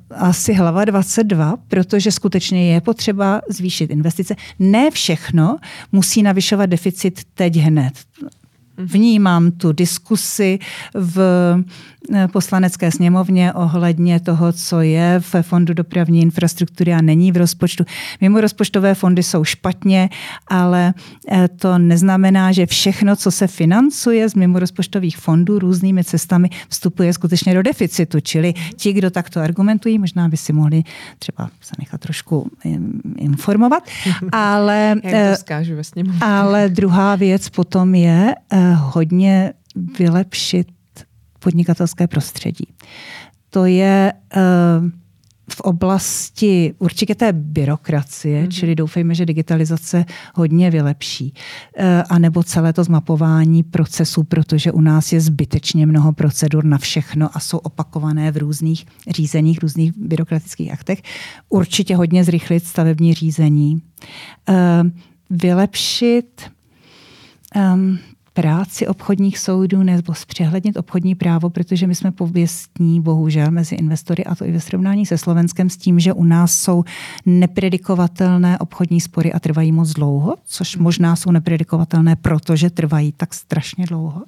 asi 0.09 0.53
hlava 0.53 0.85
22, 0.85 1.57
protože 1.67 2.11
skutečně 2.11 2.73
je 2.73 2.81
potřeba 2.81 3.41
zvýšit 3.49 3.91
investice. 3.91 4.35
Ne 4.59 4.91
všechno 4.91 5.57
musí 5.91 6.23
navyšovat 6.23 6.65
deficit 6.65 7.21
teď 7.33 7.55
hned 7.55 7.93
vnímám 8.79 9.51
tu 9.51 9.71
diskusi 9.71 10.59
v 10.93 11.19
poslanecké 12.31 12.91
sněmovně 12.91 13.53
ohledně 13.53 14.19
toho, 14.19 14.53
co 14.53 14.81
je 14.81 15.19
v 15.19 15.35
Fondu 15.41 15.73
dopravní 15.73 16.21
infrastruktury 16.21 16.93
a 16.93 17.01
není 17.01 17.31
v 17.31 17.37
rozpočtu. 17.37 17.83
Mimo 18.21 18.41
rozpočtové 18.41 18.95
fondy 18.95 19.23
jsou 19.23 19.43
špatně, 19.43 20.09
ale 20.47 20.93
eh, 21.31 21.47
to 21.47 21.77
neznamená, 21.77 22.51
že 22.51 22.65
všechno, 22.65 23.15
co 23.15 23.31
se 23.31 23.47
financuje 23.47 24.29
z 24.29 24.35
mimo 24.35 24.59
rozpočtových 24.59 25.17
fondů 25.17 25.59
různými 25.59 26.03
cestami, 26.03 26.49
vstupuje 26.69 27.13
skutečně 27.13 27.53
do 27.53 27.63
deficitu. 27.63 28.19
Čili 28.19 28.53
ti, 28.75 28.93
kdo 28.93 29.09
takto 29.09 29.39
argumentují, 29.39 29.99
možná 29.99 30.29
by 30.29 30.37
si 30.37 30.53
mohli 30.53 30.83
třeba 31.19 31.49
se 31.61 31.75
nechat 31.79 32.01
trošku 32.01 32.51
informovat. 33.17 33.83
Ale, 34.31 34.95
eh, 35.03 35.35
ale 36.21 36.69
druhá 36.69 37.15
věc 37.15 37.49
potom 37.49 37.95
je, 37.95 38.35
hodně 38.75 39.53
vylepšit 39.99 40.67
podnikatelské 41.39 42.07
prostředí. 42.07 42.67
To 43.49 43.65
je 43.65 44.13
eh, 44.35 44.39
v 45.53 45.61
oblasti 45.61 46.73
určitě 46.79 47.15
té 47.15 47.33
byrokracie, 47.33 48.43
mm-hmm. 48.43 48.51
čili 48.51 48.75
doufejme, 48.75 49.15
že 49.15 49.25
digitalizace 49.25 50.05
hodně 50.35 50.71
vylepší. 50.71 51.33
Eh, 51.77 52.03
a 52.09 52.19
nebo 52.19 52.43
celé 52.43 52.73
to 52.73 52.83
zmapování 52.83 53.63
procesů, 53.63 54.23
protože 54.23 54.71
u 54.71 54.81
nás 54.81 55.13
je 55.13 55.21
zbytečně 55.21 55.85
mnoho 55.85 56.13
procedur 56.13 56.65
na 56.65 56.77
všechno 56.77 57.29
a 57.33 57.39
jsou 57.39 57.57
opakované 57.57 58.31
v 58.31 58.37
různých 58.37 58.85
řízeních, 59.09 59.59
různých 59.59 59.97
byrokratických 59.97 60.71
aktech. 60.71 61.01
Určitě 61.49 61.95
hodně 61.95 62.23
zrychlit 62.23 62.65
stavební 62.65 63.13
řízení. 63.13 63.81
Eh, 64.49 64.83
vylepšit 65.29 66.51
um, 67.55 67.99
práci 68.41 68.87
obchodních 68.87 69.39
soudů 69.39 69.83
nebo 69.83 70.13
zpřehlednit 70.13 70.77
obchodní 70.77 71.15
právo, 71.15 71.49
protože 71.49 71.87
my 71.87 71.95
jsme 71.95 72.11
pověstní, 72.11 73.01
bohužel, 73.01 73.51
mezi 73.51 73.75
investory 73.75 74.25
a 74.25 74.35
to 74.35 74.45
i 74.45 74.51
ve 74.51 74.59
srovnání 74.59 75.05
se 75.05 75.17
Slovenskem 75.17 75.69
s 75.69 75.77
tím, 75.77 75.99
že 75.99 76.13
u 76.13 76.23
nás 76.23 76.53
jsou 76.53 76.83
nepredikovatelné 77.25 78.59
obchodní 78.59 79.01
spory 79.01 79.33
a 79.33 79.39
trvají 79.39 79.71
moc 79.71 79.93
dlouho, 79.93 80.35
což 80.45 80.77
možná 80.77 81.15
jsou 81.15 81.31
nepredikovatelné, 81.31 82.15
protože 82.15 82.69
trvají 82.69 83.11
tak 83.11 83.33
strašně 83.33 83.85
dlouho. 83.85 84.23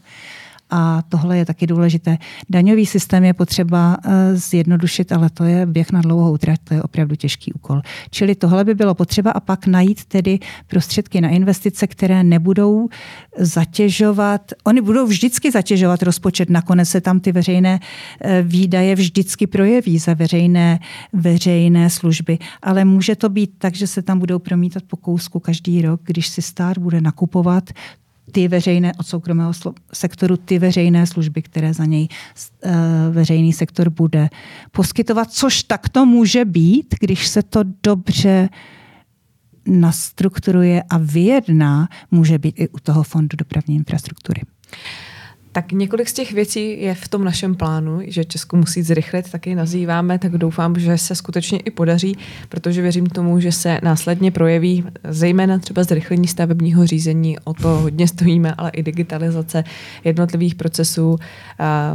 A 0.72 1.02
tohle 1.10 1.38
je 1.38 1.46
taky 1.46 1.68
důležité. 1.68 2.18
Daňový 2.50 2.86
systém 2.86 3.24
je 3.24 3.34
potřeba 3.34 3.98
eh, 4.06 4.36
zjednodušit, 4.36 5.12
ale 5.12 5.30
to 5.30 5.44
je 5.44 5.66
běh 5.66 5.92
na 5.92 6.02
dlouhou 6.02 6.38
trať, 6.38 6.60
to 6.64 6.74
je 6.74 6.84
opravdu 6.84 7.16
těžký 7.16 7.54
úkol. 7.54 7.82
Čili 8.10 8.36
tohle 8.36 8.64
by 8.64 8.76
bylo 8.76 8.96
potřeba 8.96 9.32
a 9.32 9.40
pak 9.40 9.68
najít 9.68 10.06
tedy 10.06 10.40
prostředky 10.68 11.22
na 11.22 11.30
investice, 11.30 11.88
které 11.88 12.24
nebudou 12.24 12.90
zatěžovat, 13.38 14.52
oni 14.64 14.82
budou 14.82 15.06
vždycky 15.08 15.52
zatěžovat 15.52 16.04
rozpočet, 16.04 16.50
nakonec 16.50 16.90
se 16.90 17.02
tam 17.02 17.20
ty 17.20 17.32
veřejné 17.32 17.80
eh, 18.22 18.42
výdaje 18.42 18.96
vždycky 18.96 19.48
projeví 19.48 20.00
za 20.00 20.14
veřejné, 20.14 20.80
veřejné 21.14 21.90
služby, 21.90 22.38
ale 22.62 22.86
může 22.86 23.16
to 23.16 23.30
být 23.30 23.52
tak, 23.58 23.76
že 23.76 23.88
se 23.88 24.02
tam 24.02 24.20
budou 24.20 24.40
promítat 24.40 24.84
po 24.84 24.98
kousku 24.98 25.40
každý 25.40 25.82
rok, 25.82 26.02
když 26.04 26.28
si 26.28 26.42
stát 26.42 26.78
bude 26.78 27.02
nakupovat 27.02 27.70
ty 28.32 28.48
veřejné 28.48 28.94
od 29.00 29.08
soukromého 29.08 29.52
sektoru, 29.94 30.38
ty 30.38 30.60
veřejné 30.60 31.08
služby, 31.08 31.42
které 31.42 31.74
za 31.74 31.86
něj 31.86 32.08
uh, 32.66 32.72
veřejný 33.12 33.54
sektor 33.54 33.90
bude 33.90 34.30
poskytovat, 34.72 35.32
což 35.32 35.64
takto 35.64 36.06
může 36.06 36.46
být, 36.46 36.96
když 37.00 37.28
se 37.28 37.44
to 37.44 37.60
dobře 37.84 38.50
nastrukturuje 39.66 40.84
a 40.90 40.98
vyjedná, 40.98 41.90
může 42.12 42.38
být 42.38 42.60
i 42.60 42.70
u 42.70 42.80
toho 42.80 43.04
fondu 43.04 43.38
dopravní 43.38 43.76
infrastruktury. 43.76 44.42
Tak 45.54 45.72
několik 45.72 46.10
z 46.10 46.14
těch 46.14 46.34
věcí 46.34 46.82
je 46.82 46.96
v 46.96 47.08
tom 47.08 47.24
našem 47.24 47.56
plánu, 47.56 48.00
že 48.04 48.26
Česko 48.26 48.58
musí 48.58 48.82
zrychlit, 48.82 49.32
taky 49.32 49.56
nazýváme, 49.56 50.20
tak 50.20 50.32
doufám, 50.32 50.80
že 50.80 50.98
se 50.98 51.16
skutečně 51.16 51.60
i 51.60 51.72
podaří, 51.72 52.18
protože 52.50 52.82
věřím 52.82 53.06
tomu, 53.06 53.40
že 53.40 53.52
se 53.52 53.80
následně 53.84 54.32
projeví 54.32 54.84
zejména 55.10 55.60
třeba 55.60 55.84
zrychlení 55.84 56.28
stavebního 56.28 56.86
řízení, 56.88 57.40
o 57.44 57.54
to 57.54 57.68
hodně 57.68 58.08
stojíme, 58.08 58.54
ale 58.58 58.70
i 58.70 58.84
digitalizace 58.84 59.64
jednotlivých 60.04 60.56
procesů. 60.56 61.18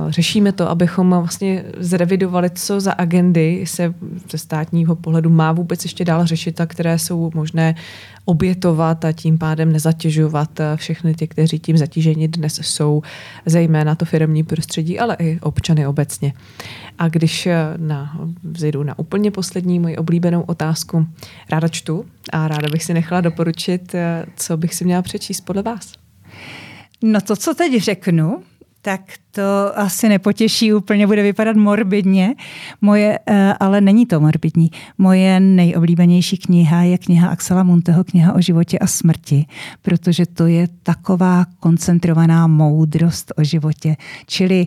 Řešíme 0.09 0.53
to, 0.53 0.71
abychom 0.71 1.11
vlastně 1.11 1.65
zrevidovali, 1.79 2.51
co 2.51 2.81
za 2.81 2.93
agendy 2.93 3.65
se 3.67 3.95
ze 4.31 4.39
státního 4.39 4.97
pohledu 4.97 5.31
má 5.31 5.53
vůbec 5.53 5.85
ještě 5.85 6.05
dál 6.05 6.27
řešit 6.27 6.61
a 6.61 6.67
které 6.67 6.99
jsou 6.99 7.31
možné 7.35 7.75
obětovat 8.27 9.05
a 9.05 9.13
tím 9.13 9.39
pádem 9.39 9.73
nezatěžovat 9.73 10.61
všechny 10.77 11.15
ty, 11.15 11.29
kteří 11.29 11.59
tím 11.59 11.79
zatíženi 11.79 12.29
dnes 12.29 12.61
jsou 12.63 13.03
zejména 13.47 13.95
to 13.95 14.05
firmní 14.05 14.43
prostředí, 14.43 14.99
ale 14.99 15.17
i 15.19 15.41
občany 15.41 15.87
obecně. 15.87 16.33
A 16.99 17.09
když 17.09 17.47
eh, 17.47 17.57
na, 17.77 18.19
vzejdu 18.43 18.83
na 18.83 18.99
úplně 18.99 19.31
poslední 19.31 19.79
moji 19.79 19.97
oblíbenou 19.97 20.43
otázku, 20.43 21.07
ráda 21.51 21.69
čtu 21.69 22.05
a 22.33 22.49
ráda 22.49 22.69
bych 22.73 22.85
si 22.85 22.95
nechala 22.95 23.21
doporučit, 23.21 23.95
eh, 23.95 24.27
co 24.37 24.57
bych 24.57 24.75
si 24.75 24.85
měla 24.85 25.03
přečíst 25.03 25.41
podle 25.41 25.63
vás. 25.63 25.93
No 27.03 27.21
to, 27.21 27.37
co 27.37 27.55
teď 27.55 27.83
řeknu, 27.83 28.43
tak 28.87 29.01
to 29.31 29.79
asi 29.79 30.09
nepotěší, 30.09 30.73
úplně 30.73 31.07
bude 31.07 31.23
vypadat 31.23 31.57
morbidně. 31.57 32.35
Moje, 32.81 33.19
eh, 33.27 33.55
ale 33.61 33.81
není 33.81 34.07
to 34.07 34.21
morbidní. 34.21 34.71
Moje 34.99 35.41
nejoblíbenější 35.41 36.37
kniha 36.37 36.83
je 36.83 36.99
kniha 36.99 37.29
Axela 37.29 37.63
Munteho, 37.63 38.05
kniha 38.05 38.33
o 38.33 38.41
životě 38.41 38.79
a 38.79 38.87
smrti, 38.87 39.47
protože 39.83 40.27
to 40.27 40.47
je 40.47 40.69
taková 40.83 41.45
koncentrovaná 41.61 42.47
moudrost 42.47 43.33
o 43.37 43.45
životě. 43.45 43.97
Čili 44.27 44.67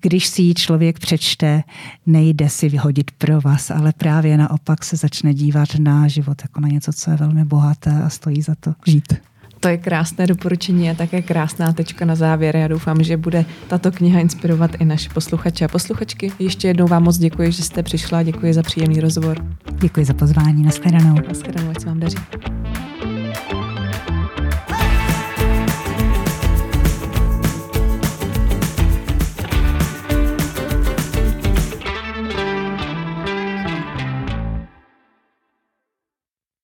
když 0.00 0.26
si 0.26 0.42
ji 0.42 0.54
člověk 0.54 0.98
přečte, 0.98 1.62
nejde 2.06 2.48
si 2.48 2.68
vyhodit 2.68 3.10
pro 3.10 3.40
vás, 3.40 3.70
ale 3.70 3.92
právě 3.92 4.36
naopak 4.36 4.84
se 4.84 4.96
začne 4.96 5.34
dívat 5.34 5.68
na 5.78 6.08
život 6.08 6.42
jako 6.42 6.60
na 6.60 6.68
něco, 6.68 6.92
co 6.92 7.10
je 7.10 7.16
velmi 7.16 7.44
bohaté 7.44 8.02
a 8.02 8.08
stojí 8.08 8.42
za 8.42 8.54
to 8.60 8.74
žít. 8.86 9.31
To 9.62 9.68
je 9.68 9.78
krásné 9.78 10.26
doporučení 10.26 10.90
a 10.90 10.94
také 10.94 11.22
krásná 11.22 11.72
tečka 11.72 12.04
na 12.04 12.14
závěr. 12.14 12.56
Já 12.56 12.68
doufám, 12.68 13.02
že 13.02 13.16
bude 13.16 13.44
tato 13.68 13.92
kniha 13.92 14.20
inspirovat 14.20 14.70
i 14.78 14.84
naše 14.84 15.10
posluchače 15.10 15.64
a 15.64 15.68
posluchačky. 15.68 16.32
Ještě 16.38 16.68
jednou 16.68 16.86
vám 16.86 17.02
moc 17.02 17.18
děkuji, 17.18 17.52
že 17.52 17.62
jste 17.62 17.82
přišla. 17.82 18.22
Děkuji 18.22 18.54
za 18.54 18.62
příjemný 18.62 19.00
rozhovor. 19.00 19.46
Děkuji 19.80 20.06
za 20.06 20.14
pozvání. 20.14 20.62
Naschledanou. 20.62 21.14
Naschledanou, 21.28 21.70
ať 21.70 21.80
se 21.80 21.86
vám 21.86 22.00
daří. 22.00 22.18